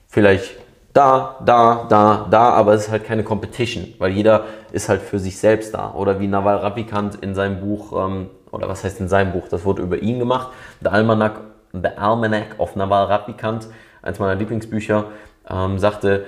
Vielleicht 0.10 0.51
da, 0.93 1.38
da, 1.45 1.86
da, 1.89 2.27
da, 2.29 2.49
aber 2.49 2.73
es 2.73 2.84
ist 2.84 2.91
halt 2.91 3.05
keine 3.05 3.23
Competition, 3.23 3.93
weil 3.97 4.12
jeder 4.12 4.45
ist 4.73 4.89
halt 4.89 5.01
für 5.01 5.19
sich 5.19 5.38
selbst 5.38 5.73
da. 5.73 5.93
Oder 5.93 6.19
wie 6.19 6.27
Naval 6.27 6.57
Ravikant 6.57 7.15
in 7.23 7.34
seinem 7.34 7.62
Buch, 7.62 7.93
ähm, 7.93 8.29
oder 8.51 8.67
was 8.67 8.84
heißt 8.84 8.99
in 8.99 9.07
seinem 9.07 9.31
Buch, 9.31 9.47
das 9.49 9.63
wurde 9.63 9.81
über 9.81 10.01
ihn 10.01 10.19
gemacht, 10.19 10.49
der 10.81 10.91
Almanac 10.91 11.39
The 11.73 11.97
Almanac 11.97 12.60
of 12.60 12.75
Naval 12.75 13.05
Ravikant, 13.05 13.67
eins 14.01 14.19
meiner 14.19 14.36
Lieblingsbücher, 14.36 15.05
ähm, 15.49 15.79
sagte, 15.79 16.25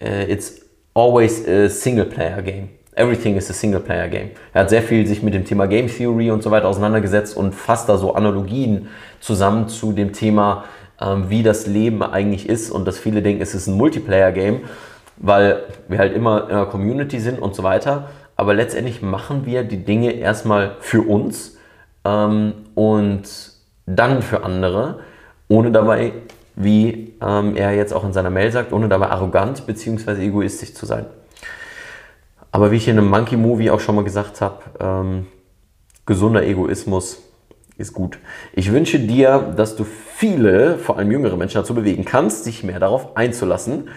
äh, 0.00 0.30
it's 0.30 0.60
always 0.94 1.46
a 1.46 1.68
single-player 1.68 2.42
game. 2.42 2.68
Everything 2.94 3.36
is 3.36 3.50
a 3.50 3.52
single-player 3.52 4.08
game. 4.08 4.30
Er 4.54 4.62
hat 4.62 4.70
sehr 4.70 4.82
viel 4.82 5.06
sich 5.06 5.22
mit 5.22 5.34
dem 5.34 5.44
Thema 5.44 5.66
Game 5.66 5.88
Theory 5.88 6.30
und 6.30 6.42
so 6.42 6.50
weiter 6.50 6.68
auseinandergesetzt 6.68 7.36
und 7.36 7.54
fasst 7.54 7.88
da 7.88 7.98
so 7.98 8.14
Analogien 8.14 8.88
zusammen 9.20 9.68
zu 9.68 9.92
dem 9.92 10.12
Thema, 10.12 10.64
ähm, 11.00 11.28
wie 11.28 11.42
das 11.42 11.66
Leben 11.66 12.02
eigentlich 12.02 12.48
ist 12.48 12.70
und 12.70 12.86
dass 12.86 12.98
viele 12.98 13.20
denken, 13.20 13.42
es 13.42 13.54
ist 13.54 13.66
ein 13.66 13.76
Multiplayer-Game, 13.76 14.60
weil 15.18 15.64
wir 15.88 15.98
halt 15.98 16.14
immer 16.14 16.44
in 16.44 16.50
einer 16.50 16.66
Community 16.66 17.20
sind 17.20 17.38
und 17.38 17.54
so 17.54 17.62
weiter. 17.62 18.08
Aber 18.36 18.54
letztendlich 18.54 19.02
machen 19.02 19.44
wir 19.44 19.64
die 19.64 19.84
Dinge 19.84 20.12
erstmal 20.12 20.76
für 20.80 21.02
uns 21.02 21.58
ähm, 22.04 22.54
und 22.74 23.24
dann 23.86 24.22
für 24.22 24.44
andere, 24.44 25.00
ohne 25.48 25.70
dabei, 25.70 26.12
wie 26.56 27.14
ähm, 27.20 27.56
er 27.56 27.74
jetzt 27.74 27.92
auch 27.92 28.04
in 28.04 28.12
seiner 28.12 28.30
Mail 28.30 28.50
sagt, 28.50 28.72
ohne 28.72 28.88
dabei 28.88 29.08
arrogant 29.08 29.66
bzw. 29.66 30.26
egoistisch 30.26 30.74
zu 30.74 30.86
sein. 30.86 31.06
Aber 32.50 32.70
wie 32.70 32.76
ich 32.76 32.88
in 32.88 32.98
einem 32.98 33.08
Monkey 33.08 33.36
Movie 33.36 33.70
auch 33.70 33.80
schon 33.80 33.94
mal 33.94 34.04
gesagt 34.04 34.40
habe, 34.40 34.62
ähm, 34.80 35.26
gesunder 36.06 36.42
Egoismus 36.44 37.22
ist 37.76 37.92
gut. 37.92 38.18
Ich 38.54 38.72
wünsche 38.72 38.98
dir, 38.98 39.52
dass 39.56 39.76
du 39.76 39.84
viele, 39.84 40.78
vor 40.78 40.96
allem 40.96 41.10
jüngere 41.10 41.36
Menschen 41.36 41.58
dazu 41.58 41.74
bewegen 41.74 42.04
kannst, 42.04 42.44
sich 42.44 42.64
mehr 42.64 42.80
darauf 42.80 43.16
einzulassen, 43.16 43.90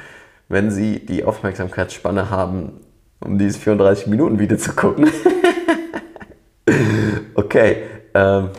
wenn 0.49 0.71
sie 0.71 1.05
die 1.05 1.23
Aufmerksamkeitsspanne 1.23 2.29
haben, 2.29 2.81
um 3.21 3.37
dieses 3.37 3.57
34 3.57 4.07
Minuten 4.07 4.39
Video 4.39 4.57
zu 4.57 4.73
gucken. 4.73 5.09
okay, 7.35 7.77
ähm, 8.13 8.49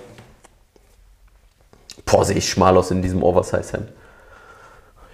Boah, 2.11 2.25
sehe 2.25 2.37
ich 2.37 2.49
schmal 2.49 2.77
aus 2.77 2.91
in 2.91 3.03
diesem 3.03 3.23
Oversize-Hemd. 3.23 3.89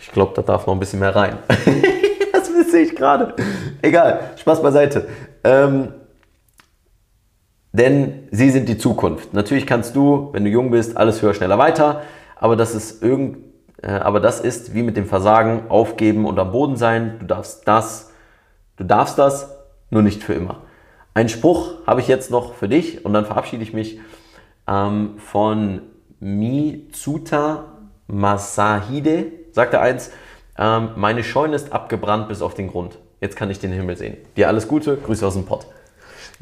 Ich 0.01 0.13
glaube, 0.13 0.33
da 0.35 0.43
darf 0.43 0.67
noch 0.67 0.75
ein 0.75 0.81
bisschen 0.81 1.01
mehr 1.01 1.15
rein. 1.15 1.39
das 2.33 2.71
sehe 2.71 2.83
ich 2.85 2.97
gerade. 2.97 3.35
Egal, 3.83 4.31
Spaß 4.37 4.63
beiseite. 4.63 5.09
Ähm, 5.45 5.93
denn 7.73 8.29
sie 8.31 8.51
sind 8.51 8.69
die 8.69 8.79
Zukunft. 8.79 9.35
Natürlich 9.35 9.67
kannst 9.67 9.95
du, 9.95 10.31
wenn 10.33 10.45
du 10.45 10.51
jung 10.51 10.71
bist, 10.71 10.97
alles 10.97 11.21
höher, 11.21 11.35
schneller, 11.35 11.59
weiter. 11.59 12.03
Aber 12.37 12.57
das 12.57 12.75
ist 12.75 13.03
irgend, 13.03 13.39
äh, 13.83 13.91
aber 13.91 14.21
das 14.21 14.41
ist 14.41 14.75
wie 14.75 14.83
mit 14.83 14.97
dem 14.97 15.07
Versagen, 15.07 15.69
aufgeben 15.69 16.25
und 16.25 16.39
am 16.39 16.53
Boden 16.53 16.77
sein. 16.77 17.17
Du 17.19 17.27
darfst 17.27 17.69
das, 17.69 18.13
du 18.77 18.85
darfst 18.85 19.19
das, 19.19 19.51
nur 19.91 20.03
nicht 20.03 20.23
für 20.23 20.35
immer. 20.35 20.63
Ein 21.15 21.29
Spruch 21.29 21.87
habe 21.87 22.01
ich 22.01 22.09
jetzt 22.09 22.31
noch 22.31 22.55
für 22.55 22.69
dich 22.69 23.05
und 23.05 23.13
dann 23.13 23.27
verabschiede 23.27 23.63
ich 23.63 23.73
mich 23.73 24.01
ähm, 24.67 25.15
von 25.19 25.83
Mitsuta 26.27 27.67
Masahide. 28.09 29.27
Sagt 29.53 29.75
er 29.75 29.81
eins, 29.81 30.11
ähm, 30.59 30.91
meine 30.97 31.23
Scheune 31.23 31.55
ist 31.55 31.73
abgebrannt 31.73 32.29
bis 32.29 32.43
auf 32.43 32.55
den 32.55 32.69
Grund. 32.69 32.99
Jetzt 33.21 33.37
kann 33.37 33.49
ich 33.49 33.61
den 33.61 33.71
Himmel 33.73 33.97
sehen. 33.97 34.17
Dir 34.37 34.49
alles 34.49 34.67
Gute, 34.67 34.97
Grüße 34.97 35.25
aus 35.25 35.35
dem 35.35 35.45
Pott. 35.45 35.67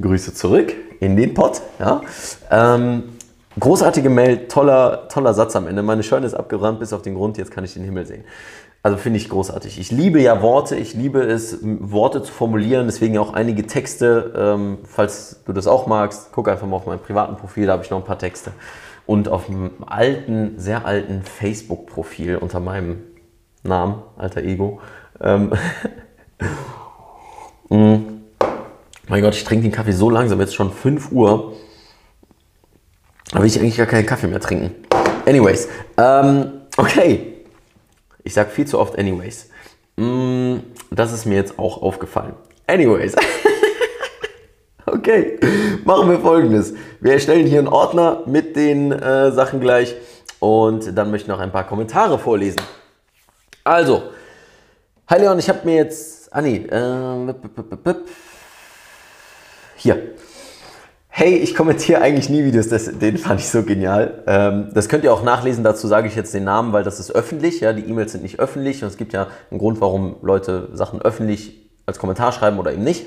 Grüße 0.00 0.32
zurück 0.32 0.72
in 1.00 1.16
den 1.16 1.34
Pott. 1.34 1.60
Ja. 1.78 2.00
Ähm, 2.50 3.04
großartige 3.60 4.08
Mail, 4.08 4.48
toller, 4.48 5.06
toller 5.08 5.34
Satz 5.34 5.54
am 5.54 5.66
Ende. 5.66 5.82
Meine 5.82 6.02
Scheune 6.02 6.26
ist 6.26 6.34
abgebrannt 6.34 6.80
bis 6.80 6.94
auf 6.94 7.02
den 7.02 7.14
Grund, 7.14 7.36
jetzt 7.36 7.50
kann 7.50 7.62
ich 7.64 7.74
den 7.74 7.84
Himmel 7.84 8.06
sehen. 8.06 8.24
Also 8.82 8.96
finde 8.96 9.18
ich 9.18 9.28
großartig. 9.28 9.78
Ich 9.78 9.90
liebe 9.90 10.20
ja 10.20 10.42
Worte, 10.42 10.76
ich 10.76 10.94
liebe 10.94 11.22
es, 11.22 11.58
Worte 11.62 12.22
zu 12.22 12.32
formulieren, 12.32 12.86
deswegen 12.86 13.16
auch 13.18 13.32
einige 13.34 13.66
Texte. 13.66 14.32
Ähm, 14.36 14.78
falls 14.84 15.42
du 15.44 15.52
das 15.52 15.66
auch 15.66 15.86
magst, 15.86 16.30
guck 16.32 16.48
einfach 16.48 16.66
mal 16.66 16.76
auf 16.76 16.86
meinem 16.86 16.98
privaten 16.98 17.36
Profil, 17.36 17.66
da 17.66 17.74
habe 17.74 17.84
ich 17.84 17.90
noch 17.90 17.98
ein 17.98 18.04
paar 18.04 18.18
Texte. 18.18 18.52
Und 19.06 19.28
auf 19.28 19.46
dem 19.46 19.70
alten, 19.86 20.58
sehr 20.58 20.86
alten 20.86 21.22
Facebook-Profil 21.22 22.36
unter 22.36 22.60
meinem 22.60 23.02
Namen, 23.62 24.02
alter 24.16 24.42
Ego. 24.42 24.80
Ähm, 25.20 25.52
mm. 27.68 27.96
Mein 29.08 29.22
Gott, 29.22 29.34
ich 29.34 29.44
trinke 29.44 29.64
den 29.64 29.72
Kaffee 29.72 29.92
so 29.92 30.08
langsam, 30.08 30.40
jetzt 30.40 30.54
schon 30.54 30.72
5 30.72 31.12
Uhr. 31.12 31.54
Da 33.30 33.40
will 33.40 33.46
ich 33.46 33.58
eigentlich 33.58 33.76
gar 33.76 33.86
keinen 33.86 34.06
Kaffee 34.06 34.26
mehr 34.26 34.40
trinken. 34.40 34.74
Anyways, 35.26 35.68
ähm, 35.98 36.62
okay. 36.76 37.34
Ich 38.22 38.32
sage 38.32 38.50
viel 38.50 38.66
zu 38.66 38.78
oft 38.78 38.98
anyways. 38.98 39.50
Mm, 39.96 40.56
das 40.90 41.12
ist 41.12 41.26
mir 41.26 41.36
jetzt 41.36 41.58
auch 41.58 41.82
aufgefallen. 41.82 42.34
Anyways. 42.66 43.14
okay, 44.86 45.38
machen 45.84 46.10
wir 46.10 46.20
folgendes. 46.20 46.74
Wir 47.00 47.12
erstellen 47.12 47.46
hier 47.46 47.58
einen 47.58 47.68
Ordner 47.68 48.22
mit 48.26 48.56
den 48.56 48.92
äh, 48.92 49.32
Sachen 49.32 49.60
gleich 49.60 49.94
und 50.38 50.96
dann 50.96 51.10
möchte 51.10 51.26
ich 51.26 51.28
noch 51.28 51.40
ein 51.40 51.52
paar 51.52 51.66
Kommentare 51.66 52.18
vorlesen. 52.18 52.60
Also, 53.62 54.02
hi 55.08 55.18
Leon, 55.18 55.38
ich 55.38 55.48
habe 55.48 55.60
mir 55.64 55.76
jetzt. 55.76 56.32
Ah 56.32 56.42
nee, 56.42 56.56
äh, 56.56 57.34
hier. 59.76 60.02
Hey, 61.08 61.36
ich 61.36 61.54
kommentiere 61.54 62.00
eigentlich 62.00 62.28
nie 62.28 62.44
Videos, 62.44 62.68
das, 62.68 62.98
den 62.98 63.18
fand 63.18 63.38
ich 63.38 63.48
so 63.48 63.62
genial. 63.62 64.24
Ähm, 64.26 64.70
das 64.74 64.88
könnt 64.88 65.04
ihr 65.04 65.12
auch 65.12 65.22
nachlesen, 65.22 65.62
dazu 65.62 65.86
sage 65.86 66.08
ich 66.08 66.16
jetzt 66.16 66.34
den 66.34 66.42
Namen, 66.42 66.72
weil 66.72 66.82
das 66.82 66.98
ist 66.98 67.12
öffentlich. 67.12 67.60
Ja, 67.60 67.72
die 67.72 67.88
E-Mails 67.88 68.10
sind 68.10 68.22
nicht 68.22 68.40
öffentlich 68.40 68.82
und 68.82 68.88
es 68.88 68.96
gibt 68.96 69.12
ja 69.12 69.28
einen 69.50 69.60
Grund, 69.60 69.80
warum 69.80 70.16
Leute 70.22 70.70
Sachen 70.72 71.00
öffentlich 71.00 71.70
als 71.86 72.00
Kommentar 72.00 72.32
schreiben 72.32 72.58
oder 72.58 72.72
eben 72.72 72.82
nicht. 72.82 73.06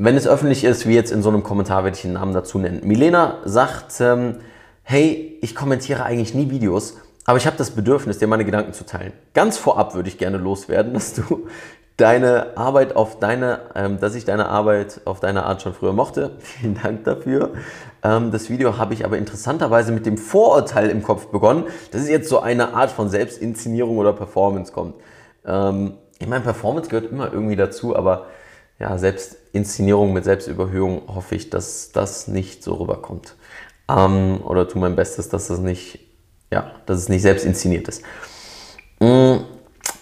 Wenn 0.00 0.16
es 0.16 0.28
öffentlich 0.28 0.62
ist, 0.62 0.86
wie 0.86 0.94
jetzt 0.94 1.10
in 1.10 1.22
so 1.22 1.28
einem 1.28 1.42
Kommentar, 1.42 1.82
werde 1.82 1.96
ich 1.96 2.02
den 2.02 2.12
Namen 2.12 2.32
dazu 2.32 2.60
nennen. 2.60 2.82
Milena 2.84 3.38
sagt, 3.44 4.00
ähm, 4.00 4.36
hey, 4.84 5.36
ich 5.42 5.56
kommentiere 5.56 6.04
eigentlich 6.04 6.34
nie 6.34 6.50
Videos, 6.50 6.98
aber 7.24 7.36
ich 7.36 7.48
habe 7.48 7.56
das 7.56 7.72
Bedürfnis, 7.72 8.18
dir 8.18 8.28
meine 8.28 8.44
Gedanken 8.44 8.72
zu 8.72 8.86
teilen. 8.86 9.12
Ganz 9.34 9.58
vorab 9.58 9.96
würde 9.96 10.08
ich 10.08 10.16
gerne 10.16 10.36
loswerden, 10.36 10.92
dass 10.94 11.14
du 11.14 11.48
deine 11.96 12.56
Arbeit 12.56 12.94
auf 12.94 13.18
deine, 13.18 13.62
ähm, 13.74 13.98
dass 13.98 14.14
ich 14.14 14.24
deine 14.24 14.46
Arbeit 14.46 15.00
auf 15.04 15.18
deine 15.18 15.42
Art 15.42 15.62
schon 15.62 15.74
früher 15.74 15.92
mochte. 15.92 16.36
Vielen 16.38 16.78
Dank 16.80 17.02
dafür. 17.02 17.54
Ähm, 18.04 18.30
das 18.30 18.50
Video 18.50 18.78
habe 18.78 18.94
ich 18.94 19.04
aber 19.04 19.18
interessanterweise 19.18 19.90
mit 19.90 20.06
dem 20.06 20.16
Vorurteil 20.16 20.90
im 20.90 21.02
Kopf 21.02 21.26
begonnen, 21.26 21.64
dass 21.90 22.02
es 22.02 22.08
jetzt 22.08 22.28
so 22.28 22.38
eine 22.38 22.72
Art 22.72 22.92
von 22.92 23.08
Selbstinszenierung 23.08 23.98
oder 23.98 24.12
Performance 24.12 24.72
kommt. 24.72 24.94
Ähm, 25.44 25.94
ich 26.20 26.28
meine, 26.28 26.44
Performance 26.44 26.88
gehört 26.88 27.10
immer 27.10 27.32
irgendwie 27.32 27.56
dazu, 27.56 27.96
aber 27.96 28.26
ja, 28.78 28.96
Selbstinszenierung 28.96 30.12
mit 30.12 30.24
Selbstüberhöhung 30.24 31.02
hoffe 31.08 31.34
ich, 31.34 31.50
dass 31.50 31.90
das 31.92 32.28
nicht 32.28 32.62
so 32.62 32.74
rüberkommt. 32.74 33.36
Ähm, 33.88 34.40
oder 34.44 34.68
tu 34.68 34.78
mein 34.78 34.96
Bestes, 34.96 35.28
dass 35.28 35.50
es 35.50 35.58
nicht, 35.58 36.00
ja, 36.52 36.72
dass 36.86 36.98
es 36.98 37.08
nicht 37.08 37.22
selbst 37.22 37.44
inszeniert 37.44 37.88
ist. 37.88 38.02
Mhm. 39.00 39.44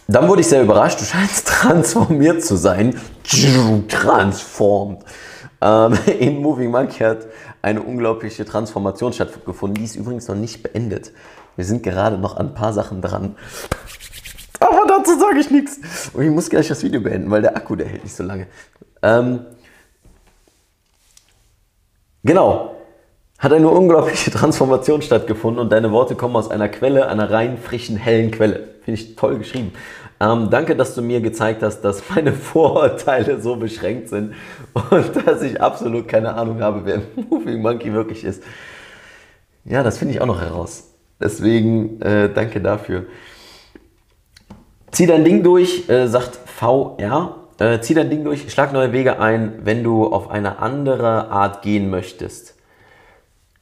Dann 0.09 0.29
wurde 0.29 0.41
ich 0.41 0.47
sehr 0.47 0.63
überrascht, 0.63 1.01
du 1.01 1.05
scheinst 1.05 1.49
transformiert 1.49 2.45
zu 2.45 2.57
sein. 2.57 3.01
Transformed. 3.89 5.05
Ähm, 5.61 5.99
in 6.19 6.37
Moving 6.39 6.71
Monkey 6.71 7.03
hat 7.03 7.27
eine 7.63 7.83
unglaubliche 7.83 8.45
Transformation 8.45 9.13
stattgefunden. 9.13 9.75
Die 9.75 9.85
ist 9.85 9.97
übrigens 9.97 10.29
noch 10.29 10.37
nicht 10.37 10.63
beendet. 10.63 11.13
Wir 11.57 11.65
sind 11.65 11.83
gerade 11.83 12.19
noch 12.19 12.37
an 12.37 12.49
ein 12.49 12.55
paar 12.55 12.73
Sachen 12.73 13.01
dran. 13.01 13.35
Dazu 14.87 15.19
sage 15.19 15.39
ich 15.39 15.51
nichts. 15.51 16.11
Und 16.13 16.25
ich 16.25 16.31
muss 16.31 16.51
gleich 16.51 16.69
das 16.69 16.83
Video 16.83 17.01
beenden, 17.01 17.31
weil 17.31 17.43
der 17.43 17.57
Akku, 17.57 17.77
der 17.77 17.87
hält 17.87 18.05
nicht 18.05 18.17
so 18.17 18.23
lange. 18.23 18.47
Ähm, 19.03 19.41
genau. 22.23 22.75
Hat 23.39 23.53
eine 23.53 23.69
unglaubliche 23.69 24.31
Transformation 24.33 25.03
stattgefunden 25.03 25.61
und 25.61 25.71
deine 25.71 25.93
Worte 25.93 26.15
kommen 26.15 26.37
aus 26.37 26.51
einer 26.51 26.69
Quelle, 26.69 27.09
einer 27.09 27.31
rein 27.31 27.59
frischen, 27.59 27.97
hellen 27.97 28.31
Quelle. 28.31 28.69
Finde 28.85 29.01
ich 29.01 29.17
toll 29.17 29.39
geschrieben. 29.39 29.73
Ähm, 30.19 30.49
danke, 30.51 30.75
dass 30.75 30.95
du 30.95 31.03
mir 31.03 31.21
gezeigt 31.21 31.63
hast, 31.63 31.83
dass 31.83 32.03
meine 32.15 32.33
Vorurteile 32.35 33.41
so 33.41 33.57
beschränkt 33.57 34.09
sind 34.09 34.35
und 34.73 35.11
dass 35.27 35.43
ich 35.43 35.61
absolut 35.61 36.09
keine 36.09 36.35
Ahnung 36.35 36.61
habe, 36.63 36.83
wer 36.85 37.03
Moving 37.29 37.61
Monkey 37.61 37.93
wirklich 37.93 38.25
ist. 38.25 38.43
Ja, 39.65 39.83
das 39.83 39.99
finde 39.99 40.15
ich 40.15 40.21
auch 40.21 40.27
noch 40.27 40.41
heraus. 40.41 40.85
Deswegen 41.21 42.01
äh, 42.01 42.33
danke 42.33 42.61
dafür. 42.61 43.07
Zieh 44.97 45.05
dein 45.07 45.25
Ding 45.25 45.43
durch, 45.43 45.91
äh, 45.91 46.07
sagt 46.07 46.37
VR. 46.47 47.35
Äh, 47.59 47.81
zieh 47.81 47.93
dein 47.93 48.09
Ding 48.09 48.25
durch, 48.25 48.51
schlag 48.51 48.73
neue 48.73 48.93
Wege 48.93 49.21
ein, 49.21 49.59
wenn 49.63 49.85
du 49.85 50.07
auf 50.07 50.31
eine 50.31 50.59
andere 50.59 51.29
Art 51.29 51.61
gehen 51.61 51.91
möchtest. 51.91 52.55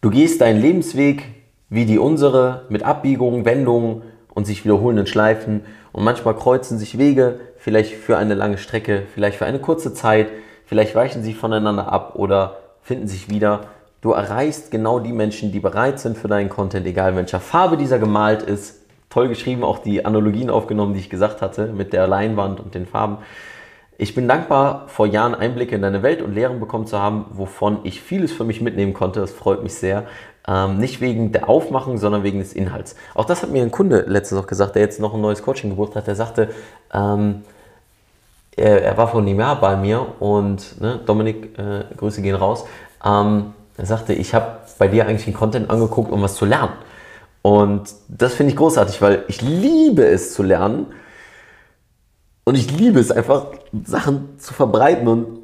Du 0.00 0.10
gehst 0.10 0.40
deinen 0.40 0.60
Lebensweg 0.60 1.24
wie 1.68 1.86
die 1.86 1.98
unsere 1.98 2.66
mit 2.68 2.84
Abbiegungen, 2.84 3.44
Wendungen 3.44 4.02
und 4.32 4.46
sich 4.46 4.64
wiederholenden 4.64 5.08
Schleifen 5.08 5.62
und 5.90 6.04
manchmal 6.04 6.36
kreuzen 6.36 6.78
sich 6.78 6.98
Wege, 6.98 7.40
vielleicht 7.56 7.94
für 7.94 8.16
eine 8.16 8.34
lange 8.34 8.56
Strecke, 8.56 9.02
vielleicht 9.12 9.38
für 9.38 9.46
eine 9.46 9.58
kurze 9.58 9.92
Zeit, 9.92 10.28
vielleicht 10.66 10.94
weichen 10.94 11.24
sie 11.24 11.34
voneinander 11.34 11.90
ab 11.92 12.14
oder 12.14 12.58
finden 12.80 13.08
sich 13.08 13.28
wieder. 13.28 13.62
Du 14.02 14.12
erreichst 14.12 14.70
genau 14.70 15.00
die 15.00 15.12
Menschen, 15.12 15.50
die 15.50 15.58
bereit 15.58 15.98
sind 15.98 16.16
für 16.16 16.28
deinen 16.28 16.48
Content, 16.48 16.86
egal 16.86 17.16
welcher 17.16 17.40
Farbe 17.40 17.76
dieser 17.76 17.98
gemalt 17.98 18.42
ist. 18.42 18.83
Toll 19.14 19.28
geschrieben, 19.28 19.62
auch 19.62 19.78
die 19.78 20.04
Analogien 20.04 20.50
aufgenommen, 20.50 20.92
die 20.92 20.98
ich 20.98 21.08
gesagt 21.08 21.40
hatte, 21.40 21.68
mit 21.68 21.92
der 21.92 22.08
Leinwand 22.08 22.58
und 22.58 22.74
den 22.74 22.84
Farben. 22.84 23.18
Ich 23.96 24.12
bin 24.16 24.26
dankbar, 24.26 24.88
vor 24.88 25.06
Jahren 25.06 25.36
Einblicke 25.36 25.76
in 25.76 25.82
deine 25.82 26.02
Welt 26.02 26.20
und 26.20 26.34
Lehren 26.34 26.58
bekommen 26.58 26.88
zu 26.88 26.98
haben, 26.98 27.26
wovon 27.30 27.78
ich 27.84 28.00
vieles 28.00 28.32
für 28.32 28.42
mich 28.42 28.60
mitnehmen 28.60 28.92
konnte. 28.92 29.20
Das 29.20 29.30
freut 29.30 29.62
mich 29.62 29.74
sehr. 29.74 30.02
Ähm, 30.48 30.78
nicht 30.78 31.00
wegen 31.00 31.30
der 31.30 31.48
Aufmachung, 31.48 31.96
sondern 31.98 32.24
wegen 32.24 32.40
des 32.40 32.54
Inhalts. 32.54 32.96
Auch 33.14 33.24
das 33.24 33.44
hat 33.44 33.50
mir 33.50 33.62
ein 33.62 33.70
Kunde 33.70 34.04
letztens 34.08 34.40
noch 34.40 34.48
gesagt, 34.48 34.74
der 34.74 34.82
jetzt 34.82 34.98
noch 34.98 35.14
ein 35.14 35.20
neues 35.20 35.44
Coaching 35.44 35.70
gebucht 35.70 35.94
hat. 35.94 36.08
Der 36.08 36.16
sagte, 36.16 36.48
ähm, 36.92 37.42
er, 38.56 38.82
er, 38.82 38.96
war 38.96 39.06
vor 39.06 39.20
einem 39.20 39.38
Jahr 39.38 39.60
bei 39.60 39.76
mir 39.76 40.04
und 40.18 40.80
ne, 40.80 40.98
Dominik, 41.06 41.56
äh, 41.56 41.84
Grüße 41.96 42.20
gehen 42.20 42.34
raus. 42.34 42.66
Ähm, 43.04 43.54
er 43.76 43.86
sagte, 43.86 44.12
ich 44.12 44.34
habe 44.34 44.58
bei 44.76 44.88
dir 44.88 45.06
eigentlich 45.06 45.24
den 45.26 45.34
Content 45.34 45.70
angeguckt, 45.70 46.10
um 46.10 46.20
was 46.20 46.34
zu 46.34 46.46
lernen. 46.46 46.72
Und 47.44 47.94
das 48.08 48.32
finde 48.32 48.52
ich 48.52 48.56
großartig, 48.56 49.02
weil 49.02 49.24
ich 49.28 49.42
liebe 49.42 50.02
es 50.02 50.32
zu 50.32 50.42
lernen 50.42 50.86
und 52.44 52.54
ich 52.54 52.72
liebe 52.74 52.98
es 52.98 53.10
einfach, 53.10 53.48
Sachen 53.84 54.38
zu 54.38 54.54
verbreiten 54.54 55.06
und 55.06 55.40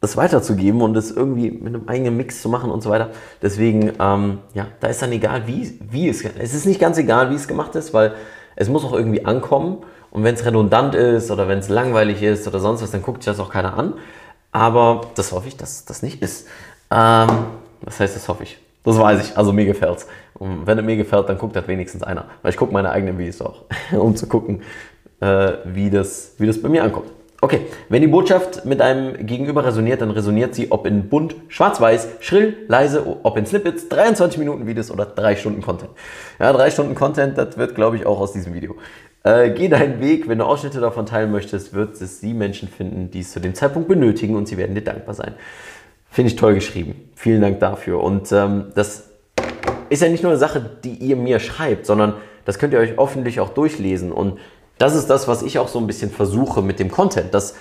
das 0.00 0.16
weiterzugeben 0.16 0.82
und 0.82 0.96
es 0.96 1.12
irgendwie 1.12 1.52
mit 1.52 1.68
einem 1.68 1.88
eigenen 1.88 2.16
Mix 2.16 2.42
zu 2.42 2.48
machen 2.48 2.72
und 2.72 2.82
so 2.82 2.90
weiter. 2.90 3.10
Deswegen, 3.40 3.92
ähm, 4.00 4.38
ja, 4.52 4.66
da 4.80 4.88
ist 4.88 5.00
dann 5.00 5.12
egal, 5.12 5.46
wie, 5.46 5.78
wie 5.88 6.08
es, 6.08 6.24
es 6.24 6.54
ist 6.54 6.66
nicht 6.66 6.80
ganz 6.80 6.98
egal, 6.98 7.30
wie 7.30 7.36
es 7.36 7.46
gemacht 7.46 7.76
ist, 7.76 7.94
weil 7.94 8.16
es 8.56 8.68
muss 8.68 8.84
auch 8.84 8.92
irgendwie 8.92 9.24
ankommen. 9.24 9.84
Und 10.10 10.24
wenn 10.24 10.34
es 10.34 10.44
redundant 10.44 10.96
ist 10.96 11.30
oder 11.30 11.46
wenn 11.46 11.60
es 11.60 11.68
langweilig 11.68 12.20
ist 12.20 12.48
oder 12.48 12.58
sonst 12.58 12.82
was, 12.82 12.90
dann 12.90 13.02
guckt 13.02 13.22
sich 13.22 13.32
das 13.32 13.38
auch 13.38 13.50
keiner 13.50 13.78
an. 13.78 13.94
Aber 14.50 15.02
das 15.14 15.30
hoffe 15.30 15.46
ich, 15.46 15.56
dass 15.56 15.84
das 15.84 16.02
nicht 16.02 16.20
ist. 16.20 16.48
Ähm, 16.90 17.28
was 17.80 18.00
heißt, 18.00 18.16
das 18.16 18.26
hoffe 18.26 18.42
ich? 18.42 18.58
Das 18.82 18.98
weiß 18.98 19.24
ich, 19.24 19.38
also 19.38 19.52
mir 19.52 19.66
gefällt's. 19.66 20.08
Und 20.34 20.66
wenn 20.66 20.78
es 20.78 20.84
mir 20.84 20.96
gefällt, 20.96 21.28
dann 21.28 21.38
guckt 21.38 21.56
das 21.56 21.68
wenigstens 21.68 22.02
einer. 22.02 22.26
Weil 22.42 22.50
ich 22.50 22.56
gucke 22.56 22.72
meine 22.72 22.90
eigenen 22.90 23.18
Videos 23.18 23.40
auch, 23.40 23.64
um 23.92 24.16
zu 24.16 24.26
gucken, 24.26 24.62
äh, 25.20 25.52
wie, 25.64 25.90
das, 25.90 26.34
wie 26.38 26.46
das 26.46 26.60
bei 26.60 26.68
mir 26.68 26.82
ankommt. 26.82 27.10
Okay, 27.40 27.60
wenn 27.90 28.00
die 28.00 28.08
Botschaft 28.08 28.64
mit 28.64 28.80
einem 28.80 29.26
Gegenüber 29.26 29.66
resoniert, 29.66 30.00
dann 30.00 30.10
resoniert 30.10 30.54
sie, 30.54 30.72
ob 30.72 30.86
in 30.86 31.10
bunt, 31.10 31.36
schwarz-weiß, 31.48 32.08
schrill, 32.20 32.56
leise, 32.68 33.04
ob 33.22 33.36
in 33.36 33.44
Snippets, 33.44 33.90
23 33.90 34.38
Minuten 34.38 34.66
Videos 34.66 34.90
oder 34.90 35.04
3 35.04 35.36
Stunden 35.36 35.60
Content. 35.60 35.90
Ja, 36.38 36.54
3 36.54 36.70
Stunden 36.70 36.94
Content, 36.94 37.36
das 37.36 37.58
wird, 37.58 37.74
glaube 37.74 37.96
ich, 37.96 38.06
auch 38.06 38.18
aus 38.18 38.32
diesem 38.32 38.54
Video. 38.54 38.76
Äh, 39.24 39.50
geh 39.50 39.68
deinen 39.68 40.00
Weg, 40.00 40.26
wenn 40.26 40.38
du 40.38 40.44
Ausschnitte 40.44 40.80
davon 40.80 41.04
teilen 41.04 41.30
möchtest, 41.30 41.74
wird 41.74 42.00
es 42.00 42.20
die 42.20 42.32
Menschen 42.32 42.68
finden, 42.68 43.10
die 43.10 43.20
es 43.20 43.32
zu 43.32 43.40
dem 43.40 43.54
Zeitpunkt 43.54 43.88
benötigen 43.88 44.36
und 44.36 44.48
sie 44.48 44.56
werden 44.56 44.74
dir 44.74 44.84
dankbar 44.84 45.14
sein. 45.14 45.34
Finde 46.10 46.30
ich 46.30 46.36
toll 46.36 46.54
geschrieben. 46.54 47.10
Vielen 47.14 47.42
Dank 47.42 47.60
dafür. 47.60 48.02
Und 48.02 48.32
ähm, 48.32 48.66
das 48.74 49.10
ist 49.94 50.02
ja 50.02 50.08
nicht 50.08 50.22
nur 50.22 50.32
eine 50.32 50.38
Sache, 50.38 50.64
die 50.84 50.94
ihr 50.94 51.16
mir 51.16 51.40
schreibt, 51.40 51.86
sondern 51.86 52.14
das 52.44 52.58
könnt 52.58 52.72
ihr 52.72 52.78
euch 52.78 52.98
öffentlich 52.98 53.40
auch 53.40 53.50
durchlesen. 53.50 54.12
Und 54.12 54.38
das 54.78 54.94
ist 54.94 55.08
das, 55.08 55.28
was 55.28 55.42
ich 55.42 55.58
auch 55.58 55.68
so 55.68 55.78
ein 55.78 55.86
bisschen 55.86 56.10
versuche 56.10 56.62
mit 56.62 56.78
dem 56.78 56.90
Content, 56.90 57.32
dass 57.32 57.54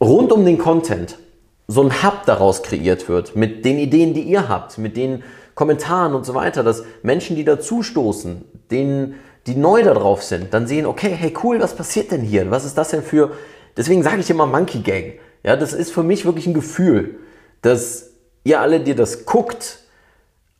rund 0.00 0.32
um 0.32 0.44
den 0.44 0.58
Content 0.58 1.18
so 1.66 1.82
ein 1.82 2.02
Hub 2.02 2.26
daraus 2.26 2.62
kreiert 2.62 3.08
wird, 3.08 3.36
mit 3.36 3.64
den 3.64 3.78
Ideen, 3.78 4.14
die 4.14 4.22
ihr 4.22 4.48
habt, 4.48 4.78
mit 4.78 4.96
den 4.96 5.22
Kommentaren 5.54 6.14
und 6.14 6.26
so 6.26 6.34
weiter, 6.34 6.62
dass 6.62 6.84
Menschen, 7.02 7.36
die 7.36 7.44
dazustoßen, 7.44 8.44
denen, 8.70 9.14
die 9.46 9.54
neu 9.54 9.82
darauf 9.82 10.22
sind, 10.22 10.52
dann 10.52 10.66
sehen, 10.66 10.84
okay, 10.84 11.10
hey 11.10 11.32
cool, 11.42 11.60
was 11.60 11.74
passiert 11.74 12.10
denn 12.10 12.20
hier? 12.20 12.50
Was 12.50 12.64
ist 12.64 12.76
das 12.76 12.90
denn 12.90 13.02
für, 13.02 13.32
deswegen 13.76 14.02
sage 14.02 14.20
ich 14.20 14.30
immer 14.30 14.46
Monkey 14.46 14.80
Gang. 14.80 15.14
Ja, 15.42 15.56
das 15.56 15.72
ist 15.72 15.92
für 15.92 16.02
mich 16.02 16.24
wirklich 16.24 16.46
ein 16.46 16.54
Gefühl, 16.54 17.16
dass 17.62 18.10
ihr 18.42 18.60
alle, 18.60 18.80
die 18.80 18.94
das 18.94 19.24
guckt, 19.24 19.83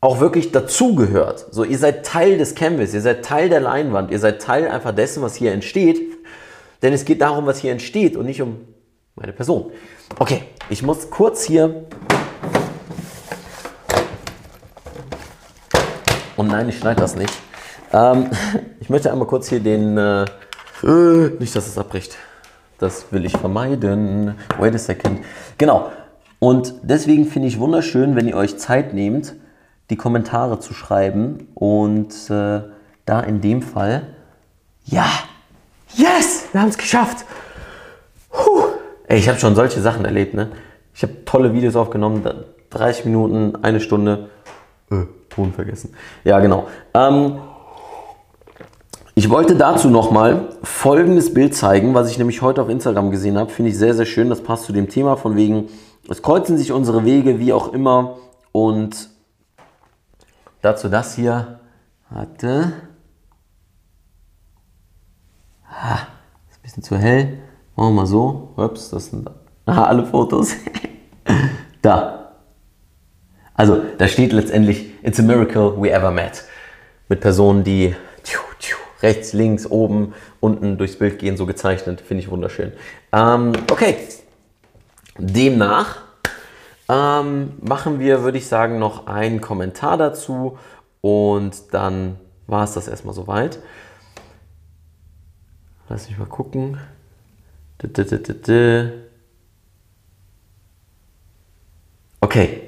auch 0.04 0.20
wirklich 0.20 0.52
dazugehört. 0.52 1.46
So, 1.50 1.64
ihr 1.64 1.78
seid 1.78 2.04
Teil 2.04 2.36
des 2.36 2.54
Canvas, 2.54 2.92
ihr 2.92 3.00
seid 3.00 3.24
Teil 3.24 3.48
der 3.48 3.60
Leinwand, 3.60 4.10
ihr 4.10 4.18
seid 4.18 4.42
Teil 4.42 4.68
einfach 4.68 4.94
dessen, 4.94 5.22
was 5.22 5.34
hier 5.34 5.52
entsteht. 5.52 5.98
Denn 6.82 6.92
es 6.92 7.06
geht 7.06 7.22
darum, 7.22 7.46
was 7.46 7.58
hier 7.58 7.72
entsteht 7.72 8.14
und 8.14 8.26
nicht 8.26 8.42
um 8.42 8.58
meine 9.14 9.32
Person. 9.32 9.72
Okay, 10.18 10.42
ich 10.68 10.82
muss 10.82 11.08
kurz 11.08 11.44
hier. 11.44 11.86
Und 16.36 16.48
nein, 16.48 16.68
ich 16.68 16.78
schneide 16.78 17.00
das 17.00 17.16
nicht. 17.16 17.32
Ähm, 17.92 18.28
ich 18.80 18.90
möchte 18.90 19.10
einmal 19.10 19.26
kurz 19.26 19.48
hier 19.48 19.60
den. 19.60 19.96
Äh, 19.96 20.26
nicht, 21.38 21.56
dass 21.56 21.66
es 21.66 21.78
abbricht. 21.78 22.18
Das 22.76 23.06
will 23.10 23.24
ich 23.24 23.34
vermeiden. 23.34 24.34
Wait 24.58 24.74
a 24.74 24.78
second. 24.78 25.20
Genau. 25.56 25.90
Und 26.40 26.74
deswegen 26.82 27.24
finde 27.24 27.48
ich 27.48 27.58
wunderschön, 27.58 28.16
wenn 28.16 28.28
ihr 28.28 28.36
euch 28.36 28.58
Zeit 28.58 28.92
nehmt, 28.92 29.34
die 29.90 29.96
Kommentare 29.96 30.60
zu 30.60 30.74
schreiben 30.74 31.48
und 31.54 32.12
äh, 32.30 32.62
da 33.04 33.20
in 33.20 33.40
dem 33.40 33.62
Fall, 33.62 34.14
ja, 34.84 35.06
yes, 35.94 36.46
wir 36.52 36.60
haben 36.60 36.68
es 36.68 36.78
geschafft. 36.78 37.24
Puh. 38.30 38.64
Ey, 39.06 39.18
ich 39.18 39.28
habe 39.28 39.38
schon 39.38 39.54
solche 39.54 39.80
Sachen 39.80 40.04
erlebt, 40.04 40.34
ne? 40.34 40.50
Ich 40.94 41.02
habe 41.02 41.24
tolle 41.24 41.52
Videos 41.52 41.76
aufgenommen, 41.76 42.22
30 42.70 43.04
Minuten, 43.04 43.56
eine 43.62 43.80
Stunde, 43.80 44.30
äh, 44.90 45.02
Ton 45.28 45.52
vergessen. 45.52 45.94
Ja, 46.22 46.38
genau. 46.40 46.68
Ähm, 46.94 47.38
ich 49.16 49.30
wollte 49.30 49.56
dazu 49.56 49.90
nochmal 49.90 50.48
folgendes 50.62 51.34
Bild 51.34 51.54
zeigen, 51.54 51.94
was 51.94 52.10
ich 52.10 52.18
nämlich 52.18 52.42
heute 52.42 52.62
auf 52.62 52.68
Instagram 52.68 53.10
gesehen 53.10 53.38
habe. 53.38 53.50
Finde 53.50 53.70
ich 53.70 53.78
sehr, 53.78 53.94
sehr 53.94 54.06
schön. 54.06 54.28
Das 54.28 54.42
passt 54.42 54.64
zu 54.64 54.72
dem 54.72 54.88
Thema 54.88 55.16
von 55.16 55.36
wegen, 55.36 55.68
es 56.08 56.22
kreuzen 56.22 56.58
sich 56.58 56.72
unsere 56.72 57.04
Wege, 57.04 57.38
wie 57.38 57.52
auch 57.52 57.72
immer. 57.72 58.16
Und 58.52 59.10
Dazu 60.64 60.88
das 60.88 61.14
hier. 61.14 61.60
Warte. 62.08 62.72
Ha, 65.68 66.08
ist 66.50 66.56
ein 66.58 66.62
bisschen 66.62 66.82
zu 66.82 66.96
hell. 66.96 67.42
Machen 67.76 67.90
wir 67.90 68.00
mal 68.00 68.06
so. 68.06 68.54
Ups, 68.56 68.88
das 68.88 69.10
sind 69.10 69.28
alle 69.66 70.06
Fotos. 70.06 70.52
da. 71.82 72.36
Also, 73.52 73.82
da 73.98 74.08
steht 74.08 74.32
letztendlich, 74.32 74.86
it's 75.02 75.20
a 75.20 75.22
miracle 75.22 75.76
we 75.76 75.90
ever 75.90 76.10
met. 76.10 76.44
Mit 77.10 77.20
Personen, 77.20 77.62
die 77.62 77.94
tschu, 78.22 78.40
tschu, 78.58 78.78
rechts, 79.02 79.34
links, 79.34 79.70
oben, 79.70 80.14
unten 80.40 80.78
durchs 80.78 80.96
Bild 80.98 81.18
gehen, 81.18 81.36
so 81.36 81.44
gezeichnet. 81.44 82.00
Finde 82.00 82.22
ich 82.22 82.30
wunderschön. 82.30 82.72
Ähm, 83.12 83.52
okay. 83.70 83.98
Demnach 85.18 86.03
ähm, 86.94 87.52
machen 87.60 87.98
wir, 87.98 88.22
würde 88.22 88.38
ich 88.38 88.46
sagen, 88.46 88.78
noch 88.78 89.06
einen 89.06 89.40
Kommentar 89.40 89.96
dazu 89.96 90.58
und 91.00 91.74
dann 91.74 92.16
war 92.46 92.64
es 92.64 92.74
das 92.74 92.86
erstmal 92.86 93.14
soweit. 93.14 93.58
Lass 95.88 96.08
mich 96.08 96.18
mal 96.18 96.26
gucken. 96.26 96.78
Okay. 102.20 102.60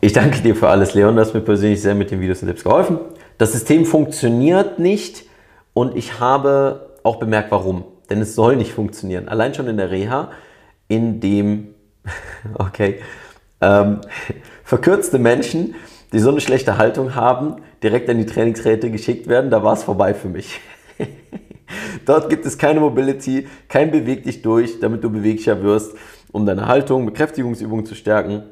Ich 0.00 0.12
danke 0.12 0.40
dir 0.40 0.54
für 0.54 0.68
alles, 0.68 0.94
Leon. 0.94 1.16
Du 1.16 1.22
hast 1.22 1.32
mir 1.32 1.40
persönlich 1.40 1.80
sehr 1.80 1.94
mit 1.94 2.10
den 2.10 2.20
Videos 2.20 2.42
und 2.42 2.48
Tipps 2.48 2.64
geholfen. 2.64 2.98
Das 3.38 3.52
System 3.52 3.86
funktioniert 3.86 4.78
nicht 4.78 5.24
und 5.72 5.96
ich 5.96 6.20
habe 6.20 6.90
auch 7.02 7.16
bemerkt, 7.16 7.50
warum. 7.50 7.84
Denn 8.10 8.20
es 8.20 8.34
soll 8.34 8.56
nicht 8.56 8.72
funktionieren. 8.72 9.28
Allein 9.28 9.54
schon 9.54 9.66
in 9.68 9.78
der 9.78 9.90
Reha, 9.90 10.30
in 10.86 11.20
dem 11.20 11.74
okay, 12.54 13.00
ähm, 13.60 14.00
verkürzte 14.64 15.18
Menschen, 15.18 15.74
die 16.12 16.18
so 16.18 16.30
eine 16.30 16.40
schlechte 16.40 16.78
Haltung 16.78 17.14
haben, 17.14 17.56
direkt 17.82 18.08
an 18.08 18.18
die 18.18 18.26
Trainingsräte 18.26 18.90
geschickt 18.90 19.28
werden, 19.28 19.50
da 19.50 19.62
war 19.62 19.74
es 19.74 19.82
vorbei 19.82 20.14
für 20.14 20.28
mich. 20.28 20.60
Dort 22.04 22.28
gibt 22.28 22.46
es 22.46 22.58
keine 22.58 22.80
Mobility, 22.80 23.48
kein 23.68 23.90
Beweg 23.90 24.24
dich 24.24 24.42
durch, 24.42 24.78
damit 24.80 25.02
du 25.02 25.10
beweglicher 25.10 25.62
wirst, 25.62 25.96
um 26.32 26.46
deine 26.46 26.68
Haltung, 26.68 27.06
Bekräftigungsübungen 27.06 27.86
zu 27.86 27.94
stärken. 27.94 28.44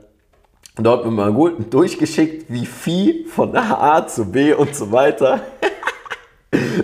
Dort 0.76 1.04
wird 1.04 1.14
man 1.14 1.34
gut 1.34 1.54
durchgeschickt 1.72 2.46
wie 2.48 2.66
Vieh 2.66 3.26
von 3.26 3.56
A 3.56 4.06
zu 4.06 4.32
B 4.32 4.52
und 4.52 4.74
so 4.74 4.90
weiter. 4.90 5.40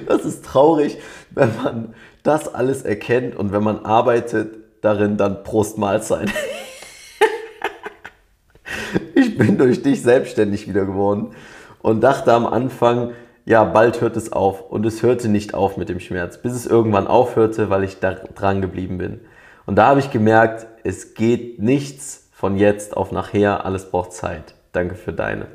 das 0.06 0.24
ist 0.24 0.44
traurig, 0.44 0.98
wenn 1.30 1.50
man 1.62 1.94
das 2.22 2.54
alles 2.54 2.82
erkennt 2.82 3.34
und 3.34 3.52
wenn 3.52 3.62
man 3.62 3.84
arbeitet 3.84 4.56
darin, 4.82 5.16
dann 5.16 5.42
Prost 5.42 5.78
Mahlzeit. 5.78 6.30
Ich 9.14 9.36
bin 9.36 9.58
durch 9.58 9.82
dich 9.82 10.02
selbstständig 10.02 10.68
wieder 10.68 10.84
geworden 10.84 11.32
und 11.82 12.00
dachte 12.00 12.32
am 12.32 12.46
Anfang, 12.46 13.12
ja, 13.44 13.64
bald 13.64 14.00
hört 14.00 14.16
es 14.16 14.32
auf. 14.32 14.70
Und 14.70 14.86
es 14.86 15.02
hörte 15.02 15.28
nicht 15.28 15.54
auf 15.54 15.76
mit 15.76 15.88
dem 15.88 16.00
Schmerz, 16.00 16.38
bis 16.38 16.52
es 16.52 16.66
irgendwann 16.66 17.06
aufhörte, 17.06 17.70
weil 17.70 17.84
ich 17.84 17.98
da 17.98 18.12
dran 18.12 18.60
geblieben 18.60 18.98
bin. 18.98 19.20
Und 19.66 19.76
da 19.76 19.86
habe 19.86 20.00
ich 20.00 20.10
gemerkt, 20.10 20.66
es 20.84 21.14
geht 21.14 21.60
nichts 21.60 22.28
von 22.32 22.56
jetzt 22.56 22.96
auf 22.96 23.12
nachher, 23.12 23.64
alles 23.64 23.90
braucht 23.90 24.12
Zeit. 24.12 24.54
Danke 24.72 24.94
für 24.94 25.12
deine. 25.12 25.46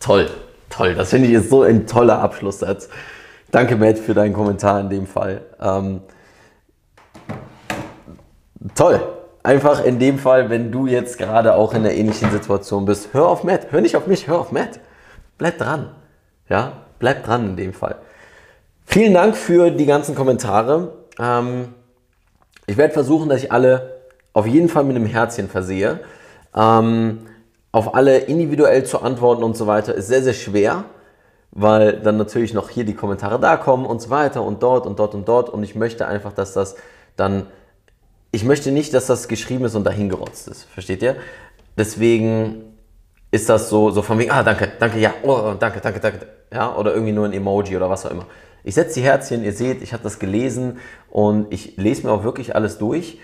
Toll, 0.00 0.28
toll. 0.70 0.94
Das 0.94 1.10
finde 1.10 1.28
ich 1.28 1.34
ist 1.34 1.50
so 1.50 1.62
ein 1.62 1.86
toller 1.86 2.18
Abschlusssatz. 2.20 2.88
Danke, 3.50 3.76
Matt, 3.76 3.98
für 3.98 4.14
deinen 4.14 4.34
Kommentar 4.34 4.80
in 4.80 4.90
dem 4.90 5.06
Fall. 5.06 5.42
Ähm, 5.60 6.00
toll 8.74 9.00
einfach 9.48 9.82
in 9.82 9.98
dem 9.98 10.18
Fall, 10.18 10.50
wenn 10.50 10.70
du 10.70 10.86
jetzt 10.86 11.16
gerade 11.16 11.54
auch 11.54 11.72
in 11.72 11.82
der 11.82 11.96
ähnlichen 11.96 12.30
Situation 12.30 12.84
bist, 12.84 13.14
hör 13.14 13.28
auf 13.28 13.44
Matt, 13.44 13.68
hör 13.70 13.80
nicht 13.80 13.96
auf 13.96 14.06
mich, 14.06 14.28
hör 14.28 14.40
auf 14.40 14.52
Matt. 14.52 14.78
Bleib 15.38 15.56
dran. 15.56 15.88
Ja, 16.50 16.72
bleib 16.98 17.24
dran 17.24 17.46
in 17.46 17.56
dem 17.56 17.72
Fall. 17.72 17.96
Vielen 18.84 19.14
Dank 19.14 19.38
für 19.38 19.70
die 19.70 19.86
ganzen 19.86 20.14
Kommentare. 20.14 20.92
Ähm, 21.18 21.68
ich 22.66 22.76
werde 22.76 22.92
versuchen, 22.92 23.30
dass 23.30 23.42
ich 23.42 23.50
alle 23.50 24.00
auf 24.34 24.46
jeden 24.46 24.68
Fall 24.68 24.84
mit 24.84 24.96
einem 24.96 25.06
Herzchen 25.06 25.48
versehe. 25.48 26.00
Ähm, 26.54 27.20
auf 27.72 27.94
alle 27.94 28.18
individuell 28.18 28.84
zu 28.84 29.00
antworten 29.00 29.42
und 29.42 29.56
so 29.56 29.66
weiter 29.66 29.94
ist 29.94 30.08
sehr, 30.08 30.22
sehr 30.22 30.34
schwer, 30.34 30.84
weil 31.52 32.00
dann 32.00 32.18
natürlich 32.18 32.52
noch 32.52 32.68
hier 32.68 32.84
die 32.84 32.94
Kommentare 32.94 33.40
da 33.40 33.56
kommen 33.56 33.86
und 33.86 34.02
so 34.02 34.10
weiter 34.10 34.42
und 34.42 34.62
dort 34.62 34.86
und 34.86 34.98
dort 34.98 35.14
und 35.14 35.26
dort. 35.26 35.48
Und 35.48 35.62
ich 35.62 35.74
möchte 35.74 36.06
einfach, 36.06 36.34
dass 36.34 36.52
das 36.52 36.76
dann 37.16 37.46
ich 38.30 38.44
möchte 38.44 38.72
nicht, 38.72 38.92
dass 38.94 39.06
das 39.06 39.28
geschrieben 39.28 39.64
ist 39.64 39.74
und 39.74 39.84
dahingerotzt 39.84 40.48
ist. 40.48 40.64
Versteht 40.64 41.02
ihr? 41.02 41.16
Deswegen 41.76 42.64
ist 43.30 43.48
das 43.48 43.68
so, 43.68 43.90
so 43.90 44.02
von 44.02 44.18
wegen, 44.18 44.30
ah, 44.30 44.42
danke, 44.42 44.72
danke, 44.78 44.98
ja, 44.98 45.14
oh, 45.22 45.54
danke, 45.58 45.80
danke, 45.80 46.00
danke, 46.00 46.26
ja, 46.52 46.74
oder 46.74 46.92
irgendwie 46.92 47.12
nur 47.12 47.26
ein 47.26 47.32
Emoji 47.32 47.76
oder 47.76 47.90
was 47.90 48.06
auch 48.06 48.10
immer. 48.10 48.26
Ich 48.64 48.74
setze 48.74 49.00
die 49.00 49.06
Herzchen, 49.06 49.44
ihr 49.44 49.52
seht, 49.52 49.82
ich 49.82 49.92
habe 49.92 50.02
das 50.02 50.18
gelesen 50.18 50.78
und 51.10 51.52
ich 51.52 51.76
lese 51.76 52.06
mir 52.06 52.12
auch 52.12 52.24
wirklich 52.24 52.54
alles 52.54 52.78
durch. 52.78 53.18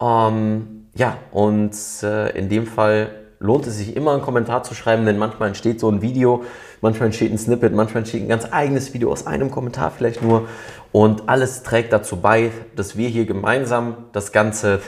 Ähm, 0.00 0.88
ja, 0.94 1.18
und 1.30 1.74
äh, 2.02 2.36
in 2.36 2.48
dem 2.48 2.66
Fall 2.66 3.10
lohnt 3.42 3.66
es 3.66 3.76
sich 3.76 3.96
immer 3.96 4.12
einen 4.12 4.22
Kommentar 4.22 4.62
zu 4.62 4.74
schreiben, 4.74 5.04
denn 5.04 5.18
manchmal 5.18 5.48
entsteht 5.48 5.80
so 5.80 5.90
ein 5.90 6.00
Video, 6.00 6.44
manchmal 6.80 7.06
entsteht 7.06 7.32
ein 7.32 7.38
Snippet, 7.38 7.74
manchmal 7.74 7.98
entsteht 8.02 8.22
ein 8.22 8.28
ganz 8.28 8.46
eigenes 8.50 8.94
Video 8.94 9.10
aus 9.10 9.26
einem 9.26 9.50
Kommentar 9.50 9.90
vielleicht 9.90 10.22
nur. 10.22 10.46
Und 10.92 11.28
alles 11.28 11.62
trägt 11.62 11.92
dazu 11.92 12.18
bei, 12.18 12.52
dass 12.76 12.96
wir 12.96 13.08
hier 13.08 13.26
gemeinsam 13.26 13.96
das 14.12 14.32
Ganze 14.32 14.80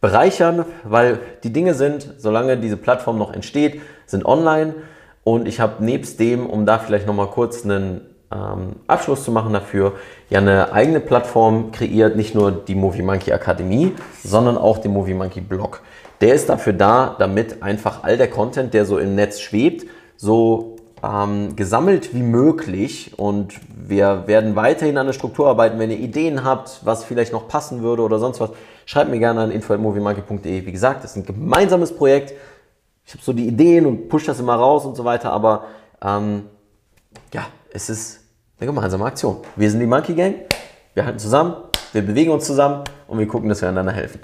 bereichern, 0.00 0.66
weil 0.82 1.20
die 1.44 1.52
Dinge 1.52 1.74
sind, 1.74 2.14
solange 2.18 2.58
diese 2.58 2.76
Plattform 2.76 3.16
noch 3.16 3.32
entsteht, 3.32 3.80
sind 4.06 4.26
online. 4.26 4.74
Und 5.22 5.48
ich 5.48 5.60
habe 5.60 5.82
nebst 5.82 6.20
dem, 6.20 6.46
um 6.46 6.66
da 6.66 6.78
vielleicht 6.78 7.06
nochmal 7.06 7.28
kurz 7.28 7.64
einen, 7.64 8.02
ähm, 8.30 8.76
Abschluss 8.86 9.24
zu 9.24 9.30
machen 9.30 9.52
dafür, 9.52 9.92
ja 10.28 10.40
eine 10.40 10.72
eigene 10.72 11.00
Plattform 11.00 11.70
kreiert, 11.72 12.16
nicht 12.16 12.34
nur 12.34 12.50
die 12.50 12.74
Movie 12.74 13.02
Monkey 13.02 13.32
Akademie, 13.32 13.92
sondern 14.22 14.58
auch 14.58 14.78
den 14.78 14.92
Movie 14.92 15.14
Monkey 15.14 15.40
Blog. 15.40 15.80
Der 16.20 16.34
ist 16.34 16.48
dafür 16.48 16.72
da, 16.72 17.16
damit 17.18 17.62
einfach 17.62 18.02
all 18.02 18.16
der 18.16 18.28
Content, 18.28 18.74
der 18.74 18.84
so 18.84 18.98
im 18.98 19.14
Netz 19.14 19.40
schwebt, 19.40 19.86
so 20.16 20.76
ähm, 21.02 21.56
gesammelt 21.56 22.14
wie 22.14 22.22
möglich 22.22 23.12
und 23.18 23.54
wir 23.68 24.26
werden 24.26 24.56
weiterhin 24.56 24.96
an 24.96 25.06
der 25.06 25.12
Struktur 25.12 25.48
arbeiten. 25.48 25.78
Wenn 25.78 25.90
ihr 25.90 25.98
Ideen 25.98 26.44
habt, 26.44 26.80
was 26.84 27.04
vielleicht 27.04 27.32
noch 27.32 27.48
passen 27.48 27.82
würde 27.82 28.02
oder 28.02 28.18
sonst 28.18 28.40
was, 28.40 28.50
schreibt 28.86 29.10
mir 29.10 29.18
gerne 29.18 29.42
an 29.42 29.50
info.moviemonkey.de. 29.50 30.64
Wie 30.64 30.72
gesagt, 30.72 31.04
das 31.04 31.10
ist 31.10 31.16
ein 31.16 31.26
gemeinsames 31.26 31.94
Projekt. 31.94 32.32
Ich 33.06 33.12
habe 33.12 33.22
so 33.22 33.32
die 33.32 33.46
Ideen 33.46 33.84
und 33.84 34.08
push 34.08 34.24
das 34.24 34.40
immer 34.40 34.54
raus 34.54 34.86
und 34.86 34.96
so 34.96 35.04
weiter, 35.04 35.30
aber 35.32 35.64
ähm, 36.02 36.44
ja, 37.32 37.46
es 37.70 37.90
ist 37.90 38.20
eine 38.58 38.66
gemeinsame 38.66 39.04
Aktion. 39.04 39.38
Wir 39.56 39.70
sind 39.70 39.80
die 39.80 39.86
Monkey 39.86 40.14
Gang, 40.14 40.36
wir 40.94 41.04
halten 41.04 41.18
zusammen, 41.18 41.54
wir 41.94 42.02
bewegen 42.02 42.30
uns 42.30 42.44
zusammen 42.44 42.84
und 43.06 43.18
wir 43.18 43.28
gucken, 43.28 43.48
dass 43.48 43.62
wir 43.62 43.68
einander 43.68 43.92
helfen. 43.92 44.20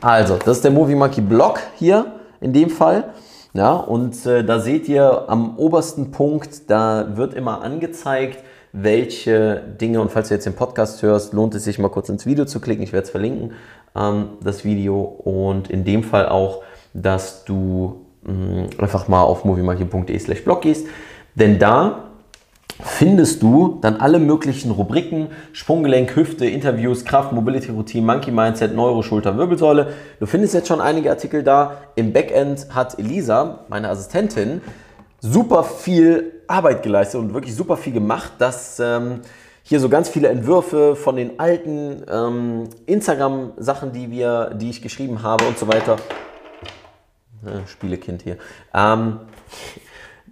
Also, 0.00 0.36
das 0.36 0.56
ist 0.56 0.64
der 0.64 0.72
Movie 0.72 0.94
Monkey 0.94 1.20
Blog 1.20 1.60
hier 1.76 2.06
in 2.40 2.52
dem 2.52 2.70
Fall. 2.70 3.12
Ja, 3.54 3.74
und 3.74 4.24
äh, 4.26 4.44
da 4.44 4.60
seht 4.60 4.88
ihr 4.88 5.28
am 5.28 5.58
obersten 5.58 6.10
Punkt, 6.10 6.70
da 6.70 7.16
wird 7.16 7.34
immer 7.34 7.62
angezeigt, 7.62 8.42
welche 8.72 9.62
Dinge, 9.80 10.00
und 10.00 10.10
falls 10.10 10.28
du 10.28 10.34
jetzt 10.34 10.46
den 10.46 10.54
Podcast 10.54 11.02
hörst, 11.02 11.34
lohnt 11.34 11.54
es 11.54 11.64
sich 11.64 11.78
mal 11.78 11.90
kurz 11.90 12.08
ins 12.08 12.24
Video 12.24 12.46
zu 12.46 12.60
klicken, 12.60 12.82
ich 12.82 12.94
werde 12.94 13.04
es 13.04 13.10
verlinken, 13.10 13.52
ähm, 13.94 14.30
das 14.42 14.64
Video, 14.64 15.02
und 15.02 15.68
in 15.70 15.84
dem 15.84 16.02
Fall 16.02 16.28
auch, 16.30 16.62
dass 16.94 17.44
du 17.44 18.06
mh, 18.22 18.32
mm, 18.32 18.66
einfach 18.78 19.08
mal 19.08 19.22
auf 19.22 19.44
moviemonkey.de 19.44 20.18
slash 20.18 20.42
blog 20.44 20.62
gehst, 20.62 20.86
denn 21.34 21.58
da 21.58 22.11
findest 22.84 23.42
du 23.42 23.78
dann 23.80 23.96
alle 23.96 24.18
möglichen 24.18 24.70
Rubriken, 24.70 25.28
Sprunggelenk, 25.52 26.14
Hüfte, 26.16 26.46
Interviews, 26.46 27.04
Kraft, 27.04 27.32
Mobility 27.32 27.70
Routine, 27.70 28.04
Monkey 28.06 28.30
Mindset, 28.30 28.74
Neuro, 28.74 29.02
Schulter, 29.02 29.36
Wirbelsäule. 29.36 29.92
Du 30.20 30.26
findest 30.26 30.54
jetzt 30.54 30.68
schon 30.68 30.80
einige 30.80 31.10
Artikel 31.10 31.42
da. 31.42 31.78
Im 31.94 32.12
Backend 32.12 32.66
hat 32.74 32.98
Elisa, 32.98 33.60
meine 33.68 33.88
Assistentin, 33.88 34.60
super 35.20 35.62
viel 35.62 36.42
Arbeit 36.48 36.82
geleistet 36.82 37.20
und 37.20 37.32
wirklich 37.32 37.54
super 37.54 37.76
viel 37.76 37.92
gemacht, 37.92 38.32
dass 38.38 38.80
ähm, 38.80 39.20
hier 39.62 39.78
so 39.78 39.88
ganz 39.88 40.08
viele 40.08 40.28
Entwürfe 40.28 40.96
von 40.96 41.16
den 41.16 41.38
alten 41.38 42.02
ähm, 42.10 42.64
Instagram-Sachen, 42.86 43.92
die 43.92 44.08
die 44.08 44.70
ich 44.70 44.82
geschrieben 44.82 45.22
habe 45.22 45.44
und 45.46 45.56
so 45.58 45.68
weiter. 45.68 45.96
Äh, 47.44 47.66
Spielekind 47.66 48.22
hier. 48.22 48.36
Ähm, 48.74 49.20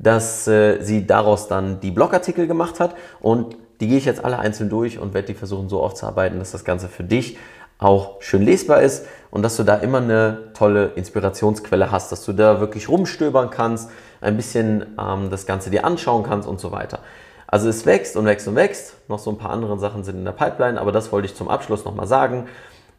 dass 0.03 0.48
äh, 0.48 0.80
sie 0.80 1.07
daraus 1.07 1.46
dann 1.46 1.80
die 1.80 1.90
Blogartikel 1.90 2.46
gemacht 2.46 2.80
hat 2.80 2.94
und 3.20 3.57
die 3.80 3.88
gehe 3.88 3.98
ich 3.98 4.05
jetzt 4.05 4.24
alle 4.24 4.38
einzeln 4.38 4.68
durch 4.68 4.98
und 4.98 5.14
werde 5.14 5.28
die 5.28 5.34
versuchen 5.34 5.68
so 5.68 5.82
aufzuarbeiten, 5.82 6.38
dass 6.38 6.51
das 6.51 6.64
Ganze 6.64 6.88
für 6.88 7.05
dich 7.05 7.38
auch 7.78 8.20
schön 8.20 8.42
lesbar 8.42 8.82
ist 8.82 9.07
und 9.30 9.42
dass 9.42 9.57
du 9.57 9.62
da 9.62 9.76
immer 9.76 9.98
eine 9.98 10.53
tolle 10.55 10.92
Inspirationsquelle 10.96 11.90
hast, 11.90 12.12
dass 12.12 12.24
du 12.24 12.32
da 12.32 12.61
wirklich 12.61 12.88
rumstöbern 12.88 13.51
kannst, 13.51 13.90
ein 14.20 14.36
bisschen 14.36 14.84
ähm, 15.01 15.30
das 15.30 15.46
Ganze 15.46 15.70
dir 15.70 15.84
anschauen 15.84 16.22
kannst 16.22 16.46
und 16.46 16.61
so 16.61 16.72
weiter. 16.72 17.01
Also 17.46 17.68
es 17.68 17.84
wächst 17.86 18.16
und 18.16 18.26
wächst 18.26 18.46
und 18.48 18.55
wächst. 18.55 18.94
Noch 19.09 19.18
so 19.18 19.30
ein 19.30 19.38
paar 19.38 19.51
andere 19.51 19.78
Sachen 19.78 20.05
sind 20.05 20.16
in 20.16 20.24
der 20.24 20.32
Pipeline, 20.32 20.80
aber 20.80 20.92
das 20.92 21.11
wollte 21.11 21.26
ich 21.26 21.34
zum 21.34 21.48
Abschluss 21.48 21.84
nochmal 21.84 22.07
sagen. 22.07 22.46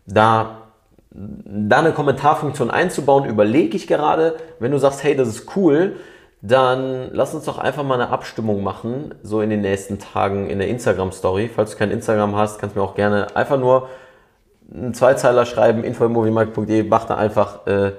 Da, 0.08 0.64
da 1.12 1.80
eine 1.80 1.94
Kommentarfunktion 1.94 2.70
einzubauen, 2.70 3.26
überlege 3.26 3.78
ich 3.78 3.88
gerade. 3.88 4.36
Wenn 4.60 4.72
du 4.72 4.78
sagst, 4.78 5.04
hey, 5.04 5.16
das 5.16 5.28
ist 5.30 5.56
cool, 5.56 5.96
dann 6.42 7.12
lass 7.14 7.36
uns 7.36 7.46
doch 7.46 7.60
einfach 7.60 7.84
mal 7.84 7.96
eine 7.96 8.10
Abstimmung 8.10 8.64
machen, 8.64 9.14
so 9.22 9.42
in 9.42 9.52
den 9.52 9.62
nächsten 9.62 10.00
Tagen 10.00 10.50
in 10.50 10.58
der 10.58 10.68
Instagram-Story. 10.70 11.52
Falls 11.56 11.72
du 11.72 11.78
kein 11.78 11.92
Instagram 11.92 12.36
hast, 12.36 12.60
kannst 12.60 12.76
du 12.76 12.80
mir 12.80 12.86
auch 12.86 12.96
gerne 12.96 13.28
einfach 13.36 13.60
nur 13.60 13.90
einen 14.74 14.94
Zweizeiler 14.94 15.46
schreiben, 15.46 15.84
info.moviemarkt.de, 15.84 16.84
mach 16.84 17.06
da 17.06 17.18
einfach 17.18 17.68
äh, 17.68 17.92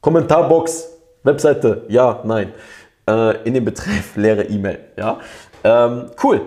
Kommentarbox, 0.00 0.88
Webseite, 1.22 1.84
ja, 1.88 2.20
nein, 2.24 2.54
äh, 3.08 3.42
in 3.42 3.54
den 3.54 3.64
Betreff 3.64 4.16
leere 4.16 4.44
E-Mail. 4.44 4.78
Ja? 4.96 5.18
Ähm, 5.64 6.06
cool, 6.22 6.42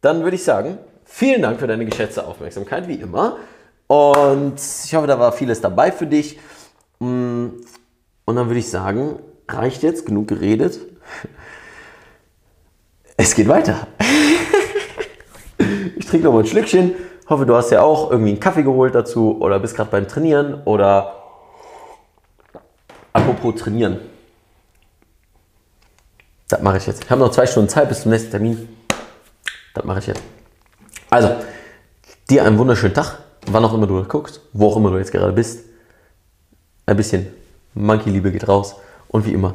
dann 0.00 0.24
würde 0.24 0.36
ich 0.36 0.44
sagen, 0.44 0.78
vielen 1.04 1.42
Dank 1.42 1.60
für 1.60 1.66
deine 1.66 1.84
geschätzte 1.84 2.26
Aufmerksamkeit, 2.26 2.88
wie 2.88 2.94
immer. 2.94 3.36
Und 3.86 4.54
ich 4.56 4.94
hoffe, 4.94 5.06
da 5.06 5.18
war 5.18 5.32
vieles 5.32 5.60
dabei 5.60 5.92
für 5.92 6.06
dich. 6.06 6.40
Mm, 6.98 7.48
und 8.24 8.36
dann 8.36 8.46
würde 8.46 8.58
ich 8.58 8.70
sagen, 8.70 9.18
reicht 9.48 9.82
jetzt, 9.82 10.06
genug 10.06 10.28
geredet. 10.28 10.78
Es 13.16 13.34
geht 13.34 13.48
weiter. 13.48 13.86
Ich 15.96 16.06
trinke 16.06 16.26
noch 16.26 16.32
mal 16.32 16.40
ein 16.40 16.46
Schlückchen. 16.46 16.94
Hoffe, 17.28 17.46
du 17.46 17.54
hast 17.54 17.70
ja 17.70 17.80
auch 17.80 18.10
irgendwie 18.10 18.32
einen 18.32 18.40
Kaffee 18.40 18.64
geholt 18.64 18.94
dazu 18.94 19.40
oder 19.40 19.58
bist 19.60 19.76
gerade 19.76 19.90
beim 19.90 20.08
Trainieren 20.08 20.62
oder 20.64 21.22
apropos 23.12 23.54
trainieren. 23.54 24.00
Das 26.48 26.60
mache 26.60 26.76
ich 26.76 26.86
jetzt. 26.86 27.04
Ich 27.04 27.10
habe 27.10 27.20
noch 27.20 27.30
zwei 27.30 27.46
Stunden 27.46 27.68
Zeit 27.68 27.88
bis 27.88 28.02
zum 28.02 28.10
nächsten 28.10 28.30
Termin. 28.30 28.68
Das 29.72 29.84
mache 29.84 30.00
ich 30.00 30.06
jetzt. 30.08 30.22
Also, 31.08 31.34
dir 32.28 32.44
einen 32.44 32.58
wunderschönen 32.58 32.94
Tag, 32.94 33.20
wann 33.46 33.64
auch 33.64 33.72
immer 33.72 33.86
du 33.86 34.02
guckst, 34.04 34.40
wo 34.52 34.68
auch 34.68 34.76
immer 34.76 34.90
du 34.90 34.98
jetzt 34.98 35.12
gerade 35.12 35.32
bist. 35.32 35.64
Ein 36.86 36.96
bisschen 36.96 37.28
Monkey-Liebe 37.74 38.30
geht 38.30 38.46
raus. 38.46 38.76
Und 39.14 39.24
wie 39.26 39.32
immer, 39.32 39.54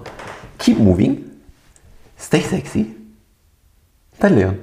keep 0.58 0.80
moving, 0.80 1.32
stay 2.18 2.40
sexy. 2.40 2.96
Dein 4.18 4.36
Leon. 4.36 4.58